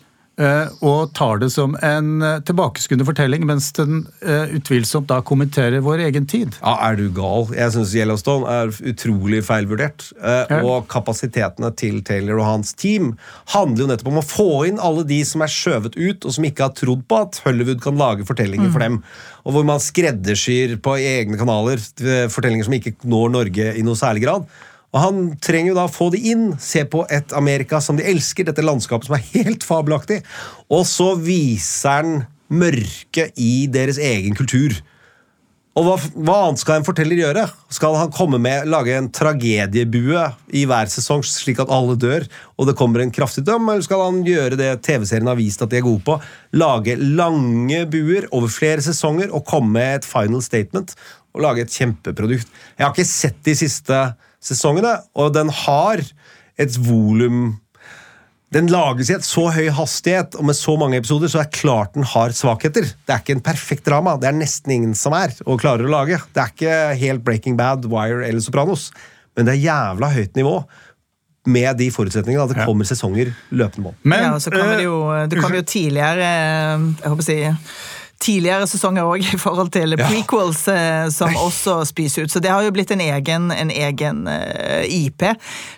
og 0.82 1.12
tar 1.14 1.38
det 1.38 1.50
som 1.54 1.76
en 1.84 2.22
eh, 2.24 2.40
tilbakeskuende 2.48 3.06
fortelling, 3.06 3.44
mens 3.46 3.68
den 3.76 4.00
eh, 4.24 4.50
utvilsomt 4.58 5.06
da 5.10 5.20
kommenterer 5.22 5.84
vår 5.84 6.02
egen 6.08 6.26
tid. 6.26 6.56
Ja, 6.58 6.72
er 6.88 6.98
du 6.98 7.04
gal? 7.14 7.46
Jeg 7.54 7.74
syns 7.76 7.94
Yellowstone 7.94 8.50
er 8.50 8.72
utrolig 8.94 9.44
feilvurdert. 9.46 10.08
Eh, 10.18 10.40
Ja. 10.50 10.58
Og 10.66 10.88
kapasitetene 10.90 11.70
til 11.78 12.02
Taylor 12.04 12.40
og 12.42 12.46
hans 12.48 12.74
team 12.74 13.14
handler 13.54 13.84
jo 13.84 13.88
nettopp 13.92 14.10
om 14.10 14.18
å 14.20 14.26
få 14.26 14.48
inn 14.68 14.82
alle 14.82 15.04
de 15.08 15.20
som 15.24 15.42
er 15.44 15.52
skjøvet 15.52 15.94
ut, 15.96 16.24
og 16.26 16.34
som 16.36 16.44
ikke 16.44 16.66
har 16.66 16.74
trodd 16.76 17.06
på 17.08 17.20
at 17.22 17.40
Hollywood 17.46 17.80
kan 17.84 17.96
lage 18.00 18.26
fortellinger 18.28 18.70
for 18.74 18.84
dem. 18.84 19.00
Og 19.46 19.54
hvor 19.56 19.64
man 19.68 19.82
skreddersyr 19.82 20.76
på 20.84 20.98
egne 21.00 21.38
kanaler 21.40 21.78
eh, 22.02 22.26
fortellinger 22.32 22.66
som 22.68 22.76
ikke 22.76 22.96
når 23.04 23.34
Norge 23.38 23.72
i 23.78 23.82
noe 23.86 23.98
særlig 23.98 24.26
grad. 24.26 24.46
Og 24.94 25.02
Han 25.02 25.20
trenger 25.42 25.72
jo 25.72 25.76
da 25.80 25.88
å 25.88 25.92
få 25.92 26.08
de 26.14 26.22
inn, 26.30 26.46
se 26.62 26.84
på 26.86 27.02
et 27.12 27.34
Amerika 27.34 27.80
som 27.82 27.98
de 27.98 28.06
elsker, 28.06 28.46
dette 28.46 28.62
landskapet 28.64 29.10
som 29.10 29.18
er 29.18 29.28
helt 29.34 29.66
fabelaktig, 29.66 30.22
og 30.70 30.86
så 30.86 31.12
viser 31.18 31.98
han 31.98 32.18
mørket 32.54 33.34
i 33.40 33.66
deres 33.72 33.98
egen 33.98 34.36
kultur. 34.38 34.76
Og 35.74 35.82
hva, 35.82 35.94
hva 36.14 36.34
annet 36.44 36.60
skal 36.62 36.78
en 36.78 36.86
forteller 36.86 37.18
gjøre? 37.18 37.42
Skal 37.74 37.96
han 37.98 38.12
komme 38.14 38.38
med, 38.38 38.68
lage 38.70 38.94
en 38.94 39.08
tragediebue 39.10 40.20
i 40.54 40.62
hver 40.70 40.92
sesong, 40.92 41.24
slik 41.26 41.58
at 41.64 41.72
alle 41.74 41.96
dør, 41.98 42.28
og 42.54 42.68
det 42.68 42.76
kommer 42.78 43.02
en 43.02 43.10
kraftig 43.14 43.42
døm, 43.48 43.66
eller 43.66 43.82
skal 43.82 44.04
han 44.04 44.20
gjøre 44.22 44.60
det 44.60 44.70
TV-serien 44.86 45.32
har 45.32 45.40
vist 45.40 45.64
at 45.66 45.74
de 45.74 45.80
er 45.80 45.86
gode 45.86 46.04
på? 46.06 46.20
Lage 46.62 46.94
lange 47.02 47.82
buer 47.90 48.28
over 48.30 48.52
flere 48.54 48.86
sesonger 48.86 49.34
og 49.34 49.42
komme 49.50 49.74
med 49.74 49.98
et 49.98 50.06
final 50.06 50.44
statement 50.46 50.94
og 51.34 51.42
lage 51.42 51.64
et 51.66 51.74
kjempeprodukt. 51.74 52.54
Jeg 52.78 52.86
har 52.86 52.94
ikke 52.94 53.10
sett 53.10 53.42
de 53.42 53.56
siste 53.58 53.98
sesongene, 54.44 54.98
og 55.16 55.34
den 55.36 55.52
har 55.64 56.02
et 56.60 56.78
volum 56.86 57.54
den 58.54 58.68
lages 58.70 59.08
i 59.10 59.16
et 59.16 59.26
så 59.26 59.48
høy 59.50 59.66
hastighet 59.74 60.36
og 60.38 60.46
med 60.46 60.54
så 60.54 60.76
mange 60.78 61.00
episoder, 61.00 61.30
så 61.30 61.40
er 61.42 61.50
klart 61.54 61.96
den 61.96 62.06
har 62.06 62.34
svakheter. 62.36 62.86
Det 62.86 63.10
er 63.10 63.22
ikke 63.22 63.34
en 63.34 63.42
perfekt 63.42 63.88
drama. 63.88 64.14
Det 64.20 64.28
er 64.30 64.36
nesten 64.36 64.76
ingen 64.76 64.94
som 64.98 65.16
er 65.18 65.34
og 65.42 65.58
klarer 65.62 65.88
å 65.88 65.90
lage. 65.90 66.20
Det 66.30 66.42
er 66.42 66.52
ikke 66.52 66.76
helt 67.00 67.24
Breaking 67.26 67.58
Bad, 67.58 67.88
Wire 67.90 68.22
eller 68.28 68.44
Sopranos, 68.44 68.92
men 69.34 69.48
det 69.48 69.56
er 69.56 69.64
jævla 69.64 70.12
høyt 70.14 70.38
nivå 70.38 70.58
med 71.50 71.76
de 71.76 71.90
forutsetningene 71.92 72.46
at 72.46 72.54
det 72.54 72.64
kommer 72.64 72.88
sesonger 72.88 73.32
løpende 73.52 73.90
på. 73.90 73.96
Men, 74.06 74.22
ja, 74.22 74.30
og 74.36 74.40
så 74.40 74.52
kommer 74.54 74.78
det 74.78 74.86
jo, 74.86 74.96
eh, 75.12 75.26
det 75.28 75.40
kommer 75.42 75.58
jo 75.60 75.66
tidligere 75.68 76.28
eh, 76.30 76.86
Jeg 77.02 77.10
håper 77.12 77.24
å 77.24 77.26
si 77.26 77.36
tidligere 78.22 78.66
sesonger 78.70 79.08
òg 79.08 79.24
i 79.34 79.38
forhold 79.40 79.72
til 79.74 79.96
prequels 80.00 80.64
ja. 80.68 81.08
som 81.12 81.34
også 81.36 81.80
spiser 81.88 82.24
ut. 82.24 82.32
Så 82.32 82.42
det 82.42 82.52
har 82.52 82.64
jo 82.64 82.72
blitt 82.74 82.92
en 82.94 83.02
egen, 83.04 83.50
en 83.52 83.72
egen 83.72 84.24
eh, 84.30 84.84
IP. 84.88 85.26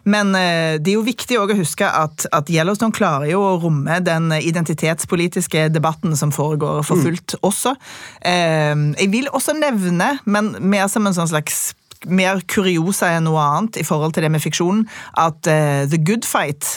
Men 0.05 0.35
eh, 0.39 0.77
det 0.81 0.93
er 0.93 0.99
jo 0.99 1.07
viktig 1.07 1.41
også 1.41 1.57
å 1.57 1.61
huske 1.61 1.89
at, 2.03 2.27
at 2.37 2.53
Yellowstone 2.53 2.95
klarer 2.97 3.31
jo 3.33 3.43
å 3.45 3.57
romme 3.63 3.99
den 4.05 4.31
identitetspolitiske 4.37 5.69
debatten 5.75 6.17
som 6.19 6.35
foregår 6.35 6.85
for 6.87 7.03
fullt 7.03 7.39
også. 7.47 7.75
Eh, 8.21 8.77
jeg 9.01 9.11
vil 9.15 9.33
også 9.33 9.57
nevne, 9.59 10.17
men 10.25 10.55
mer 10.61 10.89
som 10.93 11.09
en 11.09 11.17
sånn 11.17 11.33
slags 11.35 11.71
mer 12.07 12.43
kuriosa 12.51 13.15
enn 13.17 13.27
noe 13.27 13.43
annet 13.43 13.81
i 13.81 13.87
forhold 13.87 14.15
til 14.15 14.27
det 14.27 14.33
med 14.35 14.45
fiksjonen, 14.45 14.85
at 15.19 15.49
eh, 15.51 15.87
The 15.91 16.01
Good 16.03 16.29
Fight 16.29 16.77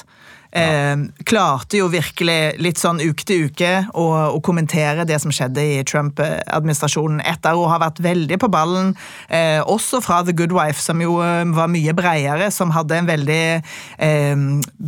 Eh, 0.51 0.97
klarte 1.29 1.77
jo 1.77 1.87
virkelig 1.93 2.55
litt 2.57 2.79
sånn 2.81 2.97
uke 3.03 3.25
til 3.27 3.49
uke 3.49 3.69
å, 3.93 4.05
å 4.33 4.39
kommentere 4.41 5.05
det 5.05 5.19
som 5.21 5.33
skjedde 5.33 5.61
i 5.61 5.83
Trump-administrasjonen, 5.85 7.21
etter 7.21 7.53
å 7.53 7.67
ha 7.69 7.77
vært 7.81 8.01
veldig 8.01 8.39
på 8.41 8.49
ballen, 8.49 8.95
eh, 9.29 9.59
også 9.61 10.01
fra 10.01 10.23
The 10.25 10.33
Good 10.33 10.55
Wife, 10.55 10.81
som 10.81 11.03
jo 11.03 11.19
eh, 11.21 11.43
var 11.53 11.69
mye 11.69 11.93
bredere, 11.93 12.49
som 12.53 12.73
hadde 12.73 12.97
en 12.97 13.09
veldig 13.09 13.43
eh, 14.01 14.41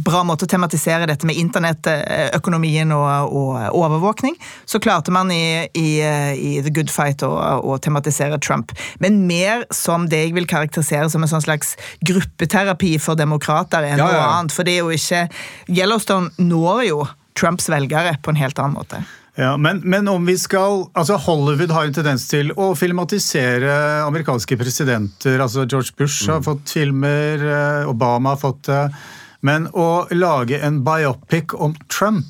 bra 0.10 0.24
måte 0.26 0.48
å 0.48 0.52
tematisere 0.52 1.06
dette 1.10 1.30
med 1.30 1.38
internettøkonomien 1.38 2.96
og, 2.98 3.30
og 3.30 3.78
overvåkning. 3.84 4.40
Så 4.66 4.82
klarte 4.82 5.14
man 5.14 5.30
i, 5.30 5.68
i, 5.78 5.88
eh, 6.02 6.34
i 6.42 6.56
The 6.66 6.74
Good 6.74 6.90
Fight 6.90 7.22
å, 7.28 7.30
å 7.62 7.78
tematisere 7.78 8.42
Trump, 8.42 8.74
men 9.04 9.28
mer 9.30 9.68
som 9.70 10.10
det 10.10 10.26
jeg 10.26 10.36
vil 10.40 10.50
karakterisere 10.50 11.06
som 11.14 11.22
en 11.22 11.30
sånn 11.30 11.46
slags 11.46 11.76
gruppeterapi 12.02 12.96
for 13.02 13.20
demokrater 13.20 13.86
enn 13.86 14.02
Ja, 14.02 14.10
ja, 14.10 14.18
noe 14.18 14.36
annet. 14.40 14.58
For 14.58 14.66
det 14.66 14.80
er 14.80 14.86
jo 14.86 14.98
ikke 14.98 15.28
Yellowstone 15.70 16.32
når 16.38 16.86
jo 16.90 17.02
Trumps 17.40 17.70
velgere 17.72 18.18
på 18.22 18.34
en 18.34 18.40
helt 18.42 18.60
annen 18.60 18.76
måte. 18.76 19.04
Ja, 19.40 19.54
men, 19.58 19.80
men 19.88 20.08
om 20.12 20.26
vi 20.28 20.34
skal 20.38 20.84
altså 21.00 21.16
Hollywood 21.24 21.72
har 21.72 21.86
en 21.88 21.94
tendens 21.96 22.26
til 22.28 22.52
å 22.60 22.74
filmatisere 22.76 24.04
amerikanske 24.04 24.58
presidenter. 24.60 25.40
altså 25.40 25.64
George 25.72 25.96
Bush 25.98 26.28
Mm. 26.28 26.34
har 26.34 26.42
fått 26.42 26.70
filmer, 26.76 27.46
eh, 27.48 27.90
Obama 27.90 28.30
har 28.36 28.42
fått 28.42 28.64
det. 28.68 28.94
Men 29.42 29.68
å 29.74 30.06
lage 30.12 30.60
en 30.62 30.84
biopic 30.84 31.54
om 31.56 31.74
Trump 31.90 32.26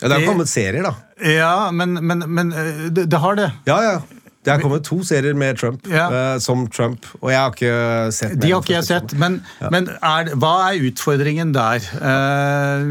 Ja, 0.00 0.08
det 0.08 0.16
har 0.16 0.26
kommet 0.32 0.48
serier, 0.48 0.82
da. 0.82 0.94
Ja, 1.22 1.70
men, 1.70 1.92
men, 2.00 2.24
men 2.26 2.52
eh, 2.56 2.88
det, 2.90 3.04
det 3.12 3.18
har 3.20 3.36
det. 3.36 3.50
Ja, 3.68 3.82
ja. 3.84 4.00
Det 4.44 4.52
har 4.54 4.60
kommet 4.62 4.84
to 4.86 5.02
serier 5.04 5.34
med 5.36 5.58
Trump 5.60 5.84
Ja. 5.90 6.06
uh, 6.08 6.38
som 6.40 6.62
Trump, 6.72 7.04
og 7.20 7.28
jeg 7.30 7.38
har 7.38 7.50
ikke 7.52 8.12
sett 8.16 8.38
De 8.40 8.50
har 8.54 8.62
ikke 8.62 8.72
jeg 8.78 8.86
sett, 8.88 9.12
men, 9.20 9.42
men 9.70 9.88
er, 10.00 10.30
hva 10.40 10.54
er 10.70 10.80
utfordringen 10.88 11.52
der? 11.52 11.84
Uh, 12.00 12.86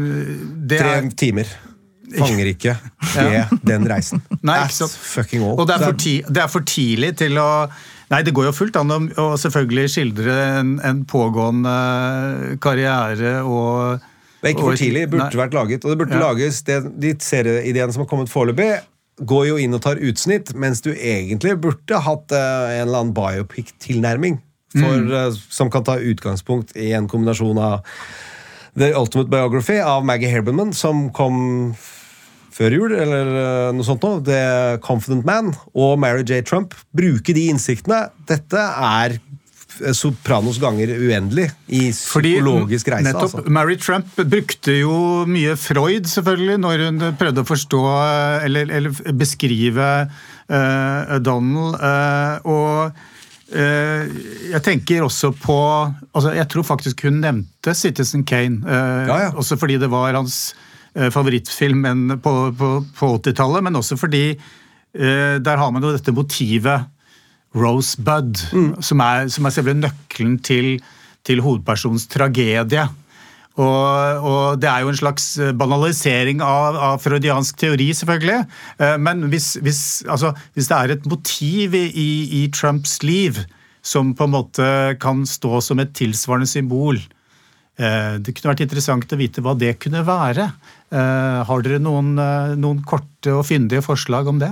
det 0.70 0.78
Tre 0.78 0.92
er, 1.00 1.08
timer. 1.18 1.50
Fanger 2.10 2.48
ikke 2.52 2.76
med 3.16 3.50
den 3.66 3.84
reisen. 3.90 4.22
Nei, 4.46 4.60
At 4.66 4.78
fucking 4.94 5.42
all. 5.46 5.58
og 5.58 5.66
det 5.70 5.76
er, 5.80 5.92
ti, 5.98 6.14
det 6.26 6.42
er 6.44 6.50
for 6.50 6.66
tidlig 6.66 7.16
til 7.22 7.38
å 7.42 7.48
Nei, 8.10 8.24
det 8.26 8.32
går 8.34 8.48
jo 8.48 8.52
fullt 8.56 8.74
an 8.80 8.90
å 8.90 9.26
selvfølgelig 9.38 9.90
skildre 9.92 10.32
en, 10.58 10.70
en 10.82 11.04
pågående 11.06 11.74
karriere 12.58 13.36
og 13.46 14.00
Det 14.40 14.48
er 14.48 14.54
ikke 14.56 14.64
for 14.66 14.80
tidlig. 14.80 15.04
Det 15.04 15.10
Burde 15.12 15.28
Nei. 15.28 15.38
vært 15.44 15.54
laget. 15.54 15.84
Og 15.84 15.92
det 15.92 15.98
burde 16.00 16.16
Ja. 16.18 16.22
lages 16.30 16.58
det, 16.66 16.78
De 17.00 17.12
serieideene 17.22 17.92
som 17.94 18.02
har 18.02 18.08
kommet 18.10 18.32
foreløpig, 18.32 18.80
går 19.20 19.46
jo 19.50 19.58
inn 19.60 19.76
og 19.76 19.82
tar 19.84 20.00
utsnitt, 20.00 20.54
mens 20.56 20.80
du 20.84 20.92
egentlig 20.94 21.56
burde 21.60 22.00
hatt 22.04 22.32
uh, 22.32 22.70
en 22.72 22.86
eller 22.86 23.02
annen 23.02 23.16
biopic-tilnærming. 23.16 24.40
Mm. 24.70 25.10
eh, 25.10 25.32
som 25.50 25.66
kan 25.70 25.82
ta 25.82 25.96
utgangspunkt 25.98 26.76
i 26.78 26.92
en 26.94 27.08
kombinasjon 27.10 27.58
av 27.58 27.80
The 28.78 28.92
Ultimate 28.94 29.26
Biography 29.26 29.80
av 29.82 30.04
Maggie 30.06 30.30
Herberman, 30.30 30.70
som 30.72 31.08
kom 31.10 31.74
før 32.54 32.76
jul, 32.76 32.94
eller 32.94 33.30
uh, 33.34 33.72
noe 33.74 33.86
sånt 33.86 34.04
noe. 34.06 34.20
The 34.26 34.78
Confident 34.84 35.26
Man 35.26 35.54
og 35.74 35.98
Mary 36.02 36.22
J. 36.22 36.44
Trump. 36.46 36.76
Bruke 36.94 37.34
de 37.34 37.48
innsiktene. 37.50 38.04
Dette 38.30 38.62
er 38.62 39.18
Sopranos 39.96 40.58
ganger 40.60 40.90
uendelig 40.96 41.46
i 41.72 41.90
Fordi 41.96 42.34
psykologisk 42.36 42.88
reise. 42.92 43.06
nettopp, 43.08 43.34
altså. 43.40 43.50
Mary 43.56 43.76
Trump 43.80 44.06
brukte 44.30 44.74
jo 44.80 44.94
mye 45.30 45.56
Freud, 45.56 46.06
selvfølgelig, 46.10 46.58
når 46.62 46.84
hun 46.86 47.04
prøvde 47.20 47.44
å 47.44 47.48
forstå 47.48 47.80
eh, 47.94 48.44
eller, 48.48 48.72
eller 48.78 49.14
beskrive 49.16 49.88
uh, 50.50 51.18
Donald. 51.24 51.78
Uh, 51.80 52.50
og 52.50 53.00
uh, 53.56 54.04
jeg 54.52 54.62
tenker 54.66 55.02
også 55.06 55.32
på 55.42 55.56
altså 56.14 56.32
Jeg 56.36 56.48
tror 56.52 56.66
faktisk 56.66 57.04
hun 57.08 57.20
nevnte 57.24 57.74
Citizen 57.74 58.24
Kane. 58.24 58.60
eh, 58.66 59.06
Ja, 59.10 59.18
ja. 59.26 59.30
Også 59.38 59.56
fordi 59.58 59.78
det 59.82 59.90
var 59.90 60.14
hans 60.14 60.54
eh, 60.94 61.10
favorittfilm 61.10 61.84
på, 62.22 62.32
på, 62.58 62.70
på 62.98 63.10
80-tallet, 63.18 63.62
men 63.66 63.76
også 63.78 63.98
fordi 64.00 64.24
eh, 64.34 65.36
der 65.42 65.56
har 65.60 65.70
man 65.70 65.82
jo 65.86 65.92
dette 65.94 66.14
motivet 66.14 66.88
Rosebud, 67.56 68.38
som, 68.86 69.02
er, 69.02 69.28
som 69.32 69.46
er 69.46 69.54
selve 69.54 69.74
nøkkelen 69.74 70.38
til, 70.46 70.76
til 71.26 71.42
hovedpersonens 71.42 72.06
tragedie. 72.10 72.86
Og, 73.60 74.24
og 74.24 74.60
det 74.62 74.68
er 74.70 74.84
jo 74.84 74.92
en 74.92 75.00
slags 75.00 75.32
eh, 75.42 75.50
banalisering 75.58 76.40
av, 76.44 76.78
av 76.78 77.00
freudiansk 77.02 77.58
teori, 77.60 77.90
selvfølgelig. 77.98 78.44
Eh, 78.78 78.96
Men 79.02 79.26
hvis, 79.32 79.56
hvis, 79.60 79.80
altså, 80.08 80.32
hvis 80.54 80.70
det 80.70 80.76
er 80.76 80.94
et 80.94 81.08
motiv 81.10 81.74
i, 81.74 82.10
i, 82.40 82.44
Trumps 82.54 83.00
liv 83.02 83.42
som 83.82 84.14
på 84.14 84.28
en 84.28 84.34
måte 84.36 84.70
kan 85.02 85.24
stå 85.26 85.60
som 85.64 85.80
et 85.82 85.92
tilsvarende 85.96 86.48
symbol 86.48 86.98
eh, 87.00 88.16
Det 88.20 88.34
kunne 88.36 88.52
vært 88.52 88.64
interessant 88.66 89.12
å 89.12 89.20
vite 89.20 89.42
hva 89.44 89.56
det 89.58 89.78
kunne 89.82 90.06
være. 90.06 90.50
Har 90.90 91.62
dere 91.62 91.78
noen, 91.78 92.16
noen 92.58 92.80
korte 92.82 93.30
og 93.30 93.44
fyndige 93.46 93.84
forslag 93.86 94.26
om 94.26 94.40
det? 94.42 94.50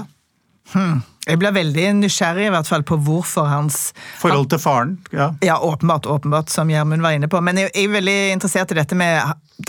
Jeg 0.74 1.40
ble 1.40 1.52
veldig 1.52 1.86
nysgjerrig 2.00 2.48
i 2.48 2.52
hvert 2.52 2.68
fall 2.68 2.84
på 2.88 2.96
hvorfor 3.04 3.48
hans 3.48 3.92
Forhold 4.20 4.48
til 4.52 4.60
faren? 4.62 4.98
ja. 5.12 5.32
Ja, 5.44 5.58
åpenbart, 5.60 6.06
åpenbart, 6.06 6.48
som 6.52 6.70
Gjermund 6.70 7.04
var 7.04 7.16
inne 7.16 7.28
på. 7.28 7.40
Men 7.40 7.58
jeg 7.60 7.70
jeg 7.74 7.84
er 7.88 7.96
veldig 8.00 8.18
interessert 8.32 8.72
i 8.72 8.78
dette 8.80 8.96
med 8.96 9.20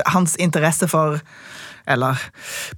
hans 0.08 0.36
interesse 0.40 0.88
for 0.88 1.20
eller 1.90 2.18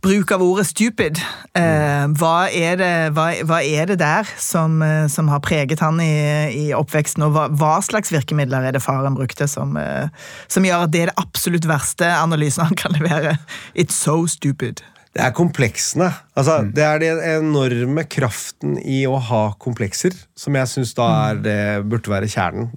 bruk 0.01 0.31
av 0.31 0.43
ordet 0.43 0.67
stupid. 0.69 1.19
Eh, 1.57 2.05
hva, 2.19 2.35
er 2.47 2.77
det, 2.79 2.93
hva, 3.15 3.27
hva 3.47 3.59
er 3.59 3.89
det 3.91 3.99
der 3.99 4.29
som, 4.39 4.79
eh, 4.85 5.07
som 5.11 5.27
har 5.31 5.43
preget 5.43 5.83
han 5.83 5.99
i, 6.03 6.13
i 6.55 6.65
oppveksten, 6.75 7.25
og 7.27 7.35
hva, 7.35 7.47
hva 7.51 7.73
slags 7.83 8.13
virkemidler 8.13 8.69
er 8.69 8.77
det 8.77 8.83
faren 8.83 9.17
brukte 9.17 9.49
som, 9.51 9.75
eh, 9.79 10.07
som 10.47 10.67
gjør 10.67 10.87
at 10.87 10.95
det 10.95 11.03
er 11.03 11.11
det 11.11 11.19
absolutt 11.21 11.67
verste 11.69 12.07
analysen 12.07 12.69
han 12.69 12.79
kan 12.79 12.95
levere? 12.95 13.35
It's 13.75 13.99
so 13.99 14.23
stupid. 14.31 14.83
Det 15.11 15.19
er 15.25 15.33
kompleksene. 15.35 16.07
Altså, 16.39 16.61
Det 16.71 16.83
er 16.85 17.01
den 17.01 17.19
enorme 17.19 18.05
kraften 18.07 18.77
i 18.79 19.01
å 19.09 19.17
ha 19.19 19.41
komplekser, 19.59 20.15
som 20.39 20.55
jeg 20.55 20.69
syns 20.71 20.93
da 20.95 21.07
er 21.31 21.41
det 21.43 21.57
burde 21.91 22.13
være 22.13 22.29
kjernen. 22.31 22.69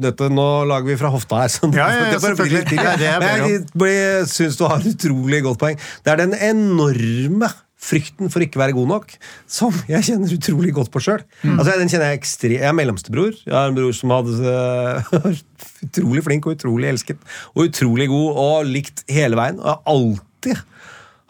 Dette, 0.00 0.30
nå 0.32 0.46
lager 0.70 0.88
vi 0.88 0.96
fra 1.00 1.10
hofta 1.12 1.42
her, 1.42 1.52
så 1.52 1.68
Ja, 1.68 1.90
ja, 1.92 2.06
ja, 2.06 2.06
det 2.14 2.22
bare 2.24 2.38
blir 2.40 2.54
litt 2.56 2.72
til. 2.72 2.80
Men 2.80 3.92
jeg 3.92 4.30
syns 4.32 4.56
du 4.56 4.64
har 4.64 4.80
et 4.80 4.88
utrolig 4.94 5.42
godt 5.44 5.60
poeng. 5.60 5.84
Det 6.00 6.14
er 6.14 6.24
den 6.24 6.32
enorme 6.38 7.52
frykten 7.82 8.30
for 8.30 8.44
ikke 8.44 8.60
å 8.60 8.62
være 8.62 8.76
god 8.76 8.90
nok, 8.92 9.14
som 9.50 9.74
jeg 9.90 10.06
kjenner 10.06 10.32
utrolig 10.36 10.72
godt 10.72 10.92
på 10.94 11.02
sjøl. 11.02 11.24
Altså, 11.44 11.76
den 11.76 11.90
kjenner 11.90 12.12
jeg 12.12 12.22
ekstremt 12.22 12.56
Jeg 12.60 12.68
er 12.68 12.76
mellomstebror. 12.78 13.36
Jeg 13.42 13.56
har 13.56 13.68
en 13.68 13.76
bror 13.76 13.92
som 13.98 14.14
hadde 14.14 15.32
utrolig 15.90 16.24
flink 16.24 16.46
og 16.46 16.56
utrolig 16.56 16.92
elsket. 16.92 17.20
Og 17.52 17.68
utrolig 17.68 18.08
god 18.12 18.44
og 18.46 18.70
likt 18.70 19.04
hele 19.12 19.36
veien. 19.36 19.58
Og 19.60 19.74
har 19.74 19.82
alltid 19.92 20.62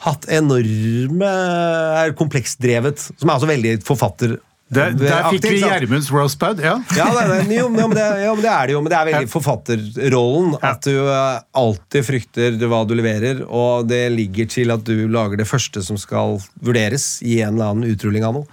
hatt 0.03 0.25
enorme 0.33 1.29
Er 2.03 2.15
kompleksdrevet. 2.19 2.99
Som 3.17 3.29
er 3.31 3.37
altså 3.39 3.51
veldig 3.51 3.77
forfatter... 3.87 4.39
Der, 4.73 4.95
der 4.97 5.27
fikk 5.29 5.45
vi? 5.51 5.59
Gjermunds 5.61 6.07
Rosebud. 6.09 6.63
Ja. 6.65 6.79
Ja, 6.97 7.07
det, 7.13 7.43
det, 7.51 7.59
jo, 7.59 7.67
men- 7.69 7.93
det, 7.93 8.07
ja, 8.23 8.31
men 8.33 8.41
det 8.41 8.49
er 8.55 8.71
det 8.71 8.73
jo, 8.73 8.79
men 8.81 8.89
det 8.89 8.97
er 8.97 9.09
veldig 9.11 9.29
forfatterrollen. 9.29 10.55
At 10.65 10.87
du 10.89 10.95
eh, 10.97 11.43
alltid 11.61 12.07
frykter 12.09 12.57
hva 12.71 12.79
du 12.89 12.95
leverer, 12.97 13.43
og 13.53 13.85
det 13.91 14.01
ligger 14.15 14.49
til 14.49 14.73
at 14.73 14.81
du 14.89 15.05
lager 15.13 15.43
det 15.43 15.49
første 15.51 15.83
som 15.85 16.01
skal 16.01 16.39
vurderes 16.65 17.19
i 17.21 17.43
en 17.45 17.59
eller 17.59 17.75
annen 17.75 17.93
utrulling 17.93 18.25
av 18.25 18.39
noe. 18.39 18.49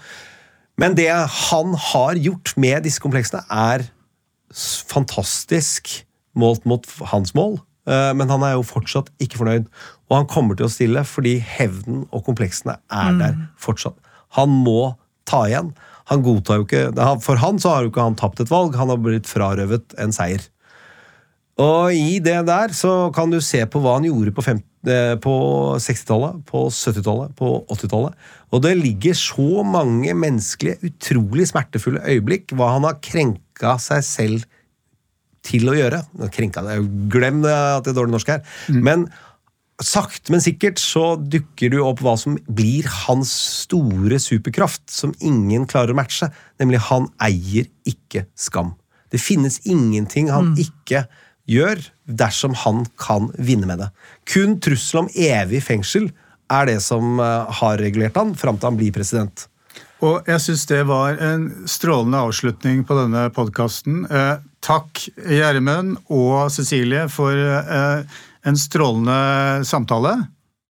Men 0.80 0.98
det 1.00 1.08
han 1.48 1.72
har 1.88 2.20
gjort 2.20 2.52
med 2.60 2.84
disse 2.84 3.00
kompleksene, 3.04 3.46
er 3.48 3.88
fantastisk 4.92 6.02
målt 6.40 6.68
mot 6.68 6.84
hans 7.14 7.32
mål. 7.38 7.62
Eh, 7.90 8.12
Men 8.16 8.32
han 8.32 8.46
er 8.46 8.56
jo 8.56 8.66
fortsatt 8.68 9.12
ikke 9.22 9.42
fornøyd. 9.42 9.68
Og 10.10 10.18
han 10.18 10.30
kommer 10.30 10.58
til 10.58 10.70
å 10.70 10.74
stille 10.74 11.04
fordi 11.06 11.38
hevnen 11.58 12.06
og 12.10 12.24
kompleksene 12.28 12.80
er 12.90 13.18
der 13.20 13.38
fortsatt. 13.62 13.98
Han 14.38 14.54
må 14.66 14.94
ta 15.30 15.44
igjen. 15.50 15.74
Han 16.10 16.24
godtar 16.26 16.62
jo 16.62 16.66
ikke 16.66 16.88
For 17.22 17.42
han 17.42 17.60
så 17.62 17.76
har 17.76 17.86
jo 17.86 17.92
ikke 17.92 18.08
han 18.08 18.18
tapt 18.18 18.42
et 18.42 18.50
valg, 18.50 18.78
han 18.78 18.90
har 18.90 19.02
blitt 19.02 19.30
frarøvet 19.30 19.94
en 20.02 20.16
seier. 20.16 20.42
Og 21.60 21.92
i 21.94 22.20
det 22.24 22.40
der 22.48 22.74
så 22.76 23.12
kan 23.16 23.32
du 23.32 23.40
se 23.44 23.60
på 23.68 23.82
hva 23.84 23.98
han 23.98 24.08
gjorde 24.08 24.32
på, 24.32 24.46
eh, 24.48 25.16
på 25.20 25.34
60-tallet, 25.76 26.40
på 26.48 26.64
70-tallet, 26.72 27.34
på 27.36 27.50
80-tallet. 27.68 28.16
Og 28.56 28.64
det 28.64 28.78
ligger 28.80 29.18
så 29.18 29.66
mange 29.68 30.16
menneskelige, 30.16 30.80
utrolig 30.88 31.50
smertefulle 31.52 32.06
øyeblikk 32.08 32.56
hva 32.56 32.72
han 32.78 32.88
har 32.88 33.02
krenka 33.04 33.76
seg 33.84 34.06
selv 34.08 34.48
til 35.46 35.70
å 35.72 35.78
gjøre. 35.78 36.04
Krenka 36.34 36.64
det, 36.66 36.80
Glem 37.12 37.42
at 37.48 37.86
det 37.86 37.94
er 37.94 37.98
dårlig 37.98 38.18
norsk 38.18 38.32
her. 38.34 38.46
Men 38.74 39.08
sakte, 39.80 40.34
men 40.34 40.44
sikkert 40.44 40.82
så 40.82 41.14
dukker 41.20 41.72
det 41.74 41.80
opp 41.84 42.04
hva 42.04 42.16
som 42.20 42.36
blir 42.52 42.88
hans 43.06 43.32
store 43.64 44.20
superkraft, 44.22 44.84
som 44.92 45.16
ingen 45.24 45.68
klarer 45.70 45.96
å 45.96 46.00
matche. 46.00 46.30
Nemlig 46.62 46.84
han 46.90 47.08
eier 47.24 47.70
ikke 47.88 48.26
skam. 48.38 48.76
Det 49.10 49.22
finnes 49.22 49.62
ingenting 49.66 50.30
han 50.30 50.54
ikke 50.60 51.08
gjør 51.50 51.82
dersom 52.06 52.54
han 52.66 52.84
kan 53.02 53.32
vinne 53.42 53.70
med 53.70 53.82
det. 53.82 53.90
Kun 54.30 54.60
trussel 54.62 55.06
om 55.06 55.14
evig 55.16 55.64
fengsel 55.66 56.12
er 56.50 56.70
det 56.70 56.80
som 56.86 57.18
eh, 57.22 57.56
har 57.62 57.82
regulert 57.82 58.18
han 58.18 58.36
fram 58.38 58.60
til 58.60 58.70
han 58.70 58.78
blir 58.78 58.94
president. 58.94 59.48
Og 60.06 60.28
jeg 60.30 60.42
syns 60.44 60.64
det 60.70 60.84
var 60.88 61.20
en 61.24 61.50
strålende 61.68 62.22
avslutning 62.30 62.86
på 62.88 62.96
denne 63.02 63.26
podkasten. 63.36 64.06
Takk, 64.66 65.06
Gjermund 65.16 65.98
og 66.12 66.50
Cecilie, 66.54 67.08
for 67.12 67.34
eh, 67.36 68.18
en 68.48 68.60
strålende 68.60 69.66
samtale. 69.68 70.16